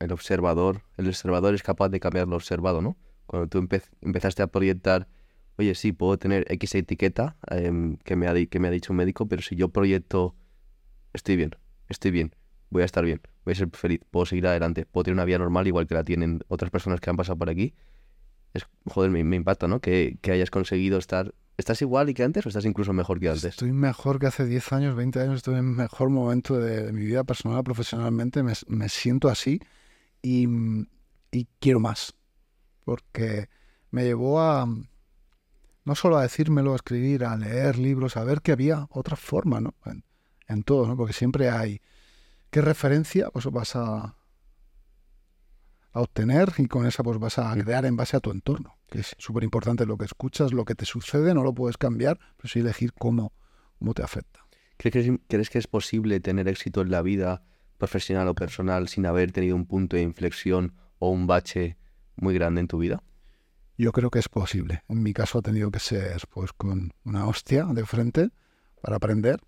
el 0.00 0.12
observador, 0.12 0.82
el 0.98 1.08
observador 1.08 1.54
es 1.54 1.62
capaz 1.62 1.88
de 1.88 1.98
cambiar 1.98 2.28
lo 2.28 2.36
observado, 2.36 2.82
¿no? 2.82 2.98
Cuando 3.26 3.48
tú 3.48 3.58
empe- 3.62 3.88
empezaste 4.02 4.42
a 4.42 4.48
proyectar, 4.48 5.08
oye, 5.56 5.74
sí, 5.74 5.92
puedo 5.92 6.18
tener 6.18 6.44
X 6.52 6.74
etiqueta 6.74 7.38
em, 7.48 7.96
que, 8.04 8.16
me 8.16 8.28
ha 8.28 8.34
que 8.46 8.58
me 8.60 8.68
ha 8.68 8.70
dicho 8.70 8.92
un 8.92 8.98
médico, 8.98 9.26
pero 9.26 9.40
si 9.40 9.56
yo 9.56 9.70
proyecto, 9.70 10.36
estoy 11.14 11.36
bien, 11.36 11.56
estoy 11.88 12.10
bien, 12.10 12.34
voy 12.70 12.82
a 12.82 12.84
estar 12.84 13.04
bien, 13.04 13.20
voy 13.44 13.52
a 13.52 13.54
ser 13.56 13.68
feliz, 13.72 14.00
puedo 14.10 14.26
seguir 14.26 14.46
adelante, 14.46 14.86
puedo 14.86 15.04
tener 15.04 15.14
una 15.14 15.24
vida 15.24 15.38
normal 15.38 15.66
igual 15.66 15.86
que 15.86 15.94
la 15.94 16.04
tienen 16.04 16.40
otras 16.48 16.70
personas 16.70 17.00
que 17.00 17.10
han 17.10 17.16
pasado 17.16 17.36
por 17.36 17.50
aquí, 17.50 17.74
es, 18.54 18.66
joder, 18.86 19.10
me, 19.10 19.22
me 19.24 19.36
impacta, 19.36 19.68
¿no? 19.68 19.80
Que, 19.80 20.18
que 20.22 20.32
hayas 20.32 20.50
conseguido 20.50 20.98
estar, 20.98 21.34
¿estás 21.56 21.82
igual 21.82 22.08
y 22.08 22.14
que 22.14 22.22
antes 22.24 22.46
o 22.46 22.48
estás 22.48 22.64
incluso 22.64 22.92
mejor 22.92 23.20
que 23.20 23.28
antes? 23.28 23.44
Estoy 23.44 23.72
mejor 23.72 24.18
que 24.18 24.26
hace 24.26 24.46
10 24.46 24.72
años, 24.72 24.96
20 24.96 25.20
años, 25.20 25.36
estoy 25.36 25.56
en 25.56 25.74
mejor 25.76 26.10
momento 26.10 26.58
de, 26.58 26.84
de 26.84 26.92
mi 26.92 27.04
vida 27.04 27.24
personal, 27.24 27.62
profesionalmente, 27.62 28.42
me, 28.42 28.54
me 28.68 28.88
siento 28.88 29.28
así 29.28 29.60
y, 30.22 30.48
y 31.30 31.48
quiero 31.58 31.80
más, 31.80 32.14
porque 32.84 33.48
me 33.90 34.04
llevó 34.04 34.40
a, 34.40 34.66
no 35.84 35.94
solo 35.94 36.18
a 36.18 36.22
decírmelo, 36.22 36.72
a 36.72 36.76
escribir, 36.76 37.24
a 37.24 37.36
leer 37.36 37.78
libros, 37.78 38.16
a 38.16 38.24
ver 38.24 38.42
que 38.42 38.52
había 38.52 38.86
otra 38.90 39.16
forma, 39.16 39.60
¿no? 39.60 39.74
En, 39.86 40.04
en 40.48 40.62
todo, 40.62 40.86
¿no? 40.86 40.96
Porque 40.96 41.12
siempre 41.12 41.50
hay, 41.50 41.80
¿qué 42.50 42.60
referencia 42.60 43.30
pues 43.30 43.46
vas 43.46 43.76
a, 43.76 44.16
a 45.92 46.00
obtener 46.00 46.52
y 46.58 46.66
con 46.66 46.86
esa 46.86 47.02
pues 47.02 47.18
vas 47.18 47.38
a 47.38 47.52
crear 47.54 47.84
en 47.84 47.96
base 47.96 48.16
a 48.16 48.20
tu 48.20 48.30
entorno? 48.30 48.76
Que 48.88 49.00
es 49.00 49.14
súper 49.18 49.44
importante 49.44 49.86
lo 49.86 49.96
que 49.96 50.04
escuchas, 50.04 50.52
lo 50.52 50.64
que 50.64 50.74
te 50.74 50.84
sucede, 50.84 51.34
no 51.34 51.42
lo 51.42 51.54
puedes 51.54 51.78
cambiar, 51.78 52.18
pero 52.36 52.48
sí 52.48 52.60
elegir 52.60 52.92
cómo, 52.92 53.32
cómo 53.78 53.94
te 53.94 54.02
afecta. 54.02 54.40
¿Crees 54.76 54.92
que, 54.92 55.00
es, 55.00 55.20
crees 55.28 55.50
que 55.50 55.58
es 55.58 55.66
posible 55.66 56.20
tener 56.20 56.48
éxito 56.48 56.80
en 56.80 56.90
la 56.90 57.02
vida 57.02 57.42
profesional 57.78 58.28
o 58.28 58.34
personal 58.34 58.88
sin 58.88 59.06
haber 59.06 59.32
tenido 59.32 59.56
un 59.56 59.66
punto 59.66 59.96
de 59.96 60.02
inflexión 60.02 60.74
o 60.98 61.10
un 61.10 61.26
bache 61.26 61.76
muy 62.16 62.34
grande 62.34 62.60
en 62.60 62.68
tu 62.68 62.78
vida? 62.78 63.02
Yo 63.76 63.92
creo 63.92 64.10
que 64.10 64.18
es 64.18 64.28
posible. 64.28 64.82
En 64.88 65.02
mi 65.02 65.14
caso 65.14 65.38
ha 65.38 65.42
tenido 65.42 65.70
que 65.70 65.78
ser 65.78 66.22
pues 66.28 66.52
con 66.52 66.92
una 67.04 67.26
hostia 67.26 67.64
de 67.64 67.84
frente 67.86 68.30
para 68.82 68.96
aprender, 68.96 69.40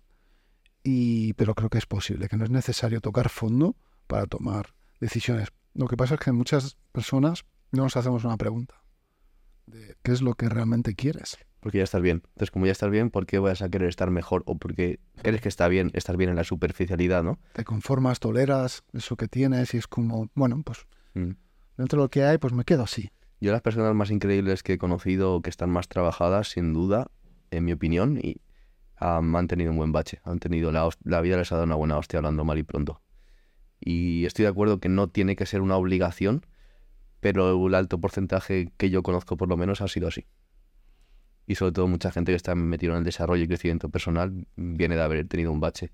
y, 0.83 1.33
pero 1.33 1.55
creo 1.55 1.69
que 1.69 1.77
es 1.77 1.85
posible, 1.85 2.27
que 2.27 2.37
no 2.37 2.43
es 2.43 2.49
necesario 2.49 3.01
tocar 3.01 3.29
fondo 3.29 3.75
para 4.07 4.25
tomar 4.25 4.73
decisiones. 4.99 5.49
Lo 5.73 5.87
que 5.87 5.97
pasa 5.97 6.15
es 6.15 6.19
que 6.19 6.31
muchas 6.31 6.77
personas 6.91 7.45
no 7.71 7.83
nos 7.83 7.97
hacemos 7.97 8.23
una 8.25 8.37
pregunta 8.37 8.75
de 9.65 9.95
qué 10.03 10.11
es 10.11 10.21
lo 10.21 10.33
que 10.35 10.49
realmente 10.49 10.93
quieres. 10.95 11.37
Porque 11.61 11.77
ya 11.77 11.85
estás 11.85 12.01
bien. 12.01 12.21
Entonces, 12.33 12.51
como 12.51 12.65
ya 12.65 12.73
estás 12.73 12.91
bien, 12.91 13.09
¿por 13.09 13.25
qué 13.25 13.39
vas 13.39 13.61
a 13.61 13.69
querer 13.69 13.87
estar 13.87 14.11
mejor? 14.11 14.43
O 14.45 14.57
porque 14.57 14.99
crees 15.21 15.41
que 15.41 15.47
está 15.47 15.69
bien, 15.69 15.89
estar 15.93 16.17
bien 16.17 16.29
en 16.29 16.35
la 16.35 16.43
superficialidad, 16.43 17.23
¿no? 17.23 17.39
Te 17.53 17.63
conformas, 17.63 18.19
toleras 18.19 18.83
eso 18.91 19.15
que 19.15 19.29
tienes 19.29 19.73
y 19.73 19.77
es 19.77 19.87
como, 19.87 20.29
bueno, 20.35 20.61
pues 20.63 20.85
Mm. 21.15 21.35
dentro 21.77 21.99
de 21.99 22.05
lo 22.05 22.09
que 22.09 22.23
hay, 22.23 22.37
pues 22.39 22.53
me 22.53 22.65
quedo 22.65 22.83
así. 22.83 23.11
Yo 23.39 23.51
las 23.51 23.61
personas 23.61 23.93
más 23.93 24.09
increíbles 24.11 24.63
que 24.63 24.73
he 24.73 24.77
conocido, 24.77 25.41
que 25.41 25.49
están 25.49 25.69
más 25.69 25.87
trabajadas, 25.87 26.49
sin 26.49 26.73
duda, 26.73 27.11
en 27.51 27.65
mi 27.65 27.71
opinión, 27.71 28.17
y 28.21 28.41
han 29.03 29.47
tenido 29.47 29.71
un 29.71 29.77
buen 29.77 29.91
bache. 29.91 30.21
Han 30.23 30.39
tenido 30.39 30.71
la, 30.71 30.89
la 31.03 31.21
vida 31.21 31.37
les 31.37 31.51
ha 31.51 31.55
dado 31.55 31.65
una 31.65 31.75
buena 31.75 31.97
hostia 31.97 32.19
hablando 32.19 32.43
mal 32.45 32.57
y 32.57 32.63
pronto. 32.63 33.01
Y 33.79 34.25
estoy 34.25 34.43
de 34.43 34.49
acuerdo 34.49 34.79
que 34.79 34.89
no 34.89 35.09
tiene 35.09 35.35
que 35.35 35.45
ser 35.45 35.61
una 35.61 35.75
obligación, 35.75 36.45
pero 37.19 37.67
el 37.67 37.75
alto 37.75 37.99
porcentaje 37.99 38.71
que 38.77 38.89
yo 38.89 39.03
conozco 39.03 39.35
por 39.35 39.49
lo 39.49 39.57
menos 39.57 39.81
ha 39.81 39.87
sido 39.87 40.07
así. 40.07 40.25
Y 41.45 41.55
sobre 41.55 41.73
todo 41.73 41.87
mucha 41.87 42.11
gente 42.11 42.31
que 42.31 42.37
está 42.37 42.55
metida 42.55 42.91
en 42.91 42.99
el 42.99 43.03
desarrollo 43.03 43.43
y 43.43 43.47
crecimiento 43.47 43.89
personal 43.89 44.47
viene 44.55 44.95
de 44.95 45.01
haber 45.01 45.27
tenido 45.27 45.51
un 45.51 45.59
bache. 45.59 45.91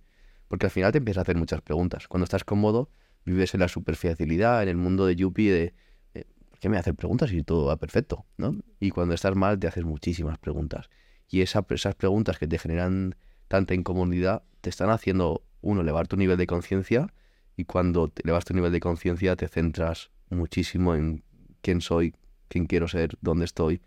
Porque 0.48 0.68
al 0.68 0.72
final 0.72 0.92
te 0.92 1.00
empiezas 1.00 1.20
a 1.20 1.24
hacer 1.24 1.36
muchas 1.36 1.62
preguntas. 1.62 2.08
Cuando 2.08 2.26
estás 2.26 2.44
cómodo, 2.44 2.92
vives 3.26 3.56
en 3.56 3.62
la 3.62 3.68
superficialidad, 3.68 4.62
en 4.62 4.70
el 4.70 4.78
mundo 4.78 5.08
de 5.08 5.16
Yuppie 5.16 5.52
de 5.52 5.74
eh, 6.14 6.26
¿por 6.50 6.60
qué 6.60 6.70
me 6.70 6.78
hacer 6.78 6.94
preguntas 6.94 7.32
si 7.32 7.42
todo 7.42 7.66
va 7.66 7.78
perfecto? 7.78 8.26
¿no? 8.38 8.56
Y 8.80 8.92
cuando 8.92 9.16
estás 9.16 9.36
mal 9.36 9.58
te 9.58 9.68
haces 9.68 9.84
muchísimas 9.84 10.38
preguntas. 10.38 10.90
Y 11.30 11.42
esa- 11.42 11.66
esas 11.70 11.96
preguntas 11.96 12.38
que 12.40 12.48
te 12.48 12.58
generan 12.58 13.16
tanta 13.48 13.74
incomodidad 13.74 14.44
te 14.62 14.70
están 14.70 14.90
haciendo, 14.90 15.44
uno, 15.62 15.82
elevar 15.82 16.08
tu 16.08 16.18
nivel 16.18 16.38
de 16.38 16.48
conciencia 16.48 17.14
y 17.56 17.66
cuando 17.66 18.08
te 18.08 18.22
elevas 18.24 18.46
tu 18.46 18.54
nivel 18.54 18.72
de 18.72 18.80
conciencia 18.80 19.36
te 19.36 19.48
centras 19.48 20.12
muchísimo 20.30 20.96
en 20.96 21.24
quién 21.62 21.82
soy, 21.82 22.16
quién 22.48 22.66
quiero 22.66 22.88
ser, 22.88 23.18
dónde 23.22 23.46
estoy 23.46 23.82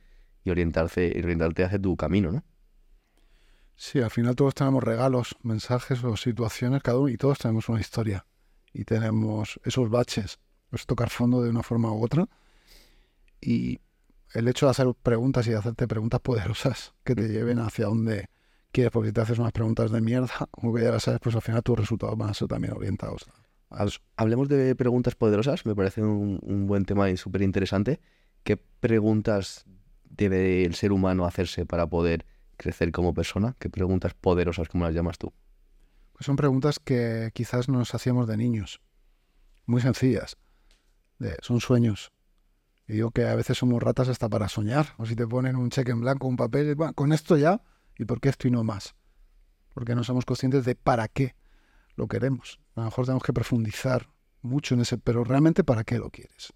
y 0.45 0.51
orientarte, 0.51 1.13
orientarte 1.23 1.65
hacia 1.65 1.81
tu 1.81 1.97
camino, 1.97 2.33
¿no? 2.33 2.45
Sí, 3.75 4.01
al 4.01 4.11
final 4.11 4.37
todos 4.37 4.55
tenemos 4.55 4.85
regalos, 4.85 5.37
mensajes 5.43 6.05
o 6.05 6.17
situaciones, 6.17 6.83
cada 6.83 6.99
uno, 6.99 7.09
y 7.09 7.17
todos 7.17 7.39
tenemos 7.39 7.69
una 7.69 7.81
historia. 7.81 8.27
Y 8.73 8.85
tenemos 8.85 9.61
esos 9.65 9.91
baches, 9.91 10.39
es 10.71 10.87
tocar 10.87 11.11
fondo 11.11 11.43
de 11.43 11.51
una 11.51 11.63
forma 11.63 11.93
u 11.93 12.05
otra. 12.05 12.29
Y 13.41 13.81
el 14.35 14.49
hecho 14.49 14.67
de 14.67 14.71
hacer 14.71 14.87
preguntas 15.03 15.47
y 15.47 15.51
de 15.51 15.57
hacerte 15.57 15.87
preguntas 15.89 16.21
poderosas 16.21 16.95
que 17.05 17.15
te 17.15 17.29
lleven 17.29 17.59
hacia 17.59 17.87
donde 17.87 18.29
quieres, 18.73 18.91
porque 18.93 19.09
si 19.09 19.13
te 19.13 19.21
haces 19.21 19.39
unas 19.39 19.53
preguntas 19.53 19.91
de 19.91 20.01
mierda, 20.01 20.49
como 20.51 20.75
que 20.75 20.83
ya 20.83 20.91
las 20.91 21.03
sabes, 21.05 21.21
pues 21.23 21.35
al 21.35 21.43
final 21.43 21.63
tus 21.63 21.79
resultados 21.79 22.17
van 22.17 22.31
a 22.31 22.35
ser 22.35 22.49
también 22.49 22.73
orientados 22.75 23.27
a 23.71 23.85
eso. 23.85 24.01
Hablemos 24.17 24.49
de 24.49 24.75
preguntas 24.77 25.15
poderosas, 25.15 25.65
me 25.67 25.75
parece 25.75 26.03
un, 26.03 26.39
un 26.43 26.67
buen 26.67 26.85
tema 26.85 27.09
y 27.11 27.17
súper 27.17 27.43
interesante. 27.43 28.01
¿Qué 28.45 28.57
preguntas 28.57 29.65
debe 30.05 30.65
el 30.65 30.75
ser 30.75 30.93
humano 30.93 31.25
hacerse 31.27 31.65
para 31.65 31.87
poder 31.87 32.27
crecer 32.57 32.93
como 32.93 33.15
persona? 33.15 33.57
¿Qué 33.59 33.71
preguntas 33.71 34.15
poderosas, 34.15 34.69
como 34.69 34.85
las 34.85 34.95
llamas 34.95 35.19
tú? 35.19 35.33
Pues 36.13 36.27
son 36.27 36.37
preguntas 36.37 36.79
que 36.79 37.31
quizás 37.35 37.69
nos 37.69 37.95
hacíamos 37.95 38.29
de 38.29 38.37
niños, 38.37 38.81
muy 39.67 39.81
sencillas. 39.81 40.37
De- 41.19 41.37
son 41.43 41.61
sueños. 41.61 42.13
Y 42.89 42.95
digo 42.95 43.11
que 43.11 43.27
a 43.27 43.35
veces 43.35 43.59
somos 43.59 43.83
ratas 43.83 44.09
hasta 44.09 44.29
para 44.29 44.49
soñar. 44.49 44.89
O 44.99 45.07
si 45.07 45.15
te 45.17 45.27
ponen 45.27 45.57
un 45.57 45.71
cheque 45.71 45.93
en 45.93 46.01
blanco, 46.01 46.27
un 46.27 46.37
papel, 46.37 46.75
"Bueno, 46.75 46.93
con 46.95 47.13
esto 47.13 47.37
ya, 47.37 47.63
¿y 47.99 48.05
por 48.05 48.21
qué 48.21 48.29
esto 48.29 48.49
y 48.49 48.51
no 48.51 48.65
más? 48.65 48.95
Porque 49.75 49.95
no 49.95 50.05
somos 50.05 50.25
conscientes 50.25 50.65
de 50.65 50.75
para 50.75 51.09
qué 51.09 51.35
lo 51.97 52.09
queremos. 52.09 52.59
A 52.75 52.81
lo 52.81 52.85
mejor 52.87 53.05
tenemos 53.05 53.23
que 53.23 53.33
profundizar 53.33 54.09
mucho 54.43 54.75
en 54.75 54.81
ese, 54.81 54.99
pero 54.99 55.25
realmente 55.25 55.65
para 55.65 55.85
qué 55.85 55.99
lo 55.99 56.11
quieres. 56.11 56.53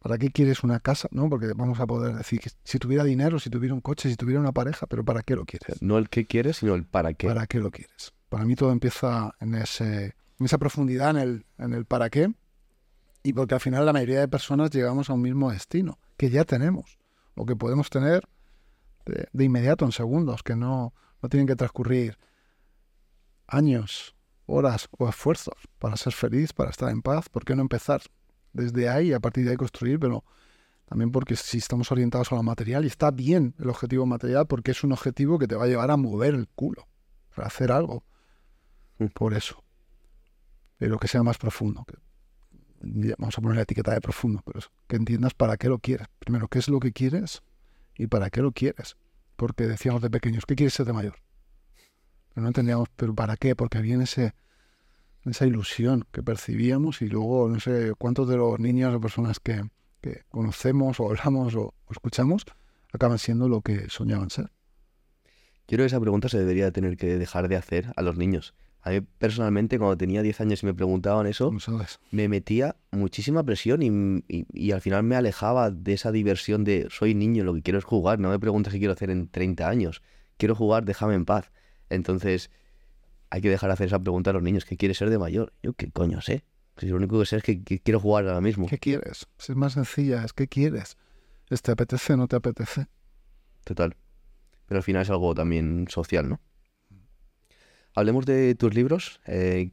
¿Para 0.00 0.18
qué 0.18 0.30
quieres 0.30 0.62
una 0.62 0.80
casa? 0.80 1.08
¿No? 1.12 1.30
Porque 1.30 1.52
vamos 1.54 1.80
a 1.80 1.86
poder 1.86 2.14
decir 2.14 2.38
que 2.38 2.50
si 2.62 2.78
tuviera 2.78 3.04
dinero, 3.04 3.38
si 3.38 3.48
tuviera 3.48 3.74
un 3.74 3.80
coche, 3.80 4.10
si 4.10 4.16
tuviera 4.16 4.38
una 4.38 4.52
pareja, 4.52 4.86
pero 4.86 5.02
¿para 5.02 5.22
qué 5.22 5.34
lo 5.34 5.46
quieres? 5.46 5.80
No 5.80 5.96
el 5.96 6.10
qué 6.10 6.26
quieres, 6.26 6.58
sino 6.58 6.74
el 6.74 6.84
para 6.84 7.14
qué. 7.14 7.26
¿Para 7.26 7.46
qué 7.46 7.58
lo 7.58 7.70
quieres? 7.70 8.12
Para 8.28 8.44
mí 8.44 8.54
todo 8.54 8.70
empieza 8.70 9.34
en, 9.40 9.54
ese, 9.54 10.14
en 10.38 10.44
esa 10.44 10.58
profundidad, 10.58 11.10
en 11.10 11.16
el, 11.16 11.46
en 11.56 11.72
el 11.72 11.86
para 11.86 12.10
qué. 12.10 12.34
Y 13.26 13.32
porque 13.32 13.54
al 13.54 13.60
final 13.60 13.86
la 13.86 13.92
mayoría 13.94 14.20
de 14.20 14.28
personas 14.28 14.70
llegamos 14.70 15.08
a 15.08 15.14
un 15.14 15.22
mismo 15.22 15.50
destino, 15.50 15.98
que 16.18 16.28
ya 16.28 16.44
tenemos, 16.44 16.98
o 17.34 17.46
que 17.46 17.56
podemos 17.56 17.88
tener 17.88 18.28
de, 19.06 19.26
de 19.32 19.44
inmediato, 19.44 19.86
en 19.86 19.92
segundos, 19.92 20.42
que 20.42 20.54
no, 20.54 20.92
no 21.22 21.28
tienen 21.30 21.46
que 21.46 21.56
transcurrir 21.56 22.18
años, 23.46 24.14
horas 24.44 24.88
o 24.98 25.08
esfuerzos 25.08 25.54
para 25.78 25.96
ser 25.96 26.12
feliz, 26.12 26.52
para 26.52 26.68
estar 26.70 26.90
en 26.90 27.00
paz. 27.00 27.30
¿Por 27.30 27.46
qué 27.46 27.56
no 27.56 27.62
empezar 27.62 28.02
desde 28.52 28.90
ahí 28.90 29.08
y 29.08 29.12
a 29.14 29.20
partir 29.20 29.46
de 29.46 29.52
ahí 29.52 29.56
construir? 29.56 29.98
Pero 29.98 30.22
también 30.84 31.10
porque 31.10 31.34
si 31.34 31.56
estamos 31.56 31.90
orientados 31.90 32.30
a 32.30 32.34
lo 32.34 32.42
material, 32.42 32.84
y 32.84 32.88
está 32.88 33.10
bien 33.10 33.54
el 33.58 33.70
objetivo 33.70 34.04
material, 34.04 34.46
porque 34.46 34.72
es 34.72 34.84
un 34.84 34.92
objetivo 34.92 35.38
que 35.38 35.48
te 35.48 35.54
va 35.54 35.64
a 35.64 35.68
llevar 35.68 35.90
a 35.90 35.96
mover 35.96 36.34
el 36.34 36.46
culo, 36.48 36.86
para 37.34 37.48
hacer 37.48 37.72
algo. 37.72 38.04
Mm. 38.98 39.06
Por 39.06 39.32
eso. 39.32 39.64
Pero 40.76 40.98
que 40.98 41.08
sea 41.08 41.22
más 41.22 41.38
profundo. 41.38 41.84
que- 41.86 41.96
vamos 43.18 43.38
a 43.38 43.40
poner 43.40 43.56
la 43.56 43.62
etiqueta 43.62 43.92
de 43.92 44.00
profundo, 44.00 44.42
pero 44.44 44.58
es 44.58 44.70
que 44.86 44.96
entiendas 44.96 45.34
para 45.34 45.56
qué 45.56 45.68
lo 45.68 45.78
quieres. 45.78 46.08
Primero, 46.18 46.48
qué 46.48 46.58
es 46.58 46.68
lo 46.68 46.80
que 46.80 46.92
quieres 46.92 47.42
y 47.96 48.06
para 48.06 48.30
qué 48.30 48.42
lo 48.42 48.52
quieres. 48.52 48.96
Porque 49.36 49.66
decíamos 49.66 50.02
de 50.02 50.10
pequeños, 50.10 50.44
¿qué 50.46 50.54
quieres 50.54 50.74
ser 50.74 50.86
de 50.86 50.92
mayor? 50.92 51.16
Pero 52.34 52.42
no 52.42 52.48
entendíamos, 52.48 52.88
¿pero 52.96 53.14
para 53.14 53.36
qué? 53.36 53.56
Porque 53.56 53.78
había 53.78 54.00
ese, 54.02 54.34
esa 55.24 55.46
ilusión 55.46 56.06
que 56.12 56.22
percibíamos 56.22 57.02
y 57.02 57.08
luego 57.08 57.48
no 57.48 57.60
sé 57.60 57.92
cuántos 57.98 58.28
de 58.28 58.36
los 58.36 58.58
niños 58.58 58.94
o 58.94 59.00
personas 59.00 59.40
que, 59.40 59.62
que 60.00 60.22
conocemos 60.28 61.00
o 61.00 61.10
hablamos 61.10 61.54
o, 61.54 61.74
escuchamos 61.90 62.44
acaban 62.92 63.18
siendo 63.18 63.48
lo 63.48 63.60
que 63.60 63.88
soñaban 63.88 64.30
ser. 64.30 64.50
Yo 65.66 65.78
que 65.78 65.84
esa 65.86 66.00
pregunta 66.00 66.28
se 66.28 66.38
debería 66.38 66.70
tener 66.70 66.96
que 66.96 67.16
dejar 67.16 67.48
de 67.48 67.56
hacer 67.56 67.92
a 67.96 68.02
los 68.02 68.16
niños. 68.16 68.54
A 68.86 68.90
mí 68.90 69.00
personalmente, 69.00 69.78
cuando 69.78 69.96
tenía 69.96 70.20
10 70.20 70.40
años 70.42 70.62
y 70.62 70.66
me 70.66 70.74
preguntaban 70.74 71.26
eso, 71.26 71.50
¿No 71.50 71.58
sabes? 71.58 71.98
me 72.10 72.28
metía 72.28 72.76
muchísima 72.90 73.42
presión 73.42 73.82
y, 73.82 74.22
y- 74.28 74.46
y 74.52 74.72
al 74.72 74.82
final 74.82 75.02
me 75.04 75.16
alejaba 75.16 75.70
de 75.70 75.94
esa 75.94 76.12
diversión 76.12 76.64
de 76.64 76.88
soy 76.90 77.14
niño, 77.14 77.44
lo 77.44 77.54
que 77.54 77.62
quiero 77.62 77.78
es 77.78 77.84
jugar, 77.84 78.18
no 78.20 78.28
me 78.28 78.38
preguntes 78.38 78.72
qué 78.74 78.78
quiero 78.78 78.92
hacer 78.92 79.08
en 79.08 79.28
30 79.28 79.68
años, 79.70 80.02
quiero 80.36 80.54
jugar, 80.54 80.84
déjame 80.84 81.14
en 81.14 81.24
paz. 81.24 81.50
Entonces, 81.88 82.50
hay 83.30 83.40
que 83.40 83.48
dejar 83.48 83.70
de 83.70 83.74
hacer 83.74 83.86
esa 83.86 83.98
pregunta 83.98 84.30
a 84.30 84.32
los 84.34 84.42
niños, 84.42 84.66
¿qué 84.66 84.76
quieres 84.76 84.98
ser 84.98 85.08
de 85.08 85.18
mayor? 85.18 85.54
Yo 85.62 85.72
qué 85.72 85.90
coño 85.90 86.20
sé. 86.20 86.44
Si 86.76 86.86
lo 86.88 86.96
único 86.96 87.18
que 87.18 87.24
sé 87.26 87.36
es 87.38 87.42
que, 87.42 87.62
que 87.64 87.78
quiero 87.80 88.00
jugar 88.00 88.26
ahora 88.28 88.40
mismo. 88.42 88.66
¿Qué 88.68 88.78
quieres? 88.78 89.26
Si 89.38 89.52
Es 89.52 89.56
más 89.56 89.72
sencilla, 89.74 90.24
es 90.24 90.32
¿qué 90.34 90.46
quieres? 90.46 90.98
¿Es 91.48 91.62
¿Te 91.62 91.72
apetece 91.72 92.12
o 92.12 92.16
no 92.18 92.28
te 92.28 92.36
apetece? 92.36 92.86
Total. 93.64 93.96
Pero 94.66 94.78
al 94.78 94.82
final 94.82 95.02
es 95.02 95.10
algo 95.10 95.34
también 95.34 95.86
social, 95.88 96.28
¿no? 96.28 96.40
Hablemos 97.94 98.26
de 98.26 98.54
tus 98.54 98.74
libros. 98.74 99.20
Eh, 99.26 99.70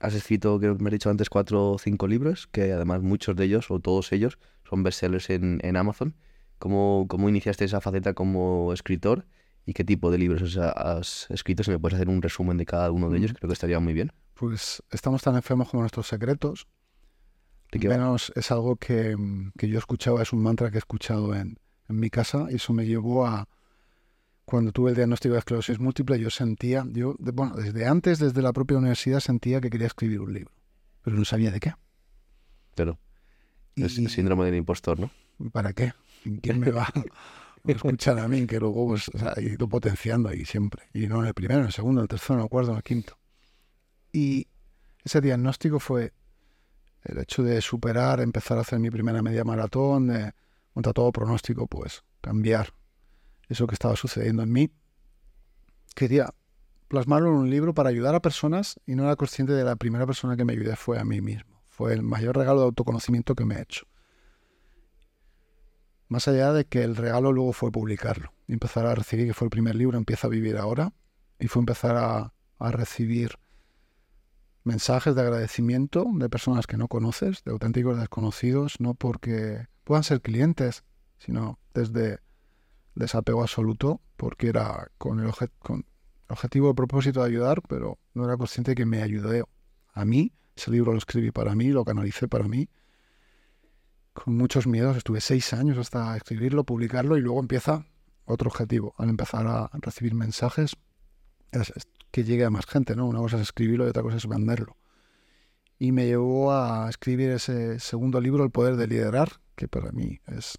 has 0.00 0.14
escrito, 0.14 0.58
creo 0.58 0.76
que 0.76 0.82
me 0.82 0.88
has 0.88 0.92
dicho 0.92 1.10
antes, 1.10 1.28
cuatro 1.28 1.72
o 1.72 1.78
cinco 1.78 2.08
libros, 2.08 2.46
que 2.46 2.72
además 2.72 3.02
muchos 3.02 3.36
de 3.36 3.44
ellos, 3.44 3.70
o 3.70 3.78
todos 3.78 4.12
ellos, 4.12 4.38
son 4.68 4.82
bestsellers 4.82 5.30
en, 5.30 5.60
en 5.62 5.76
Amazon. 5.76 6.16
¿Cómo, 6.58 7.06
¿Cómo 7.08 7.28
iniciaste 7.28 7.64
esa 7.64 7.80
faceta 7.80 8.14
como 8.14 8.72
escritor? 8.72 9.26
¿Y 9.64 9.74
qué 9.74 9.84
tipo 9.84 10.10
de 10.10 10.18
libros 10.18 10.56
has, 10.56 11.30
escrito? 11.30 11.62
Si 11.62 11.70
me 11.70 11.78
puedes 11.78 11.94
hacer 11.94 12.08
un 12.08 12.22
resumen 12.22 12.56
de 12.56 12.66
cada 12.66 12.90
uno 12.90 13.10
de 13.10 13.18
ellos, 13.18 13.32
creo 13.32 13.48
que 13.48 13.54
estaría 13.54 13.78
muy 13.78 13.92
bien. 13.92 14.12
Pues 14.34 14.82
estamos 14.90 15.22
tan 15.22 15.36
enfermos 15.36 15.68
como 15.68 15.82
nuestros 15.82 16.08
secretos. 16.08 16.66
Menos 17.72 18.32
es 18.34 18.50
algo 18.50 18.76
que, 18.76 19.16
que 19.56 19.68
yo 19.68 19.78
escuchaba, 19.78 20.20
es 20.20 20.32
un 20.32 20.42
mantra 20.42 20.70
que 20.70 20.76
he 20.76 20.78
escuchado 20.78 21.34
en, 21.34 21.58
en 21.88 22.00
mi 22.00 22.10
casa 22.10 22.46
y 22.50 22.56
eso 22.56 22.72
me 22.72 22.86
llevó 22.86 23.24
a... 23.26 23.48
Cuando 24.44 24.72
tuve 24.72 24.90
el 24.90 24.96
diagnóstico 24.96 25.34
de 25.34 25.38
esclerosis 25.38 25.78
múltiple, 25.78 26.18
yo 26.18 26.28
sentía, 26.30 26.84
yo, 26.88 27.14
bueno, 27.18 27.54
desde 27.54 27.86
antes, 27.86 28.18
desde 28.18 28.42
la 28.42 28.52
propia 28.52 28.76
universidad, 28.76 29.20
sentía 29.20 29.60
que 29.60 29.70
quería 29.70 29.86
escribir 29.86 30.20
un 30.20 30.32
libro, 30.32 30.52
pero 31.02 31.16
no 31.16 31.24
sabía 31.24 31.50
de 31.50 31.60
qué. 31.60 31.74
Pero 32.74 32.98
Y, 33.74 33.84
es 33.84 33.98
el 33.98 34.08
síndrome 34.08 34.44
del 34.46 34.56
impostor, 34.56 34.98
¿no? 34.98 35.10
¿Para 35.52 35.72
qué? 35.72 35.92
¿Quién 36.42 36.60
me 36.60 36.70
va 36.70 36.84
a 36.84 36.92
escuchar 37.70 38.18
a 38.18 38.28
mí? 38.28 38.46
Que 38.46 38.58
luego 38.58 38.88
pues, 38.88 39.08
o 39.14 39.18
sea, 39.18 39.32
he 39.36 39.42
ido 39.42 39.68
potenciando 39.68 40.28
ahí 40.28 40.44
siempre. 40.44 40.84
Y 40.92 41.06
no 41.06 41.20
en 41.20 41.28
el 41.28 41.34
primero, 41.34 41.60
en 41.60 41.66
el 41.66 41.72
segundo, 41.72 42.00
en 42.00 42.04
el 42.04 42.08
tercero, 42.08 42.34
en 42.34 42.44
el 42.44 42.48
cuarto, 42.48 42.72
en 42.72 42.76
el 42.76 42.82
quinto. 42.82 43.18
Y 44.12 44.48
ese 45.04 45.20
diagnóstico 45.20 45.78
fue 45.80 46.12
el 47.04 47.18
hecho 47.18 47.42
de 47.42 47.60
superar, 47.60 48.20
empezar 48.20 48.58
a 48.58 48.62
hacer 48.62 48.78
mi 48.78 48.90
primera 48.90 49.22
media 49.22 49.44
maratón, 49.44 50.08
de, 50.08 50.32
contra 50.72 50.92
todo 50.92 51.10
pronóstico, 51.12 51.66
pues 51.66 52.04
cambiar 52.20 52.72
eso 53.52 53.66
que 53.66 53.74
estaba 53.74 53.96
sucediendo 53.96 54.42
en 54.42 54.52
mí. 54.52 54.70
Quería 55.94 56.34
plasmarlo 56.88 57.28
en 57.28 57.36
un 57.36 57.50
libro 57.50 57.74
para 57.74 57.88
ayudar 57.88 58.14
a 58.14 58.20
personas 58.20 58.80
y 58.86 58.94
no 58.94 59.04
era 59.04 59.16
consciente 59.16 59.52
de 59.52 59.64
la 59.64 59.76
primera 59.76 60.06
persona 60.06 60.36
que 60.36 60.44
me 60.44 60.52
ayudé 60.52 60.76
fue 60.76 60.98
a 60.98 61.04
mí 61.04 61.20
mismo. 61.20 61.62
Fue 61.64 61.94
el 61.94 62.02
mayor 62.02 62.36
regalo 62.36 62.60
de 62.60 62.66
autoconocimiento 62.66 63.34
que 63.34 63.44
me 63.44 63.56
he 63.56 63.62
hecho. 63.62 63.86
Más 66.08 66.28
allá 66.28 66.52
de 66.52 66.66
que 66.66 66.82
el 66.82 66.96
regalo 66.96 67.32
luego 67.32 67.52
fue 67.54 67.72
publicarlo 67.72 68.32
empezar 68.52 68.86
a 68.86 68.94
recibir, 68.94 69.26
que 69.26 69.34
fue 69.34 69.46
el 69.46 69.50
primer 69.50 69.74
libro, 69.74 69.96
Empieza 69.96 70.26
a 70.26 70.30
vivir 70.30 70.56
ahora, 70.58 70.92
y 71.38 71.48
fue 71.48 71.60
empezar 71.60 71.96
a, 71.96 72.32
a 72.58 72.70
recibir 72.70 73.38
mensajes 74.64 75.14
de 75.14 75.22
agradecimiento 75.22 76.06
de 76.14 76.28
personas 76.28 76.66
que 76.66 76.76
no 76.76 76.88
conoces, 76.88 77.42
de 77.44 77.50
auténticos 77.50 77.98
desconocidos, 77.98 78.78
no 78.78 78.94
porque 78.94 79.66
puedan 79.84 80.04
ser 80.04 80.20
clientes, 80.20 80.84
sino 81.18 81.58
desde 81.74 82.20
desapego 82.94 83.42
absoluto, 83.42 84.00
porque 84.16 84.48
era 84.48 84.88
con 84.98 85.20
el, 85.20 85.30
objetivo, 86.28 86.70
el 86.70 86.74
propósito 86.74 87.20
de 87.20 87.28
ayudar, 87.28 87.62
pero 87.68 87.98
no 88.14 88.24
era 88.24 88.36
consciente 88.36 88.74
que 88.74 88.86
me 88.86 89.02
ayudé 89.02 89.44
a 89.92 90.04
mí. 90.04 90.32
Ese 90.56 90.70
libro 90.70 90.92
lo 90.92 90.98
escribí 90.98 91.30
para 91.30 91.54
mí, 91.54 91.68
lo 91.68 91.84
canalicé 91.84 92.28
para 92.28 92.46
mí, 92.46 92.68
con 94.12 94.36
muchos 94.36 94.66
miedos. 94.66 94.96
Estuve 94.96 95.20
seis 95.20 95.52
años 95.52 95.78
hasta 95.78 96.16
escribirlo, 96.16 96.64
publicarlo, 96.64 97.16
y 97.16 97.20
luego 97.20 97.40
empieza 97.40 97.86
otro 98.24 98.48
objetivo, 98.48 98.94
al 98.98 99.08
empezar 99.08 99.46
a 99.46 99.70
recibir 99.74 100.14
mensajes, 100.14 100.76
es, 101.50 101.70
es 101.70 101.86
que 102.10 102.24
llegue 102.24 102.44
a 102.44 102.50
más 102.50 102.66
gente, 102.66 102.94
¿no? 102.94 103.06
Una 103.06 103.18
cosa 103.18 103.36
es 103.36 103.42
escribirlo 103.42 103.86
y 103.86 103.88
otra 103.88 104.02
cosa 104.02 104.16
es 104.16 104.26
venderlo. 104.26 104.76
Y 105.78 105.92
me 105.92 106.06
llevó 106.06 106.52
a 106.52 106.88
escribir 106.88 107.30
ese 107.30 107.80
segundo 107.80 108.20
libro, 108.20 108.44
El 108.44 108.50
poder 108.50 108.76
de 108.76 108.86
liderar, 108.86 109.40
que 109.56 109.66
para 109.66 109.90
mí 109.90 110.20
es, 110.26 110.58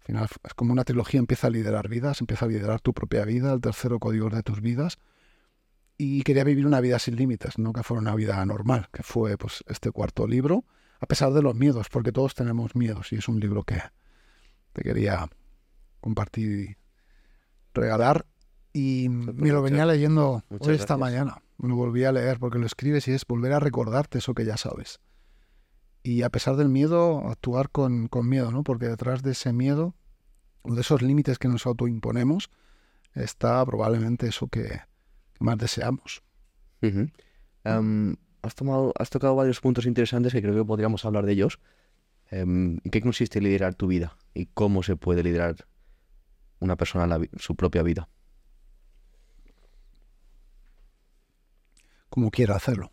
al 0.00 0.06
final, 0.06 0.28
es 0.44 0.54
como 0.54 0.72
una 0.72 0.84
trilogía, 0.84 1.20
empieza 1.20 1.48
a 1.48 1.50
liderar 1.50 1.88
vidas, 1.88 2.20
empieza 2.20 2.46
a 2.46 2.48
liderar 2.48 2.80
tu 2.80 2.92
propia 2.92 3.24
vida, 3.24 3.52
el 3.52 3.60
tercero 3.60 3.98
código 3.98 4.28
de 4.30 4.42
tus 4.42 4.60
vidas. 4.60 4.98
Y 5.98 6.22
quería 6.22 6.44
vivir 6.44 6.66
una 6.66 6.80
vida 6.80 6.98
sin 6.98 7.16
límites, 7.16 7.58
no 7.58 7.72
que 7.72 7.82
fuera 7.82 8.00
una 8.00 8.14
vida 8.14 8.44
normal, 8.46 8.88
que 8.92 9.02
fue 9.02 9.36
pues 9.36 9.62
este 9.66 9.90
cuarto 9.90 10.26
libro, 10.26 10.64
a 10.98 11.06
pesar 11.06 11.32
de 11.32 11.42
los 11.42 11.54
miedos, 11.54 11.88
porque 11.90 12.12
todos 12.12 12.34
tenemos 12.34 12.74
miedos 12.74 13.12
y 13.12 13.16
es 13.16 13.28
un 13.28 13.38
libro 13.38 13.62
que 13.64 13.82
te 14.72 14.82
quería 14.82 15.28
compartir 16.00 16.50
y 16.50 16.76
regalar. 17.74 18.24
Y 18.72 19.08
me 19.10 19.50
lo 19.50 19.62
venía 19.62 19.84
leyendo 19.84 20.42
hoy 20.48 20.74
esta 20.74 20.96
gracias. 20.96 20.98
mañana. 20.98 21.42
Me 21.58 21.68
lo 21.68 21.76
volví 21.76 22.04
a 22.04 22.12
leer 22.12 22.38
porque 22.38 22.58
lo 22.58 22.64
escribes 22.64 23.06
y 23.08 23.12
es 23.12 23.26
volver 23.26 23.52
a 23.52 23.60
recordarte 23.60 24.18
eso 24.18 24.32
que 24.32 24.46
ya 24.46 24.56
sabes. 24.56 25.00
Y 26.02 26.22
a 26.22 26.30
pesar 26.30 26.56
del 26.56 26.68
miedo, 26.68 27.28
actuar 27.28 27.70
con, 27.70 28.08
con 28.08 28.28
miedo, 28.28 28.50
¿no? 28.50 28.62
Porque 28.62 28.86
detrás 28.86 29.22
de 29.22 29.32
ese 29.32 29.52
miedo, 29.52 29.94
o 30.62 30.74
de 30.74 30.80
esos 30.80 31.02
límites 31.02 31.38
que 31.38 31.48
nos 31.48 31.66
autoimponemos, 31.66 32.50
está 33.14 33.64
probablemente 33.66 34.28
eso 34.28 34.48
que, 34.48 34.62
que 34.62 35.40
más 35.40 35.58
deseamos. 35.58 36.22
Em, 36.80 38.16
has, 38.42 38.54
tomado, 38.54 38.92
has 38.98 39.10
tocado 39.10 39.34
varios 39.34 39.60
puntos 39.60 39.84
interesantes 39.84 40.32
que 40.32 40.40
creo 40.40 40.54
que 40.54 40.64
podríamos 40.64 41.04
hablar 41.04 41.26
de 41.26 41.32
ellos. 41.32 41.58
Em, 42.30 42.78
¿En 42.82 42.90
qué 42.90 43.00
consiste 43.00 43.40
liderar 43.40 43.74
tu 43.74 43.86
vida? 43.86 44.16
¿Y 44.32 44.46
cómo 44.46 44.82
se 44.82 44.96
puede 44.96 45.22
liderar 45.22 45.66
una 46.60 46.76
persona 46.76 47.06
la 47.06 47.20
su 47.38 47.56
propia 47.56 47.82
vida? 47.82 48.08
como 52.10 52.30
quiera 52.30 52.56
hacerlo. 52.56 52.92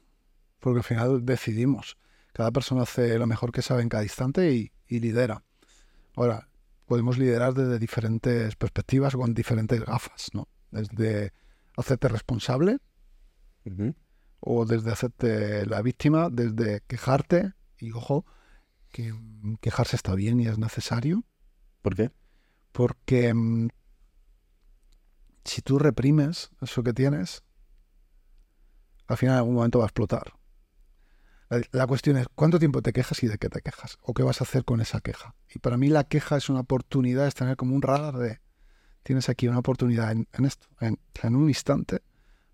Porque 0.59 0.79
al 0.79 0.83
final 0.83 1.25
decidimos. 1.25 1.97
Cada 2.37 2.51
persona 2.51 2.83
hace 2.83 3.17
lo 3.17 3.25
mejor 3.25 3.51
que 3.51 3.63
sabe 3.63 3.81
en 3.81 3.89
cada 3.89 4.03
instante 4.03 4.51
y, 4.51 4.71
y 4.87 4.99
lidera. 4.99 5.43
Ahora, 6.15 6.49
podemos 6.85 7.17
liderar 7.17 7.55
desde 7.55 7.79
diferentes 7.79 8.55
perspectivas 8.55 9.15
o 9.15 9.17
con 9.17 9.33
diferentes 9.33 9.83
gafas, 9.83 10.29
¿no? 10.33 10.47
Desde 10.69 11.33
hacerte 11.75 12.07
responsable 12.09 12.77
o 14.39 14.65
desde 14.67 14.91
hacerte 14.91 15.65
la 15.65 15.81
víctima, 15.81 16.29
desde 16.29 16.81
quejarte. 16.81 17.53
Y 17.79 17.91
ojo, 17.91 18.23
que 18.91 19.11
mm, 19.11 19.55
quejarse 19.59 19.95
está 19.95 20.13
bien 20.13 20.39
y 20.39 20.45
es 20.45 20.59
necesario. 20.59 21.23
¿Por 21.81 21.95
qué? 21.95 22.11
Porque 22.71 23.33
mm, 23.33 23.69
si 25.43 25.63
tú 25.63 25.79
reprimes 25.79 26.51
eso 26.61 26.83
que 26.83 26.93
tienes, 26.93 27.41
al 29.07 29.17
final 29.17 29.33
en 29.33 29.39
algún 29.39 29.55
momento 29.55 29.79
va 29.79 29.85
a 29.85 29.87
explotar. 29.87 30.36
La, 31.49 31.87
cuestión 31.87 32.17
es, 32.17 32.27
¿cuánto 32.35 32.59
tiempo 32.59 32.81
te 32.81 32.91
quejas 32.91 33.23
y 33.23 33.27
de 33.27 33.37
qué 33.37 33.47
te 33.49 33.61
quejas? 33.61 33.97
¿O 34.01 34.13
qué 34.13 34.23
vas 34.23 34.41
a 34.41 34.43
hacer 34.43 34.65
con 34.65 34.81
esa 34.81 34.99
queja? 34.99 35.33
Y 35.53 35.59
para 35.59 35.77
mí 35.77 35.87
la 35.87 36.03
queja 36.03 36.35
es 36.35 36.49
una 36.49 36.59
oportunidad, 36.59 37.25
es 37.25 37.35
tener 37.35 37.55
como 37.55 37.73
un 37.73 37.81
radar 37.81 38.17
de, 38.17 38.41
tienes 39.03 39.29
aquí 39.29 39.47
una 39.47 39.59
oportunidad 39.59 40.11
en, 40.11 40.27
en 40.33 40.45
esto, 40.45 40.67
en, 40.81 40.99
en 41.23 41.35
un 41.35 41.47
instante, 41.47 42.01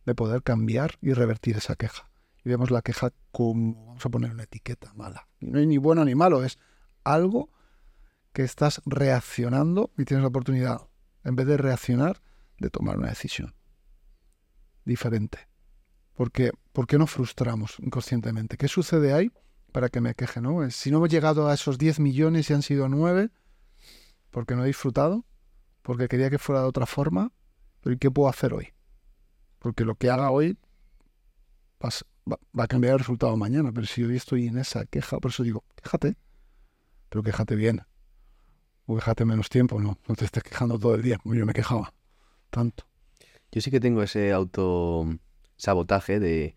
de 0.05 0.13
poder 0.13 0.43
cambiar 0.43 0.97
y 1.01 1.13
revertir 1.13 1.57
esa 1.57 1.75
queja. 1.75 2.11
Y 2.45 2.49
vemos 2.49 2.69
la 2.69 2.81
queja 2.81 3.11
como, 3.31 3.87
vamos 3.87 4.05
a 4.05 4.09
poner 4.09 4.31
una 4.31 4.43
etiqueta 4.43 4.93
mala. 4.93 5.27
Y 5.39 5.47
no 5.47 5.57
hay 5.57 5.65
ni 5.65 5.77
bueno 5.77 6.05
ni 6.05 6.13
malo, 6.13 6.43
es 6.43 6.59
algo 7.03 7.49
que 8.31 8.43
estás 8.43 8.81
reaccionando 8.85 9.91
y 9.97 10.05
tienes 10.05 10.21
la 10.21 10.27
oportunidad, 10.27 10.81
en 11.23 11.35
vez 11.35 11.47
de 11.47 11.57
reaccionar, 11.57 12.21
de 12.59 12.69
tomar 12.69 12.97
una 12.97 13.09
decisión 13.09 13.55
diferente. 14.85 15.47
Porque, 16.15 16.51
¿Por 16.71 16.87
qué 16.87 16.97
nos 16.97 17.11
frustramos 17.11 17.75
inconscientemente? 17.79 18.57
¿Qué 18.57 18.67
sucede 18.67 19.13
ahí 19.13 19.31
para 19.71 19.89
que 19.89 20.01
me 20.01 20.13
queje? 20.15 20.41
¿no? 20.41 20.69
Si 20.71 20.91
no 20.91 20.97
hemos 20.97 21.09
llegado 21.09 21.47
a 21.47 21.53
esos 21.53 21.77
10 21.77 21.99
millones 21.99 22.49
y 22.49 22.53
han 22.53 22.61
sido 22.61 22.87
9, 22.89 23.29
porque 24.31 24.55
no 24.55 24.63
he 24.63 24.67
disfrutado, 24.67 25.25
porque 25.81 26.07
quería 26.07 26.29
que 26.29 26.39
fuera 26.39 26.61
de 26.61 26.67
otra 26.67 26.85
forma, 26.85 27.31
pero 27.81 27.93
¿y 27.95 27.97
qué 27.97 28.09
puedo 28.11 28.29
hacer 28.29 28.53
hoy? 28.53 28.69
Porque 29.59 29.85
lo 29.85 29.95
que 29.95 30.09
haga 30.09 30.31
hoy 30.31 30.57
va- 31.83 32.39
va 32.57 32.63
a 32.63 32.67
cambiar 32.67 32.93
el 32.93 32.99
resultado 32.99 33.35
mañana, 33.37 33.71
pero 33.71 33.85
si 33.87 34.03
hoy 34.03 34.15
estoy 34.15 34.47
en 34.47 34.57
esa 34.57 34.85
queja, 34.85 35.19
por 35.19 35.31
eso 35.31 35.43
digo, 35.43 35.63
quéjate, 35.81 36.15
pero 37.09 37.23
quéjate 37.23 37.55
bien. 37.55 37.81
O 38.85 38.95
quéjate 38.95 39.25
menos 39.25 39.49
tiempo, 39.49 39.79
no, 39.79 39.97
no 40.07 40.15
te 40.15 40.25
estés 40.25 40.43
quejando 40.43 40.77
todo 40.77 40.95
el 40.95 41.01
día, 41.01 41.17
como 41.17 41.35
yo 41.35 41.45
me 41.45 41.53
quejaba 41.53 41.93
tanto. 42.49 42.85
Yo 43.51 43.61
sí 43.61 43.71
que 43.71 43.79
tengo 43.79 44.01
ese 44.03 44.31
auto 44.33 45.07
sabotaje 45.55 46.19
de 46.19 46.55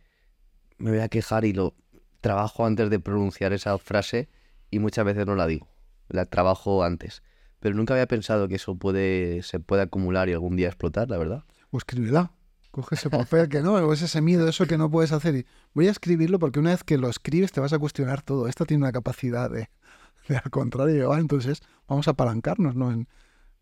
me 0.79 0.91
voy 0.91 1.01
a 1.01 1.09
quejar 1.09 1.45
y 1.45 1.53
lo 1.53 1.75
trabajo 2.21 2.67
antes 2.67 2.91
de 2.91 2.99
pronunciar 2.99 3.53
esa 3.53 3.79
frase 3.79 4.29
y 4.71 4.79
muchas 4.79 5.05
veces 5.05 5.27
no 5.27 5.35
la 5.35 5.47
digo. 5.47 5.69
La 6.09 6.27
trabajo 6.27 6.85
antes. 6.85 7.23
Pero 7.61 7.75
nunca 7.75 7.95
había 7.95 8.07
pensado 8.07 8.49
que 8.49 8.57
eso 8.57 8.77
puede, 8.77 9.43
se 9.43 9.61
puede 9.61 9.83
acumular 9.83 10.29
y 10.29 10.33
algún 10.33 10.57
día 10.57 10.69
explotar, 10.69 11.09
la 11.09 11.19
verdad. 11.19 11.45
O 11.71 11.79
escríbela. 11.79 12.33
Coge 12.71 12.95
ese 12.95 13.09
papel 13.09 13.49
que 13.49 13.63
no, 13.63 13.75
o 13.75 13.93
es 13.93 14.03
ese 14.03 14.21
miedo, 14.21 14.47
eso 14.49 14.67
que 14.67 14.77
no 14.77 14.91
puedes 14.91 15.13
hacer. 15.13 15.35
Y 15.35 15.47
voy 15.73 15.89
a 15.89 15.91
escribirlo 15.91 16.39
porque 16.39 16.61
una 16.61 16.71
vez 16.71 16.85
que 16.85 16.99
lo 16.99 17.09
escribes 17.09 17.51
te 17.51 17.61
vas 17.61 17.73
a 17.73 17.79
cuestionar 17.79 18.23
todo. 18.23 18.49
Esta 18.49 18.67
tiene 18.67 18.83
una 18.83 18.93
capacidad 18.93 19.51
de, 19.51 19.71
de 20.29 20.37
al 20.37 20.51
contrario, 20.51 21.13
ah, 21.13 21.19
entonces 21.19 21.63
vamos 21.89 22.07
a 22.07 22.11
apalancarnos 22.11 22.75
¿no? 22.75 22.93
en, 22.93 23.09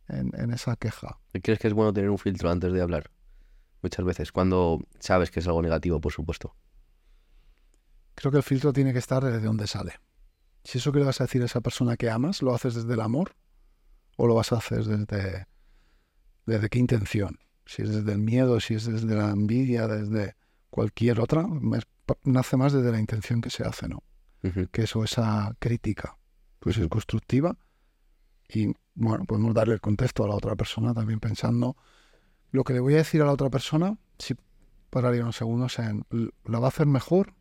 en, 0.09 0.33
en 0.37 0.51
esa 0.51 0.75
queja. 0.77 1.19
¿Crees 1.43 1.59
que 1.61 1.69
es 1.69 1.75
bueno 1.75 1.93
tener 1.93 2.11
un 2.11 2.19
filtro 2.19 2.51
antes 2.51 2.73
de 2.73 2.83
hablar? 2.83 3.11
Muchas 3.85 4.07
veces, 4.07 4.33
cuando 4.33 4.81
sabes 4.99 5.31
que 5.31 5.41
es 5.41 5.47
algo 5.47 5.61
negativo, 5.61 6.01
por 6.01 6.11
supuesto. 6.11 6.57
Creo 8.15 8.33
que 8.33 8.39
el 8.39 8.43
filtro 8.43 8.73
tiene 8.73 8.95
que 8.95 8.99
estar 8.99 9.23
desde 9.23 9.41
donde 9.41 9.67
sale. 9.67 10.01
Si 10.65 10.79
eso 10.79 10.91
que 10.91 11.01
le 11.01 11.05
vas 11.05 11.21
a 11.21 11.25
decir 11.25 11.43
a 11.43 11.45
esa 11.45 11.61
persona 11.61 11.99
que 11.99 12.09
amas, 12.09 12.41
lo 12.41 12.55
haces 12.55 12.75
desde 12.75 12.95
el 12.95 13.03
amor 13.03 13.37
o 14.17 14.27
lo 14.27 14.37
vas 14.37 14.53
a 14.53 14.57
hacer 14.57 14.85
desde, 14.85 15.47
desde 16.47 16.69
qué 16.71 16.79
intención. 16.79 17.41
Si 17.67 17.83
es 17.83 17.91
desde 17.91 18.13
el 18.13 18.21
miedo, 18.21 18.59
si 18.59 18.73
es 18.73 18.87
desde 18.87 19.15
la 19.15 19.29
envidia, 19.29 19.87
desde 19.87 20.35
cualquier 20.71 21.21
otra, 21.21 21.47
nace 22.23 22.57
más 22.57 22.73
desde 22.73 22.91
la 22.91 23.01
intención 23.01 23.43
que 23.43 23.51
se 23.51 23.65
hace, 23.65 23.87
¿no? 23.87 24.03
Que 24.73 24.85
eso, 24.85 25.05
esa 25.05 25.55
crítica, 25.59 26.17
pues 26.59 26.79
es 26.79 26.89
constructiva 26.89 27.59
y, 28.49 28.73
bueno, 28.95 29.27
podemos 29.27 29.53
darle 29.53 29.75
el 29.75 29.83
contexto 29.83 30.25
a 30.25 30.29
la 30.29 30.37
otra 30.37 30.57
persona 30.57 30.95
también 30.95 31.21
pensando 31.21 31.77
lo 32.55 32.63
que 32.63 32.73
le 32.73 32.79
voy 32.79 32.95
a 32.95 32.99
decir 32.99 33.21
a 33.21 33.25
la 33.25 33.33
otra 33.33 33.51
persona, 33.51 33.99
si 34.17 34.37
pararía 34.91 35.23
unos 35.23 35.35
segundos 35.35 35.77
en, 35.81 36.07
¿la 36.45 36.61
va 36.61 36.67
a 36.67 36.69
hacer 36.69 36.87
mejor? 36.87 37.35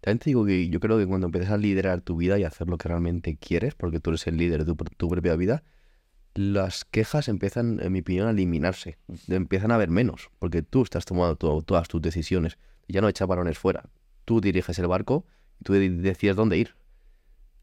También 0.00 0.18
te 0.18 0.30
digo 0.30 0.46
que 0.46 0.70
yo 0.70 0.80
creo 0.80 0.96
que 0.96 1.06
cuando 1.06 1.26
empiezas 1.26 1.50
a 1.50 1.58
liderar 1.58 2.00
tu 2.00 2.16
vida 2.16 2.38
y 2.38 2.44
hacer 2.44 2.66
lo 2.66 2.78
que 2.78 2.88
realmente 2.88 3.36
quieres, 3.36 3.74
porque 3.74 4.00
tú 4.00 4.08
eres 4.10 4.26
el 4.26 4.38
líder 4.38 4.60
de 4.64 4.72
tu, 4.72 4.74
pr- 4.74 4.96
tu 4.96 5.08
propia 5.10 5.36
vida, 5.36 5.64
las 6.34 6.86
quejas 6.86 7.28
empiezan, 7.28 7.78
en 7.82 7.92
mi 7.92 7.98
opinión, 8.00 8.26
a 8.26 8.30
eliminarse. 8.30 8.96
Empiezan 9.28 9.70
a 9.70 9.74
haber 9.74 9.90
menos, 9.90 10.30
porque 10.38 10.62
tú 10.62 10.82
estás 10.82 11.04
tomando 11.04 11.36
to- 11.36 11.60
todas 11.62 11.88
tus 11.88 12.00
decisiones. 12.00 12.56
Ya 12.88 13.02
no 13.02 13.08
echas 13.08 13.28
balones 13.28 13.58
fuera. 13.58 13.90
Tú 14.24 14.40
diriges 14.40 14.78
el 14.78 14.86
barco 14.86 15.26
y 15.60 15.64
tú 15.64 15.74
de- 15.74 15.90
decides 15.90 16.36
dónde 16.36 16.56
ir. 16.56 16.74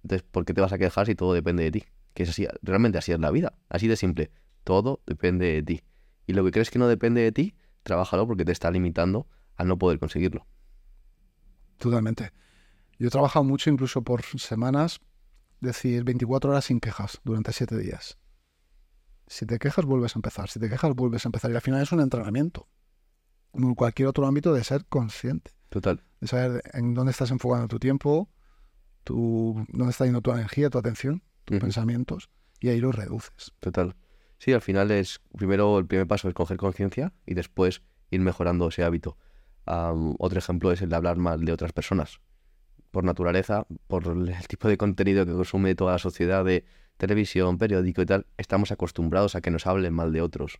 Entonces, 0.03 0.27
¿por 0.29 0.45
qué 0.45 0.53
te 0.53 0.61
vas 0.61 0.71
a 0.71 0.77
quejar 0.77 1.07
si 1.07 1.15
todo 1.15 1.33
depende 1.33 1.63
de 1.63 1.71
ti? 1.71 1.83
Que 2.13 2.23
es 2.23 2.29
así, 2.29 2.47
realmente 2.61 2.99
así 2.99 3.11
es 3.11 3.19
la 3.19 3.31
vida. 3.31 3.53
Así 3.69 3.87
de 3.87 3.95
simple. 3.95 4.29
Todo 4.63 5.01
depende 5.07 5.47
de 5.47 5.63
ti. 5.63 5.81
Y 6.27 6.33
lo 6.33 6.43
que 6.43 6.51
crees 6.51 6.71
que 6.71 6.79
no 6.79 6.87
depende 6.87 7.21
de 7.21 7.31
ti, 7.31 7.55
trabájalo 7.83 8.27
porque 8.27 8.45
te 8.45 8.51
está 8.51 8.71
limitando 8.71 9.27
a 9.55 9.63
no 9.63 9.77
poder 9.77 9.99
conseguirlo. 9.99 10.45
Totalmente. 11.77 12.31
Yo 12.97 13.07
he 13.07 13.11
trabajado 13.11 13.43
mucho, 13.43 13.69
incluso 13.69 14.03
por 14.03 14.23
semanas, 14.23 15.01
decir 15.59 16.03
24 16.03 16.51
horas 16.51 16.65
sin 16.65 16.79
quejas 16.79 17.19
durante 17.23 17.51
7 17.51 17.77
días. 17.77 18.17
Si 19.27 19.45
te 19.45 19.59
quejas, 19.59 19.85
vuelves 19.85 20.15
a 20.15 20.19
empezar. 20.19 20.49
Si 20.49 20.59
te 20.59 20.69
quejas, 20.69 20.93
vuelves 20.95 21.25
a 21.25 21.29
empezar. 21.29 21.51
Y 21.51 21.55
al 21.55 21.61
final 21.61 21.81
es 21.81 21.91
un 21.91 21.99
entrenamiento. 21.99 22.67
Como 23.51 23.69
en 23.69 23.75
cualquier 23.75 24.07
otro 24.07 24.25
ámbito 24.27 24.53
de 24.53 24.63
ser 24.63 24.85
consciente. 24.85 25.51
Total. 25.69 26.03
De 26.21 26.27
saber 26.27 26.61
en 26.73 26.93
dónde 26.93 27.11
estás 27.11 27.31
enfocando 27.31 27.67
tu 27.67 27.79
tiempo, 27.79 28.29
tu, 29.03 29.65
dónde 29.69 29.91
está 29.91 30.05
yendo 30.05 30.21
tu 30.21 30.31
energía, 30.31 30.69
tu 30.69 30.77
atención, 30.77 31.23
tus 31.43 31.59
pensamientos. 31.59 32.29
Y 32.59 32.69
ahí 32.69 32.79
los 32.79 32.95
reduces. 32.95 33.53
Total. 33.59 33.95
Sí, 34.37 34.53
al 34.53 34.61
final 34.61 34.91
es, 34.91 35.21
primero 35.37 35.77
el 35.79 35.85
primer 35.85 36.07
paso 36.07 36.27
es 36.27 36.33
coger 36.33 36.57
conciencia 36.57 37.13
y 37.25 37.33
después 37.33 37.81
ir 38.11 38.19
mejorando 38.19 38.67
ese 38.67 38.83
hábito. 38.83 39.17
Am, 39.65 40.15
otro 40.19 40.37
ejemplo 40.39 40.71
es 40.71 40.81
el 40.81 40.89
de 40.89 40.95
hablar 40.95 41.17
mal 41.17 41.43
de 41.45 41.51
otras 41.51 41.73
personas. 41.73 42.19
Por 42.91 43.03
naturaleza, 43.03 43.65
por 43.87 44.07
el 44.07 44.29
el 44.29 44.47
tipo 44.47 44.67
de 44.67 44.77
contenido 44.77 45.25
que 45.25 45.33
consume 45.33 45.75
toda 45.75 45.93
la 45.93 45.99
sociedad 45.99 46.45
de 46.45 46.65
televisión, 46.97 47.57
periódico 47.57 48.01
y 48.01 48.05
tal, 48.05 48.27
estamos 48.37 48.71
acostumbrados 48.71 49.35
a 49.35 49.41
que 49.41 49.51
nos 49.51 49.67
hablen 49.67 49.93
mal 49.93 50.13
de 50.13 50.21
otros. 50.21 50.59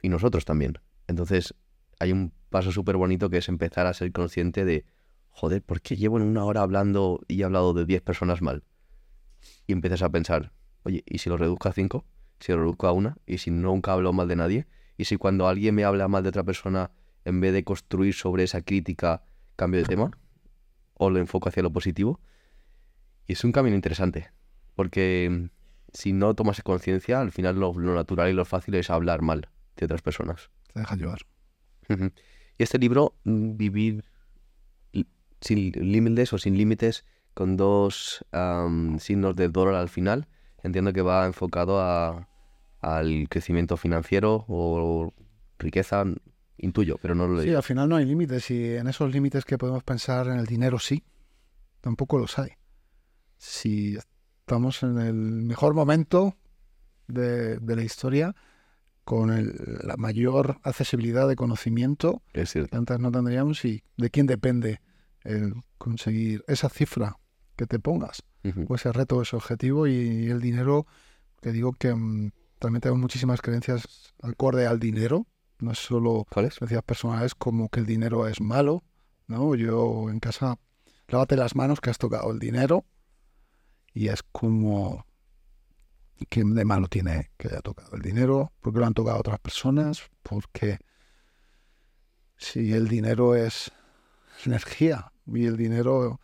Y 0.00 0.08
nosotros 0.08 0.44
también. 0.44 0.78
Entonces, 1.06 1.54
hay 2.00 2.12
un 2.12 2.32
paso 2.50 2.72
súper 2.72 2.96
bonito 2.96 3.30
que 3.30 3.38
es 3.38 3.48
empezar 3.48 3.86
a 3.86 3.94
ser 3.94 4.10
consciente 4.12 4.64
de, 4.64 4.84
joder, 5.30 5.62
¿por 5.62 5.80
qué 5.80 5.96
llevo 5.96 6.18
en 6.18 6.24
una 6.24 6.44
hora 6.44 6.62
hablando 6.62 7.20
y 7.28 7.40
he 7.40 7.44
hablado 7.44 7.72
de 7.74 7.84
10 7.84 8.02
personas 8.02 8.42
mal? 8.42 8.64
Y 9.66 9.72
empiezas 9.72 10.02
a 10.02 10.10
pensar, 10.10 10.52
oye, 10.82 11.04
¿y 11.06 11.18
si 11.18 11.28
lo 11.28 11.36
reduzco 11.36 11.68
a 11.68 11.72
5? 11.72 12.04
Si 12.42 12.50
lo 12.50 12.58
reduzco 12.58 12.88
a 12.88 12.92
una, 12.92 13.16
y 13.24 13.38
si 13.38 13.50
nunca 13.50 13.92
hablo 13.92 14.12
mal 14.12 14.26
de 14.26 14.36
nadie, 14.36 14.66
y 14.96 15.04
si 15.04 15.16
cuando 15.16 15.46
alguien 15.46 15.74
me 15.74 15.84
habla 15.84 16.08
mal 16.08 16.22
de 16.22 16.30
otra 16.30 16.42
persona, 16.42 16.90
en 17.24 17.40
vez 17.40 17.52
de 17.52 17.62
construir 17.62 18.14
sobre 18.14 18.42
esa 18.42 18.62
crítica, 18.62 19.22
cambio 19.56 19.80
de 19.80 19.86
tema, 19.86 20.10
o 20.94 21.08
lo 21.08 21.20
enfoco 21.20 21.48
hacia 21.48 21.62
lo 21.62 21.72
positivo. 21.72 22.20
Y 23.26 23.34
es 23.34 23.44
un 23.44 23.52
camino 23.52 23.76
interesante, 23.76 24.32
porque 24.74 25.28
mm, 25.30 25.50
si 25.92 26.12
no 26.12 26.34
tomas 26.34 26.60
conciencia, 26.62 27.20
al 27.20 27.30
final 27.30 27.60
lo, 27.60 27.72
lo 27.74 27.94
natural 27.94 28.28
y 28.28 28.32
lo 28.32 28.44
fácil 28.44 28.74
es 28.74 28.90
hablar 28.90 29.22
mal 29.22 29.48
de 29.76 29.84
otras 29.84 30.02
personas. 30.02 30.50
Te 30.72 30.80
dejas 30.80 30.98
llevar. 30.98 31.20
Y 32.58 32.62
este 32.62 32.78
libro, 32.78 33.14
mm, 33.24 33.56
Vivir 33.56 34.04
sin 35.40 35.72
límites 35.72 36.32
o 36.32 36.38
sin 36.38 36.56
límites, 36.56 37.04
con 37.34 37.56
dos 37.56 38.24
am, 38.32 38.98
signos 38.98 39.36
de 39.36 39.48
dólar 39.48 39.74
al 39.74 39.88
final, 39.88 40.28
entiendo 40.62 40.92
que 40.92 41.02
va 41.02 41.26
enfocado 41.26 41.80
a, 41.80 42.28
al 42.82 43.28
crecimiento 43.30 43.76
financiero 43.76 44.44
o 44.48 45.12
riqueza, 45.58 46.04
intuyo, 46.58 46.98
pero 47.00 47.14
no 47.14 47.26
lo 47.26 47.40
Sí, 47.40 47.46
digo. 47.46 47.56
al 47.58 47.62
final 47.62 47.88
no 47.88 47.96
hay 47.96 48.04
límites. 48.04 48.50
Y 48.50 48.74
en 48.76 48.86
esos 48.88 49.10
límites 49.12 49.44
que 49.44 49.56
podemos 49.58 49.82
pensar 49.84 50.26
en 50.28 50.38
el 50.38 50.46
dinero, 50.46 50.78
sí. 50.78 51.02
Tampoco 51.80 52.18
los 52.18 52.38
hay. 52.38 52.50
Si 53.38 53.96
estamos 54.40 54.82
en 54.82 54.98
el 54.98 55.14
mejor 55.14 55.74
momento 55.74 56.36
de, 57.08 57.58
de 57.58 57.76
la 57.76 57.82
historia, 57.82 58.34
con 59.04 59.30
el- 59.32 59.56
la 59.82 59.96
mayor 59.96 60.58
accesibilidad 60.62 61.26
de 61.26 61.34
conocimiento 61.34 62.22
Es 62.32 62.50
cierto. 62.50 62.70
que 62.70 62.76
antes 62.76 63.00
no 63.00 63.10
tendríamos, 63.10 63.64
y 63.64 63.82
de 63.96 64.10
quién 64.10 64.26
depende 64.26 64.80
el 65.24 65.54
conseguir 65.78 66.44
esa 66.46 66.68
cifra 66.68 67.16
que 67.56 67.66
te 67.66 67.78
pongas, 67.80 68.22
o 68.68 68.74
ese 68.76 68.92
reto, 68.92 69.20
ese 69.22 69.34
objetivo, 69.36 69.86
y 69.88 70.28
el 70.30 70.40
dinero, 70.40 70.86
que 71.40 71.50
digo 71.52 71.72
que 71.72 71.92
mm, 71.94 72.30
también 72.62 72.80
tengo 72.80 72.96
muchísimas 72.96 73.42
creencias 73.42 74.14
acorde 74.22 74.68
al 74.68 74.78
dinero, 74.78 75.26
no 75.58 75.72
es 75.72 75.78
solo 75.78 76.24
creencias 76.30 76.82
personales 76.84 77.34
como 77.34 77.68
que 77.68 77.80
el 77.80 77.86
dinero 77.86 78.28
es 78.28 78.40
malo, 78.40 78.84
¿no? 79.26 79.56
Yo 79.56 80.08
en 80.08 80.20
casa, 80.20 80.60
lávate 81.08 81.34
las 81.34 81.56
manos 81.56 81.80
que 81.80 81.90
has 81.90 81.98
tocado 81.98 82.30
el 82.30 82.38
dinero 82.38 82.84
y 83.92 84.08
es 84.08 84.22
como 84.22 85.04
que 86.30 86.44
de 86.44 86.64
malo 86.64 86.86
tiene 86.86 87.32
que 87.36 87.48
haya 87.48 87.62
tocado 87.62 87.96
el 87.96 88.02
dinero, 88.02 88.52
porque 88.60 88.78
lo 88.78 88.86
han 88.86 88.94
tocado 88.94 89.18
otras 89.18 89.40
personas, 89.40 90.08
porque 90.22 90.78
si 92.36 92.72
el 92.72 92.86
dinero 92.86 93.34
es 93.34 93.72
energía 94.46 95.12
y 95.26 95.46
el 95.46 95.56
dinero 95.56 96.20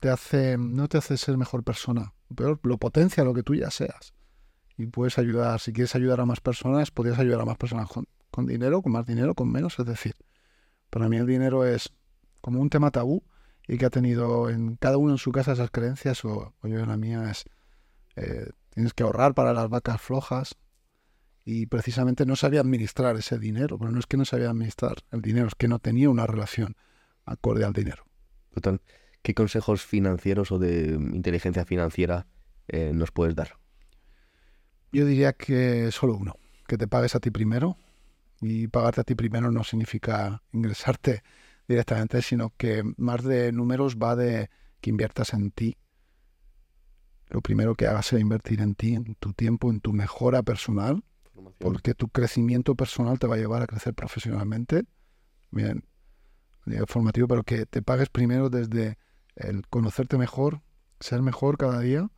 te 0.00 0.08
hace, 0.08 0.56
no 0.56 0.88
te 0.88 0.96
hace 0.96 1.18
ser 1.18 1.36
mejor 1.36 1.64
persona, 1.64 2.14
peor, 2.34 2.60
lo 2.62 2.78
potencia 2.78 3.24
lo 3.24 3.34
que 3.34 3.42
tú 3.42 3.54
ya 3.54 3.70
seas. 3.70 4.14
Y 4.76 4.86
puedes 4.86 5.18
ayudar, 5.18 5.60
si 5.60 5.72
quieres 5.72 5.94
ayudar 5.94 6.20
a 6.20 6.26
más 6.26 6.40
personas, 6.40 6.90
podrías 6.90 7.18
ayudar 7.18 7.42
a 7.42 7.44
más 7.44 7.56
personas 7.56 7.88
con, 7.88 8.46
dinero, 8.46 8.82
con 8.82 8.92
más 8.92 9.06
dinero, 9.06 9.34
con 9.34 9.50
menos. 9.50 9.78
Es 9.78 9.86
decir, 9.86 10.14
para 10.90 11.08
mí 11.08 11.16
el 11.16 11.26
dinero 11.26 11.64
es 11.66 11.92
como 12.40 12.60
un 12.60 12.70
tema 12.70 12.90
tabú 12.90 13.22
y 13.68 13.78
que 13.78 13.86
ha 13.86 13.90
tenido 13.90 14.50
en 14.50 14.76
cada 14.76 14.96
uno 14.96 15.12
en 15.12 15.18
su 15.18 15.30
casa 15.30 15.52
esas 15.52 15.70
creencias, 15.70 16.24
o, 16.24 16.54
o 16.60 16.68
yo 16.68 16.80
en 16.80 16.88
la 16.88 16.96
mía 16.96 17.30
es, 17.30 17.44
eh, 18.16 18.48
tienes 18.70 18.94
que 18.94 19.02
ahorrar 19.02 19.34
para 19.34 19.52
las 19.52 19.68
vacas 19.68 20.00
flojas. 20.00 20.56
Y 21.44 21.66
precisamente 21.66 22.24
no 22.24 22.36
sabía 22.36 22.60
administrar 22.60 23.16
ese 23.16 23.38
dinero, 23.38 23.76
pero 23.78 23.90
no 23.90 23.98
es 23.98 24.06
que 24.06 24.16
no 24.16 24.24
sabía 24.24 24.48
administrar 24.48 24.96
el 25.10 25.22
dinero, 25.22 25.48
es 25.48 25.56
que 25.56 25.66
no 25.66 25.80
tenía 25.80 26.08
una 26.08 26.26
relación 26.26 26.76
acorde 27.24 27.64
al 27.64 27.72
dinero. 27.72 28.04
Total. 28.54 28.80
¿Qué 29.22 29.34
consejos 29.34 29.84
financieros 29.84 30.52
o 30.52 30.58
de 30.58 30.98
inteligencia 31.12 31.64
financiera 31.64 32.26
eh, 32.68 32.92
nos 32.94 33.10
puedes 33.10 33.34
dar? 33.34 33.61
Yo 34.92 35.06
diría 35.06 35.32
que 35.32 35.90
solo 35.90 36.14
uno, 36.14 36.36
que 36.66 36.76
te 36.76 36.86
pagues 36.86 37.14
a 37.14 37.20
ti 37.20 37.30
primero. 37.30 37.78
Y 38.42 38.66
pagarte 38.66 39.00
a 39.00 39.04
ti 39.04 39.14
primero 39.14 39.50
no 39.50 39.64
significa 39.64 40.42
ingresarte 40.52 41.22
directamente, 41.66 42.20
sino 42.22 42.52
que 42.56 42.82
más 42.96 43.22
de 43.22 43.52
números 43.52 43.96
va 43.96 44.16
de 44.16 44.50
que 44.80 44.90
inviertas 44.90 45.32
en 45.32 45.50
ti. 45.52 45.76
Lo 47.28 47.40
primero 47.40 47.74
que 47.74 47.86
hagas 47.86 48.12
es 48.12 48.20
invertir 48.20 48.60
en 48.60 48.74
ti, 48.74 48.94
en 48.94 49.14
tu 49.14 49.32
tiempo, 49.32 49.70
en 49.70 49.80
tu 49.80 49.92
mejora 49.92 50.42
personal, 50.42 51.02
porque 51.58 51.94
tu 51.94 52.08
crecimiento 52.08 52.74
personal 52.74 53.18
te 53.18 53.26
va 53.26 53.36
a 53.36 53.38
llevar 53.38 53.62
a 53.62 53.66
crecer 53.66 53.94
profesionalmente. 53.94 54.84
Bien, 55.50 55.84
formativo, 56.86 57.28
pero 57.28 57.44
que 57.44 57.64
te 57.64 57.80
pagues 57.80 58.10
primero 58.10 58.50
desde 58.50 58.98
el 59.36 59.66
conocerte 59.68 60.18
mejor, 60.18 60.60
ser 61.00 61.22
mejor 61.22 61.56
cada 61.56 61.80
día 61.80 62.10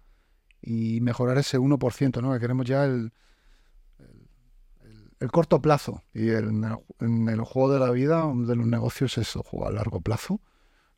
y 0.64 1.00
mejorar 1.00 1.38
ese 1.38 1.58
1%, 1.58 2.22
¿no? 2.22 2.32
Que 2.32 2.40
queremos 2.40 2.66
ya 2.66 2.84
el, 2.84 3.12
el, 3.98 4.28
el- 4.82 5.10
el 5.20 5.30
corto 5.30 5.60
plazo. 5.60 6.02
Y 6.12 6.28
el- 6.30 6.50
en 7.00 7.28
el 7.28 7.40
juego 7.42 7.72
de 7.72 7.80
la 7.80 7.90
vida, 7.90 8.24
de 8.34 8.56
los 8.56 8.66
negocios, 8.66 9.18
es 9.18 9.32
jugar 9.44 9.72
a 9.72 9.76
largo 9.76 10.00
plazo, 10.00 10.40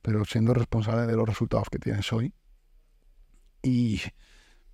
pero 0.03 0.25
siendo 0.25 0.55
responsable 0.55 1.07
de 1.07 1.17
los 1.17 1.29
resultados 1.29 1.69
que 1.71 1.79
tienes 1.79 2.13
hoy. 2.13 2.35
Y 3.63 4.01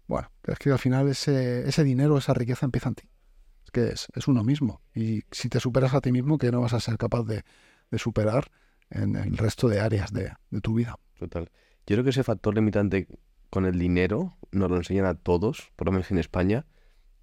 bueno, 0.07 0.31
es 0.45 0.59
que 0.59 0.71
al 0.71 0.79
final 0.79 1.09
ese, 1.09 1.69
ese 1.69 1.85
dinero, 1.85 2.19
esa 2.19 2.35
riqueza 2.35 2.67
empieza 2.67 2.89
en 2.91 2.95
ti. 2.97 3.09
Es 3.65 3.71
que 3.71 3.89
es, 3.89 4.09
es 4.15 4.29
uno 4.29 4.45
mismo. 4.45 4.83
Y 4.95 5.23
si 5.31 5.49
te 5.49 5.61
superas 5.61 5.95
a 5.95 6.01
ti 6.01 6.13
mismo, 6.13 6.39
que 6.39 6.51
no 6.53 6.61
vas 6.61 6.75
a 6.75 6.81
ser 6.81 6.99
capaz 6.99 7.23
de, 7.25 7.45
de 7.91 7.99
superar 7.99 8.51
en 8.91 9.17
el 9.17 9.37
resto 9.39 9.69
de 9.69 9.81
áreas 9.81 10.13
de, 10.13 10.33
de 10.51 10.61
tu 10.61 10.75
vida. 10.75 10.99
Total. 11.19 11.51
Yo 11.87 11.95
creo 11.97 12.05
que 12.05 12.11
ese 12.11 12.25
factor 12.25 12.55
limitante 12.55 13.09
con 13.53 13.67
el 13.67 13.79
dinero 13.79 14.35
nos 14.51 14.71
lo 14.71 14.79
enseñan 14.79 15.05
a 15.05 15.13
todos, 15.13 15.73
por 15.77 15.87
lo 15.87 15.93
menos 15.93 16.11
en 16.11 16.17
España, 16.17 16.65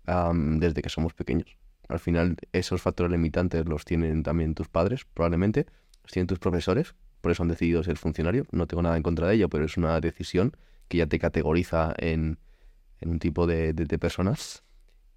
desde 0.05 0.83
que 0.83 0.89
somos 0.89 1.15
pequeños. 1.15 1.57
Al 1.87 1.97
final, 1.97 2.37
esos 2.53 2.83
factores 2.83 3.11
limitantes 3.11 3.67
los 3.67 3.83
tienen 3.83 4.21
también 4.21 4.53
tus 4.53 4.67
padres, 4.67 5.07
probablemente, 5.11 5.65
los 6.03 6.11
tienen 6.11 6.27
tus 6.27 6.37
profesores, 6.37 6.93
por 7.21 7.31
eso 7.31 7.41
han 7.41 7.49
decidido 7.49 7.81
ser 7.81 7.97
funcionario. 7.97 8.45
No 8.51 8.67
tengo 8.67 8.83
nada 8.83 8.95
en 8.95 9.01
contra 9.01 9.27
de 9.27 9.33
ello, 9.33 9.49
pero 9.49 9.65
es 9.65 9.75
una 9.75 9.99
decisión 9.99 10.55
que 10.87 10.99
ya 10.99 11.07
te 11.07 11.17
categoriza 11.17 11.95
en, 11.97 12.37
un 13.01 13.17
tipo 13.17 13.47
de, 13.47 13.73
personas 13.99 14.63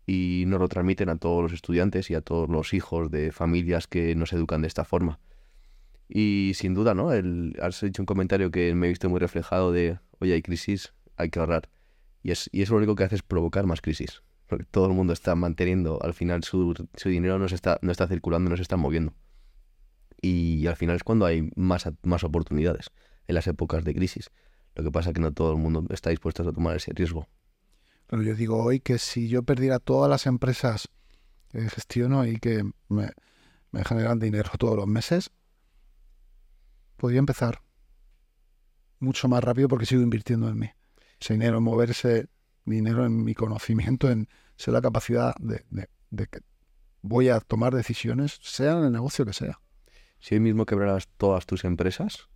y 0.06 0.44
nos 0.46 0.60
lo 0.60 0.68
transmiten 0.68 1.10
a 1.10 1.16
todos 1.16 1.42
los 1.42 1.52
estudiantes 1.52 2.10
y 2.10 2.14
a 2.14 2.22
todos 2.22 2.48
los 2.48 2.72
hijos 2.72 3.10
de 3.10 3.32
familias 3.32 3.86
que 3.86 4.14
nos 4.14 4.32
educan 4.32 4.62
de 4.62 4.68
esta 4.68 4.84
forma. 4.86 5.20
Y 6.08 6.52
sin 6.54 6.72
duda, 6.72 6.94
¿no? 6.94 7.12
El, 7.12 7.54
has 7.60 7.82
dicho 7.82 8.00
un 8.00 8.06
comentario 8.06 8.50
que 8.50 8.74
me 8.74 8.86
he 8.86 8.88
visto 8.88 9.10
muy 9.10 9.20
reflejado 9.20 9.72
de, 9.72 9.98
oye, 10.18 10.32
hay 10.32 10.40
crisis, 10.40 10.94
hay 11.22 11.30
que 11.30 11.38
ahorrar. 11.38 11.68
Y, 12.22 12.30
es, 12.30 12.48
y 12.52 12.62
eso 12.62 12.74
lo 12.74 12.78
único 12.78 12.94
que 12.94 13.04
hace 13.04 13.16
es 13.16 13.22
provocar 13.22 13.66
más 13.66 13.80
crisis. 13.80 14.22
Porque 14.46 14.64
todo 14.64 14.86
el 14.86 14.92
mundo 14.92 15.12
está 15.12 15.34
manteniendo, 15.34 15.98
al 16.02 16.14
final 16.14 16.44
su, 16.44 16.74
su 16.94 17.08
dinero 17.08 17.38
no, 17.38 17.48
se 17.48 17.54
está, 17.54 17.78
no 17.82 17.90
está 17.90 18.06
circulando, 18.06 18.50
no 18.50 18.56
se 18.56 18.62
está 18.62 18.76
moviendo. 18.76 19.14
Y 20.20 20.66
al 20.66 20.76
final 20.76 20.96
es 20.96 21.02
cuando 21.02 21.26
hay 21.26 21.50
más, 21.56 21.88
más 22.02 22.22
oportunidades, 22.22 22.90
en 23.26 23.34
las 23.34 23.46
épocas 23.46 23.82
de 23.84 23.94
crisis. 23.94 24.30
Lo 24.74 24.84
que 24.84 24.90
pasa 24.90 25.10
es 25.10 25.14
que 25.14 25.20
no 25.20 25.32
todo 25.32 25.52
el 25.52 25.58
mundo 25.58 25.84
está 25.90 26.10
dispuesto 26.10 26.48
a 26.48 26.52
tomar 26.52 26.76
ese 26.76 26.92
riesgo. 26.94 27.26
Pero 28.06 28.22
yo 28.22 28.34
digo 28.34 28.62
hoy 28.62 28.80
que 28.80 28.98
si 28.98 29.28
yo 29.28 29.42
perdiera 29.42 29.78
todas 29.78 30.10
las 30.10 30.26
empresas 30.26 30.88
que 31.48 31.68
gestiono 31.68 32.26
y 32.26 32.38
que 32.38 32.62
me, 32.88 33.10
me 33.70 33.84
generan 33.84 34.18
dinero 34.18 34.50
todos 34.58 34.76
los 34.76 34.86
meses, 34.86 35.30
podría 36.96 37.18
empezar 37.18 37.62
mucho 39.00 39.28
más 39.28 39.42
rápido 39.42 39.68
porque 39.68 39.86
sigo 39.86 40.02
invirtiendo 40.02 40.48
en 40.48 40.58
mí. 40.58 40.70
Ese 41.22 41.34
dinero, 41.34 41.58
en 41.58 41.62
mover 41.62 41.90
ese 41.90 42.28
dinero 42.64 43.06
en 43.06 43.22
mi 43.22 43.32
conocimiento, 43.34 44.10
en 44.10 44.28
ser 44.56 44.74
la 44.74 44.82
capacidad 44.82 45.36
de, 45.38 45.64
de- 45.70 45.88
de 46.10 46.26
que 46.26 46.40
voy 47.00 47.28
a 47.28 47.38
tomar 47.38 47.72
decisiones, 47.74 48.40
sea 48.42 48.72
en 48.78 48.86
el 48.86 48.92
negocio 48.92 49.24
que 49.24 49.32
sea. 49.32 49.60
Si 50.18 50.34
hoy 50.34 50.40
mismo 50.40 50.66
quebraras 50.66 51.06
todas 51.16 51.46
tus 51.46 51.64
empresas 51.64 52.28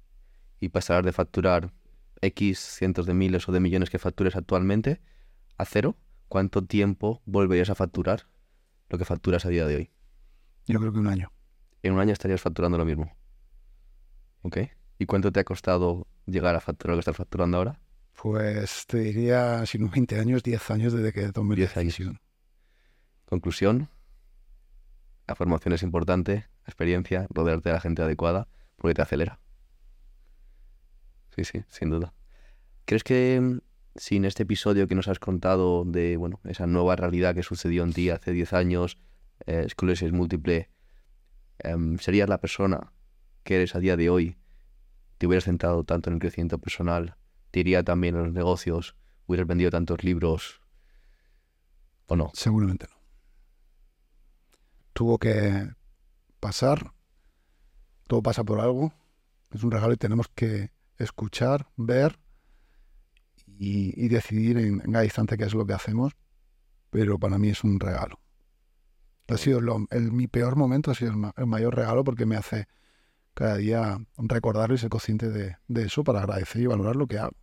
y 0.60 0.68
pasaras 0.68 1.04
de 1.04 1.12
facturar 1.12 1.72
X 2.20 2.60
cientos 2.60 3.06
de 3.06 3.14
miles 3.14 3.48
o 3.48 3.52
de 3.52 3.58
millones 3.58 3.90
que 3.90 3.98
factures 3.98 4.36
actualmente 4.36 5.00
a 5.58 5.64
cero, 5.64 5.96
¿cuánto 6.28 6.64
tiempo 6.64 7.22
volverías 7.26 7.70
a 7.70 7.74
facturar 7.74 8.28
lo 8.88 8.98
que 8.98 9.04
facturas 9.04 9.44
a 9.46 9.48
día 9.48 9.66
de 9.66 9.74
hoy? 9.76 9.90
Yo 10.68 10.78
creo 10.78 10.92
que 10.92 11.00
un 11.00 11.08
año. 11.08 11.32
En 11.82 11.92
un 11.92 11.98
año 11.98 12.12
estarías 12.12 12.40
facturando 12.40 12.78
lo 12.78 12.84
mismo. 12.84 13.16
¿Ok? 14.42 14.58
¿Y 15.00 15.06
cuánto 15.06 15.32
te 15.32 15.40
ha 15.40 15.44
costado 15.44 16.06
llegar 16.26 16.54
a 16.54 16.60
facturar 16.60 16.92
lo 16.92 16.98
que 16.98 17.00
estás 17.00 17.16
facturando 17.16 17.56
ahora? 17.58 17.80
Pues 18.20 18.86
te 18.86 18.98
diría, 18.98 19.64
si 19.66 19.78
no 19.78 19.88
20 19.88 20.18
años, 20.18 20.42
10 20.42 20.70
años 20.70 20.92
desde 20.92 21.12
que 21.12 21.32
tomé 21.32 21.54
la 21.54 21.56
10 21.56 21.76
años. 21.76 21.92
decisión. 21.92 22.20
Conclusión. 23.26 23.88
La 25.26 25.34
formación 25.34 25.74
es 25.74 25.82
importante, 25.82 26.48
la 26.64 26.68
experiencia, 26.68 27.26
rodearte 27.30 27.68
de 27.68 27.74
la 27.74 27.80
gente 27.80 28.02
adecuada, 28.02 28.48
porque 28.76 28.94
te 28.94 29.02
acelera. 29.02 29.40
Sí, 31.34 31.44
sí, 31.44 31.64
sin 31.68 31.90
duda. 31.90 32.14
¿Crees 32.86 33.04
que 33.04 33.40
mm, 33.40 33.58
sin 33.96 34.24
este 34.24 34.44
episodio 34.44 34.86
que 34.86 34.94
nos 34.94 35.08
has 35.08 35.18
contado 35.18 35.84
de, 35.84 36.16
bueno, 36.16 36.40
esa 36.44 36.66
nueva 36.66 36.96
realidad 36.96 37.34
que 37.34 37.42
sucedió 37.42 37.82
en 37.82 37.92
ti 37.92 38.10
hace 38.10 38.32
10 38.32 38.52
años, 38.52 38.98
eh, 39.46 39.66
múltiple, 40.12 40.70
em, 41.58 41.98
serías 41.98 42.28
la 42.28 42.40
persona 42.40 42.92
que 43.42 43.56
eres 43.56 43.74
a 43.74 43.80
día 43.80 43.96
de 43.96 44.08
hoy? 44.08 44.38
¿Te 45.18 45.26
hubieras 45.26 45.44
centrado 45.44 45.84
tanto 45.84 46.08
en 46.08 46.14
el 46.14 46.20
crecimiento 46.20 46.58
personal? 46.58 47.16
¿Te 47.56 47.60
iría 47.60 47.82
también 47.82 48.14
a 48.16 48.18
los 48.20 48.34
negocios? 48.34 48.96
¿Hubieras 49.26 49.46
vendido 49.46 49.70
tantos 49.70 50.04
libros? 50.04 50.60
¿O 52.06 52.14
no? 52.14 52.30
Seguramente 52.34 52.86
no. 52.90 52.96
Tuvo 54.92 55.16
que 55.18 55.66
pasar. 56.38 56.92
Todo 58.08 58.22
pasa 58.22 58.44
por 58.44 58.60
algo. 58.60 58.92
Es 59.52 59.64
un 59.64 59.70
regalo 59.70 59.94
y 59.94 59.96
tenemos 59.96 60.28
que 60.28 60.70
escuchar, 60.98 61.66
ver 61.78 62.18
y, 63.46 64.04
y 64.04 64.08
decidir 64.08 64.58
en, 64.58 64.82
en 64.84 64.92
cada 64.92 65.04
instante 65.04 65.38
qué 65.38 65.44
es 65.44 65.54
lo 65.54 65.64
que 65.64 65.72
hacemos. 65.72 66.12
Pero 66.90 67.18
para 67.18 67.38
mí 67.38 67.48
es 67.48 67.64
un 67.64 67.80
regalo. 67.80 68.20
Ha 69.28 69.38
sido 69.38 69.62
lo- 69.62 69.86
el- 69.90 70.12
mi 70.12 70.26
peor 70.26 70.56
momento, 70.56 70.90
ha 70.90 70.94
sido 70.94 71.12
el, 71.12 71.16
ma- 71.16 71.32
el 71.38 71.46
mayor 71.46 71.74
regalo 71.74 72.04
porque 72.04 72.26
me 72.26 72.36
hace 72.36 72.68
cada 73.34 73.56
día 73.56 73.98
recordarlo 74.18 74.74
y 74.74 74.78
ser 74.78 74.90
consciente 74.90 75.30
de, 75.30 75.56
de 75.68 75.82
eso 75.84 76.04
para 76.04 76.20
agradecer 76.20 76.62
y 76.62 76.66
valorar 76.66 76.96
lo 76.96 77.06
que 77.06 77.18
hago. 77.18 77.36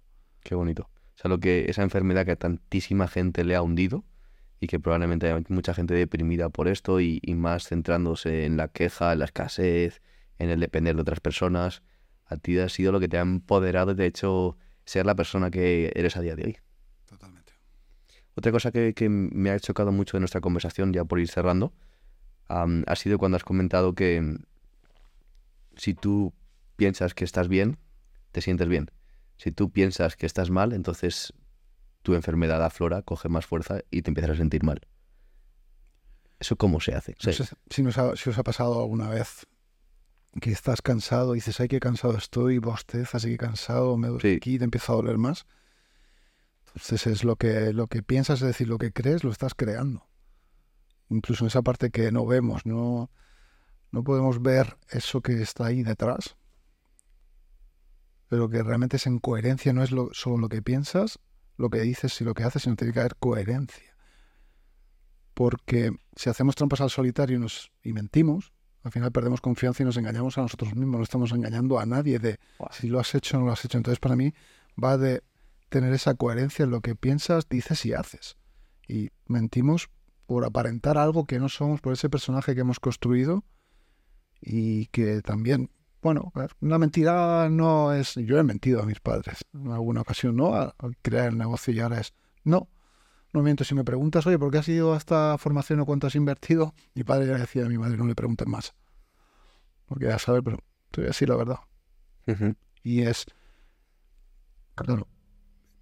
Qué 0.44 0.56
bonito. 0.56 0.90
O 1.16 1.18
sea, 1.18 1.30
lo 1.30 1.40
que 1.40 1.66
esa 1.70 1.84
enfermedad 1.84 2.26
que 2.26 2.32
a 2.32 2.36
tantísima 2.36 3.08
gente 3.08 3.44
le 3.44 3.56
ha 3.56 3.62
hundido 3.62 4.04
y 4.60 4.68
que 4.68 4.80
probablemente 4.80 5.32
hay 5.32 5.44
mucha 5.50 5.74
gente 5.74 5.94
deprimida 5.94 6.50
por 6.50 6.68
esto 6.68 7.00
y, 7.00 7.20
y 7.22 7.36
más 7.36 7.68
centrándose 7.68 8.46
en 8.46 8.58
la 8.58 8.68
queja, 8.68 9.14
en 9.14 9.20
la 9.20 9.26
escasez, 9.26 10.02
en 10.40 10.50
el 10.50 10.60
depender 10.60 10.96
de 10.96 11.02
otras 11.02 11.20
personas, 11.20 11.84
a 12.26 12.38
ti 12.38 12.58
ha 12.60 12.70
sido 12.70 12.92
lo 12.92 13.00
que 13.00 13.08
te 13.08 13.18
ha 13.18 13.22
empoderado 13.22 13.92
y 13.92 13.96
te 13.96 14.04
ha 14.04 14.06
hecho 14.06 14.58
ser 14.86 15.06
la 15.06 15.16
persona 15.16 15.52
que 15.52 15.92
eres 15.96 16.18
a 16.18 16.22
día 16.22 16.36
de 16.36 16.46
hoy. 16.46 16.58
Totalmente. 17.08 17.54
Otra 18.36 18.52
cosa 18.52 18.72
que, 18.72 18.94
que 18.94 19.10
me 19.10 19.52
ha 19.52 19.60
chocado 19.60 19.92
mucho 19.92 20.18
de 20.18 20.22
nuestra 20.22 20.42
conversación, 20.42 20.94
ya 20.94 21.06
por 21.06 21.20
ir 21.20 21.28
cerrando, 21.28 21.74
am, 22.48 22.84
ha 22.88 22.96
sido 22.96 23.18
cuando 23.18 23.38
has 23.38 23.44
comentado 23.44 23.94
que 23.94 24.22
mm, 24.22 24.38
si 25.76 25.94
tú 25.94 26.34
piensas 26.76 27.14
que 27.14 27.26
estás 27.26 27.48
bien, 27.48 27.78
te 28.32 28.42
sientes 28.42 28.68
bien. 28.68 28.90
Si 29.44 29.52
tú 29.52 29.72
piensas 29.72 30.16
que 30.16 30.26
estás 30.26 30.50
mal, 30.50 30.72
entonces 30.72 31.34
tu 32.02 32.14
enfermedad 32.14 32.64
aflora, 32.64 33.02
coge 33.02 33.28
más 33.28 33.46
fuerza 33.46 33.80
y 33.92 34.02
te 34.02 34.10
empiezas 34.10 34.32
a 34.32 34.36
sentir 34.38 34.64
mal. 34.64 34.88
¿Eso 36.40 36.56
cómo 36.56 36.80
se 36.80 36.96
hace? 36.96 37.18
No 37.26 37.34
sé 37.34 37.44
si, 37.70 37.84
nos 37.84 37.98
ha, 37.98 38.16
si 38.16 38.30
os 38.30 38.38
ha 38.38 38.44
pasado 38.44 38.80
alguna 38.80 39.10
vez 39.10 39.46
que 40.40 40.50
estás 40.50 40.82
cansado 40.82 41.36
y 41.36 41.40
dices, 41.40 41.60
ay, 41.60 41.68
qué 41.68 41.82
cansado 41.82 42.16
estoy, 42.18 42.60
bostezas 42.60 43.26
y 43.26 43.32
qué 43.32 43.38
cansado, 43.38 43.98
me 43.98 44.08
duele 44.08 44.22
Sí. 44.22 44.36
aquí, 44.38 44.58
te 44.58 44.64
empieza 44.64 44.94
a 44.94 44.96
doler 44.96 45.18
más. 45.18 45.46
Entonces 46.68 47.06
es 47.08 47.26
lo 47.26 47.36
que, 47.36 47.74
lo 47.74 47.88
que 47.88 48.02
piensas, 48.02 48.42
es 48.42 48.48
decir, 48.48 48.70
lo 48.70 48.78
que 48.78 48.94
crees, 48.94 49.26
lo 49.26 49.32
estás 49.32 49.56
creando. 49.56 50.08
Incluso 51.10 51.44
en 51.44 51.48
esa 51.48 51.64
parte 51.64 51.92
que 51.92 52.14
no 52.14 52.26
vemos, 52.26 52.66
no, 52.66 53.12
no 53.92 54.04
podemos 54.06 54.42
ver 54.42 54.78
eso 54.90 55.20
que 55.20 55.42
está 55.42 55.66
ahí 55.66 55.84
detrás. 55.84 56.38
Pero 58.30 58.50
que 58.50 58.64
realmente 58.64 58.98
es 58.98 59.06
en 59.08 59.20
coherencia, 59.20 59.74
no 59.74 59.84
es 59.84 59.92
lo, 59.92 60.10
solo 60.14 60.38
lo 60.38 60.50
que 60.50 60.62
piensas, 60.62 61.20
lo 61.58 61.70
que 61.70 61.82
dices 61.82 62.20
y 62.22 62.24
lo 62.24 62.34
que 62.34 62.44
haces, 62.44 62.64
sino 62.64 62.76
tiene 62.76 62.94
que 62.94 63.00
haber 63.00 63.16
coherencia. 63.18 63.96
Porque 65.34 65.92
si 66.16 66.30
hacemos 66.30 66.56
trampas 66.56 66.82
al 66.82 66.90
solitario 66.90 67.38
y, 67.38 67.40
nos, 67.40 67.72
y 67.84 67.94
mentimos, 67.94 68.54
al 68.84 68.92
final 68.92 69.12
perdemos 69.12 69.42
confianza 69.42 69.84
y 69.84 69.86
nos 69.86 69.98
engañamos 69.98 70.38
a 70.38 70.42
nosotros 70.42 70.76
mismos, 70.76 70.98
no 70.98 71.04
estamos 71.04 71.32
engañando 71.32 71.80
a 71.80 71.86
nadie 71.86 72.20
de 72.20 72.40
si 72.72 72.88
lo 72.88 73.00
has 73.00 73.16
hecho 73.16 73.38
o 73.38 73.40
no 73.40 73.46
lo 73.48 73.54
has 73.54 73.64
hecho. 73.64 73.78
Entonces 73.78 74.00
para 74.00 74.16
mí 74.16 74.34
va 74.82 74.98
de 74.98 75.24
tener 75.70 75.94
esa 75.94 76.14
coherencia 76.16 76.64
en 76.64 76.72
lo 76.72 76.82
que 76.82 76.96
piensas, 76.96 77.48
dices 77.50 77.86
y 77.86 77.94
haces. 77.94 78.38
Y 78.88 79.10
mentimos 79.26 79.90
por 80.26 80.46
aparentar 80.46 80.98
algo 80.98 81.26
que 81.26 81.40
no 81.40 81.50
somos, 81.50 81.82
por 81.82 81.94
ese 81.94 82.10
personaje 82.10 82.54
que 82.54 82.62
hemos 82.62 82.80
construido 82.80 83.44
y 84.42 84.88
que 84.88 85.22
también, 85.22 85.70
bueno, 86.04 86.32
una 86.62 86.78
mentira 86.78 87.50
no 87.50 87.94
es... 87.94 88.16
Yo 88.16 88.38
he 88.38 88.44
mentido 88.44 88.82
a 88.82 88.86
mis 88.86 89.00
padres 89.00 89.46
en 89.54 89.72
alguna 89.72 90.02
ocasión, 90.02 90.36
¿no? 90.36 90.54
Al 90.54 90.98
crear 91.02 91.30
el 91.30 91.38
negocio 91.38 91.74
y 91.74 91.80
ahora 91.80 92.00
es... 92.00 92.14
No, 92.44 92.70
no 93.32 93.42
miento. 93.42 93.64
Si 93.64 93.74
me 93.74 93.84
preguntas, 93.84 94.28
oye, 94.28 94.38
¿por 94.38 94.52
qué 94.52 94.60
has 94.60 94.68
ido 94.68 94.94
a 94.94 94.98
esta 94.98 95.38
formación 95.38 95.80
o 95.80 95.86
cuánto 95.86 96.08
has 96.08 96.16
invertido? 96.16 96.76
Mi 96.94 97.04
padre 97.04 97.28
ya 97.28 97.38
decía 97.38 97.66
a 97.66 97.70
mi 97.70 97.78
madre, 97.78 97.98
no 97.98 98.06
le 98.06 98.16
pregunten 98.16 98.52
más. 98.52 98.76
Porque 99.86 100.06
ya 100.06 100.20
sabes, 100.20 100.42
pero 100.44 100.58
te 100.92 101.02
voy 101.02 101.06
a 101.06 101.10
decir 101.10 101.30
la 101.30 101.36
verdad. 101.36 101.60
Y 102.84 103.02
es, 103.02 103.26
claro, 104.76 105.08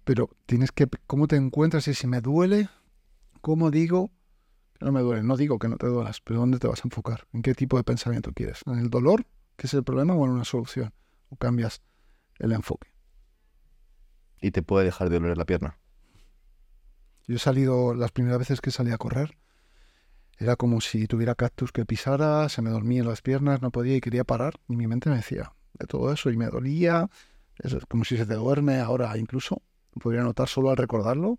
pero 0.04 0.30
tienes 0.46 0.72
que, 0.72 0.88
¿cómo 1.06 1.26
te 1.26 1.36
encuentras? 1.36 1.88
Y 1.88 1.94
si 1.94 2.06
me 2.06 2.20
duele, 2.20 2.68
¿cómo 3.40 3.70
digo 3.70 4.10
no 4.82 4.92
me 4.92 5.00
duele? 5.00 5.22
No 5.22 5.36
digo 5.36 5.58
que 5.58 5.68
no 5.68 5.76
te 5.76 5.86
duelas, 5.86 6.20
pero 6.20 6.40
¿dónde 6.40 6.58
te 6.58 6.66
vas 6.66 6.80
a 6.80 6.88
enfocar? 6.88 7.26
¿En 7.32 7.42
qué 7.42 7.54
tipo 7.54 7.76
de 7.76 7.84
pensamiento 7.84 8.32
quieres? 8.32 8.60
¿En 8.66 8.78
el 8.78 8.90
dolor, 8.90 9.24
es 9.66 9.74
el 9.74 9.84
problema, 9.84 10.14
o 10.14 10.24
en 10.24 10.32
una 10.32 10.44
solución? 10.44 10.92
¿O 11.30 11.36
cambias 11.36 11.82
el 12.38 12.52
enfoque? 12.52 12.92
y 14.42 14.50
te 14.50 14.62
puede 14.62 14.84
dejar 14.84 15.08
de 15.08 15.20
doler 15.20 15.38
la 15.38 15.46
pierna. 15.46 15.78
Yo 17.26 17.36
he 17.36 17.38
salido, 17.38 17.94
las 17.94 18.10
primeras 18.10 18.40
veces 18.40 18.60
que 18.60 18.72
salí 18.72 18.90
a 18.90 18.98
correr, 18.98 19.38
Era 20.38 20.56
como 20.56 20.80
si 20.80 21.06
tuviera 21.06 21.36
cactus 21.36 21.70
que 21.70 21.86
pisara, 21.86 22.48
se 22.48 22.62
me 22.62 22.70
dormía 22.70 23.02
en 23.02 23.06
las 23.06 23.22
piernas, 23.22 23.62
no 23.62 23.70
podía 23.70 23.94
y 23.94 24.00
quería 24.00 24.24
parar. 24.24 24.54
Y 24.66 24.74
mi 24.74 24.88
mente 24.88 25.08
me 25.08 25.16
decía 25.16 25.52
de 25.74 25.86
todo 25.86 26.12
eso 26.12 26.30
y 26.30 26.36
me 26.36 26.46
dolía. 26.46 27.08
Es 27.58 27.76
como 27.86 28.04
si 28.04 28.16
se 28.16 28.26
te 28.26 28.34
duerme 28.34 28.80
ahora 28.80 29.16
incluso. 29.18 29.62
Podría 30.00 30.22
notar 30.22 30.48
solo 30.48 30.70
al 30.70 30.76
recordarlo. 30.76 31.38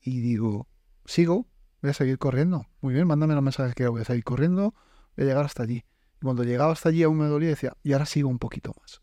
Y 0.00 0.20
digo, 0.20 0.66
sigo, 1.04 1.46
voy 1.80 1.90
a 1.90 1.94
seguir 1.94 2.18
corriendo. 2.18 2.66
Muy 2.80 2.94
bien, 2.94 3.06
mándame 3.06 3.34
los 3.34 3.42
mensajes 3.42 3.76
que 3.76 3.86
voy 3.86 4.00
a 4.00 4.04
seguir 4.04 4.24
corriendo, 4.24 4.74
voy 5.16 5.24
a 5.24 5.28
llegar 5.28 5.44
hasta 5.44 5.62
allí. 5.62 5.84
Y 6.20 6.24
cuando 6.24 6.44
llegaba 6.44 6.72
hasta 6.72 6.88
allí 6.88 7.02
aún 7.02 7.18
me 7.18 7.26
dolía 7.26 7.48
y 7.48 7.50
decía, 7.50 7.76
y 7.82 7.92
ahora 7.92 8.06
sigo 8.06 8.28
un 8.28 8.38
poquito 8.38 8.72
más. 8.80 9.00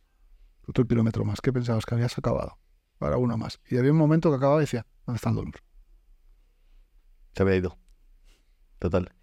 Otro 0.68 0.86
kilómetro 0.86 1.24
más. 1.26 1.42
¿Qué 1.42 1.54
pensabas? 1.54 1.86
Que 1.86 1.96
habías 1.96 2.18
acabado. 2.18 2.58
Ahora 3.00 3.18
uno 3.18 3.38
más. 3.38 3.60
Y 3.70 3.78
había 3.78 3.92
un 3.92 3.98
momento 3.98 4.30
que 4.30 4.38
acababa 4.38 4.60
y 4.60 4.66
decía, 4.66 4.86
¿dónde 5.06 5.18
está 5.18 5.30
el 5.30 5.36
dolor? 5.36 5.56
Se 7.34 7.44
había 7.44 7.56
ido. 7.56 7.78
Total. 8.80 9.14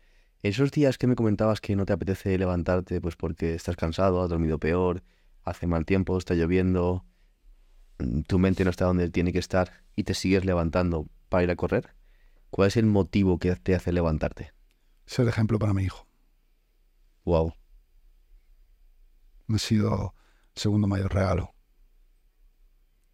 Esos 0.43 0.73
días 0.73 0.99
que 0.99 1.07
me 1.07 1.15
comentabas 1.15 1.61
que 1.61 1.77
no 1.77 1.87
te 1.87 1.93
apetece 1.93 2.37
levantarte, 2.37 3.01
pues 3.01 3.17
porque 3.17 3.55
estás 3.55 3.77
cansado, 3.77 4.23
has 4.23 4.29
dormido 4.29 4.59
peor, 4.59 5.03
hace 5.45 5.67
mal 5.67 5.85
tiempo, 5.85 6.19
está 6.19 6.35
lloviendo, 6.35 7.05
mm, 7.99 8.23
tu 8.23 8.39
mente 8.39 8.65
no 8.65 8.71
está 8.71 8.87
donde 8.87 9.09
tiene 9.09 9.33
que 9.33 9.39
estar 9.39 9.85
y 9.95 10.03
te 10.05 10.15
sigues 10.15 10.45
levantando 10.45 11.07
para 11.29 11.45
ir 11.45 11.51
a 11.51 11.57
correr, 11.57 11.95
¿cuál 12.51 12.69
es 12.69 12.77
el 12.77 12.87
motivo 12.87 13.39
que 13.39 13.55
te 13.55 13.75
hace 13.75 13.93
levantarte? 13.93 14.53
Ser 15.07 15.29
ejemplo 15.29 15.59
para 15.59 15.75
mi 15.75 15.85
hijo. 15.85 16.09
Wow. 17.25 17.55
Ha 19.57 19.59
sido 19.59 20.15
el 20.55 20.61
segundo 20.61 20.87
mayor 20.89 21.13
regalo. 21.15 21.55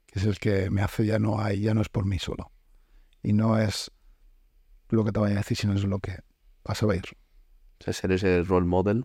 Que 0.07 0.19
es 0.19 0.25
el 0.25 0.39
que 0.39 0.71
me 0.71 0.83
hace 0.83 1.07
ya 1.07 1.19
no 1.19 1.41
hay, 1.41 1.61
ya 1.61 1.75
no 1.75 1.81
es 1.83 1.89
por 1.89 2.05
mí 2.07 2.19
solo. 2.19 2.51
Y 3.23 3.33
no 3.33 3.59
es 3.59 3.91
lo 4.89 5.05
que 5.05 5.13
te 5.13 5.21
vaya 5.21 5.35
a 5.35 5.39
decir, 5.39 5.57
sino 5.57 5.75
es 5.75 5.85
lo 5.85 5.99
que 5.99 6.19
vas 6.65 6.83
a 6.83 6.87
ver. 6.87 7.05
O 7.81 7.85
sea, 7.85 7.93
ser 7.93 8.13
ese 8.13 8.43
role 8.43 8.67
model 8.67 9.05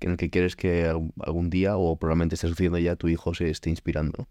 en 0.00 0.10
el 0.12 0.16
que 0.16 0.30
quieres 0.30 0.56
que 0.56 0.86
algún- 0.86 1.50
día, 1.50 1.76
o 1.76 1.96
probablemente 1.98 2.34
esté 2.34 2.48
sucediendo 2.48 2.78
ya, 2.78 2.96
tu 2.96 3.08
hijo 3.08 3.34
se 3.34 3.50
esté 3.50 3.70
inspirando. 3.70 4.28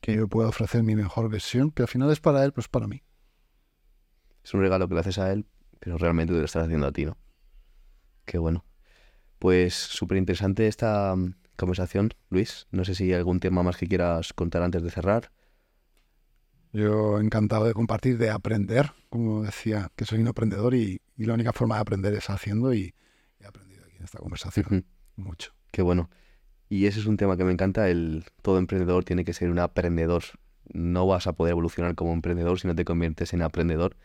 Que 0.00 0.16
yo 0.16 0.28
pueda 0.28 0.48
ofrecer 0.48 0.82
mi 0.82 0.94
mejor 0.94 1.30
versión, 1.30 1.70
que 1.70 1.82
al 1.82 1.88
final 1.88 2.10
es 2.10 2.20
para 2.20 2.44
él, 2.44 2.52
pues 2.52 2.68
para 2.68 2.86
mí. 2.86 3.02
Es 4.44 4.52
un 4.54 4.60
regalo 4.60 4.88
que 4.88 4.94
le 4.94 5.00
haces 5.00 5.18
a 5.18 5.32
él, 5.32 5.46
pero 5.80 5.96
realmente 5.98 6.32
te 6.32 6.38
lo 6.40 6.44
estás 6.44 6.64
haciendo 6.64 6.86
a 6.86 6.92
ti, 6.92 7.04
¿no? 7.06 7.16
Qué 8.24 8.38
bueno. 8.38 8.64
Pues 9.46 9.74
súper 9.74 10.18
interesante 10.18 10.66
esta 10.66 11.14
mm, 11.14 11.36
conversación, 11.54 12.10
Luis. 12.30 12.66
No 12.72 12.84
sé 12.84 12.96
si 12.96 13.04
hay 13.04 13.12
algún 13.12 13.38
tema 13.38 13.62
más 13.62 13.76
que 13.76 13.86
quieras 13.86 14.32
contar 14.32 14.64
antes 14.64 14.82
de 14.82 14.90
cerrar. 14.90 15.30
Yo 16.72 17.20
encantado 17.20 17.64
de 17.64 17.72
compartir, 17.72 18.18
de 18.18 18.30
aprender, 18.30 18.90
como 19.08 19.44
decía, 19.44 19.92
que 19.94 20.04
soy 20.04 20.18
un 20.18 20.26
aprendedor 20.26 20.74
y, 20.74 21.00
y 21.16 21.26
la 21.26 21.34
única 21.34 21.52
forma 21.52 21.76
de 21.76 21.82
aprender 21.82 22.12
es 22.14 22.28
haciendo 22.28 22.74
y 22.74 22.92
he 23.38 23.46
aprendido 23.46 23.84
aquí 23.86 23.98
en 23.98 24.02
esta 24.02 24.18
conversación 24.18 24.84
mucho. 25.14 25.52
Qué 25.70 25.82
bueno. 25.82 26.10
Y 26.68 26.86
ese 26.86 26.98
es 26.98 27.06
un 27.06 27.16
tema 27.16 27.36
que 27.36 27.44
me 27.44 27.52
encanta, 27.52 27.88
el 27.88 28.24
todo 28.42 28.58
emprendedor 28.58 29.04
tiene 29.04 29.24
que 29.24 29.32
ser 29.32 29.50
un 29.50 29.60
aprendedor. 29.60 30.24
No 30.72 31.06
vas 31.06 31.28
a 31.28 31.34
poder 31.34 31.52
evolucionar 31.52 31.94
como 31.94 32.12
emprendedor 32.12 32.58
si 32.58 32.66
no 32.66 32.74
te 32.74 32.84
conviertes 32.84 33.32
en 33.32 33.42
aprendedor. 33.42 33.96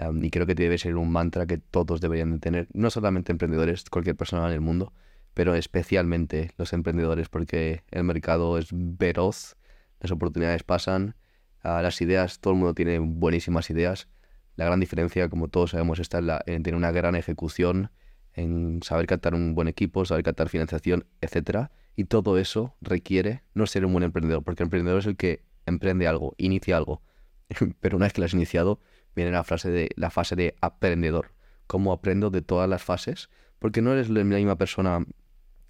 Am, 0.00 0.24
y 0.24 0.30
creo 0.30 0.46
que 0.46 0.54
debe 0.54 0.78
ser 0.78 0.96
un 0.96 1.12
mantra 1.12 1.46
que 1.46 1.58
todos 1.58 2.00
deberían 2.00 2.32
de 2.32 2.38
tener, 2.38 2.68
no 2.72 2.88
solamente 2.88 3.32
emprendedores, 3.32 3.84
cualquier 3.90 4.16
persona 4.16 4.46
en 4.46 4.54
el 4.54 4.60
mundo, 4.62 4.94
pero 5.34 5.54
especialmente 5.54 6.52
los 6.56 6.72
emprendedores, 6.72 7.28
porque 7.28 7.84
el 7.90 8.04
mercado 8.04 8.56
es 8.56 8.68
veloz, 8.72 9.56
las 10.00 10.10
oportunidades 10.10 10.62
pasan, 10.62 11.16
ah, 11.62 11.82
las 11.82 12.00
ideas, 12.00 12.40
todo 12.40 12.54
el 12.54 12.60
mundo 12.60 12.74
tiene 12.74 12.98
buenísimas 12.98 13.68
ideas. 13.68 14.08
La 14.56 14.64
gran 14.64 14.80
diferencia, 14.80 15.28
como 15.28 15.48
todos 15.48 15.72
sabemos, 15.72 15.98
está 15.98 16.20
en 16.46 16.62
tener 16.62 16.76
una 16.76 16.92
gran 16.92 17.14
ejecución, 17.14 17.90
en 18.32 18.82
saber 18.82 19.06
captar 19.06 19.34
un 19.34 19.54
buen 19.54 19.68
equipo, 19.68 20.06
saber 20.06 20.24
captar 20.24 20.48
financiación, 20.48 21.06
etcétera. 21.20 21.72
Y 21.94 22.04
todo 22.04 22.38
eso 22.38 22.74
requiere 22.80 23.42
no 23.52 23.66
ser 23.66 23.84
un 23.84 23.92
buen 23.92 24.04
emprendedor, 24.04 24.42
porque 24.44 24.62
el 24.62 24.68
emprendedor 24.68 25.00
es 25.00 25.06
el 25.06 25.16
que 25.16 25.44
emprende 25.66 26.06
algo, 26.06 26.34
inicia 26.38 26.78
algo. 26.78 27.02
Pero 27.80 27.96
una 27.96 28.06
vez 28.06 28.14
que 28.14 28.22
lo 28.22 28.24
has 28.24 28.34
iniciado, 28.34 28.80
viene 29.20 29.36
la, 29.36 29.44
frase 29.44 29.70
de, 29.70 29.90
la 29.96 30.10
fase 30.10 30.36
de 30.36 30.54
aprendedor. 30.60 31.32
¿Cómo 31.66 31.92
aprendo 31.92 32.30
de 32.30 32.42
todas 32.42 32.68
las 32.68 32.82
fases? 32.82 33.30
Porque 33.58 33.82
no 33.82 33.92
eres 33.92 34.08
la 34.08 34.24
misma 34.24 34.56
persona 34.56 35.04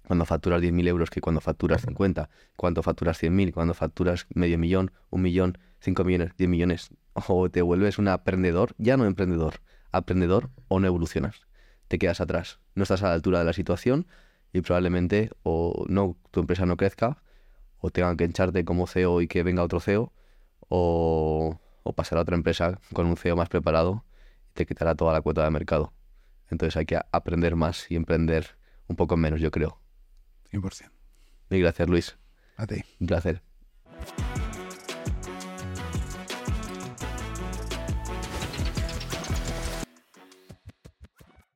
cuando 0.07 0.25
facturas 0.25 0.61
10.000 0.61 0.87
euros 0.87 1.09
que 1.09 1.21
cuando 1.21 1.41
facturas 1.41 1.81
50, 1.81 2.29
cuando 2.55 2.81
facturas 2.83 3.21
100.000, 3.21 3.53
cuando 3.53 3.73
facturas 3.73 4.25
medio 4.33 4.57
millón, 4.57 4.91
un 5.09 5.21
millón, 5.21 5.57
5 5.79 6.03
millones, 6.03 6.31
10 6.37 6.49
millones. 6.49 6.89
O 7.13 7.49
te 7.49 7.61
vuelves 7.61 7.97
un 7.97 8.07
aprendedor, 8.07 8.73
ya 8.77 8.97
no 8.97 9.05
emprendedor, 9.05 9.61
aprendedor 9.91 10.49
o 10.67 10.79
no 10.79 10.87
evolucionas. 10.87 11.41
Te 11.87 11.99
quedas 11.99 12.21
atrás, 12.21 12.59
no 12.73 12.83
estás 12.83 13.03
a 13.03 13.07
la 13.07 13.13
altura 13.13 13.39
de 13.39 13.45
la 13.45 13.53
situación 13.53 14.07
y 14.53 14.61
probablemente 14.61 15.29
o 15.43 15.85
no 15.87 16.17
tu 16.31 16.39
empresa 16.39 16.65
no 16.65 16.77
crezca 16.77 17.21
o 17.79 17.89
tengan 17.89 18.17
que 18.17 18.25
echarte 18.25 18.63
como 18.63 18.87
CEO 18.87 19.21
y 19.21 19.27
que 19.27 19.43
venga 19.43 19.63
otro 19.63 19.79
CEO 19.79 20.11
o, 20.69 21.59
o 21.83 21.93
pasar 21.93 22.17
a 22.17 22.21
otra 22.21 22.35
empresa 22.35 22.79
con 22.93 23.05
un 23.07 23.17
CEO 23.17 23.35
más 23.35 23.49
preparado 23.49 24.05
y 24.49 24.53
te 24.53 24.65
quitará 24.65 24.95
toda 24.95 25.13
la 25.13 25.21
cuota 25.21 25.43
de 25.43 25.49
mercado. 25.51 25.93
Entonces 26.49 26.77
hay 26.77 26.85
que 26.85 26.99
aprender 27.11 27.55
más 27.55 27.89
y 27.89 27.95
emprender 27.95 28.57
un 28.87 28.95
poco 28.95 29.17
menos, 29.17 29.39
yo 29.39 29.51
creo. 29.51 29.79
100%. 30.51 30.91
Mil 31.49 31.61
gracias, 31.61 31.89
Luis. 31.89 32.17
A 32.57 32.67
ti. 32.67 32.83
Un 32.99 33.07
placer. 33.07 33.41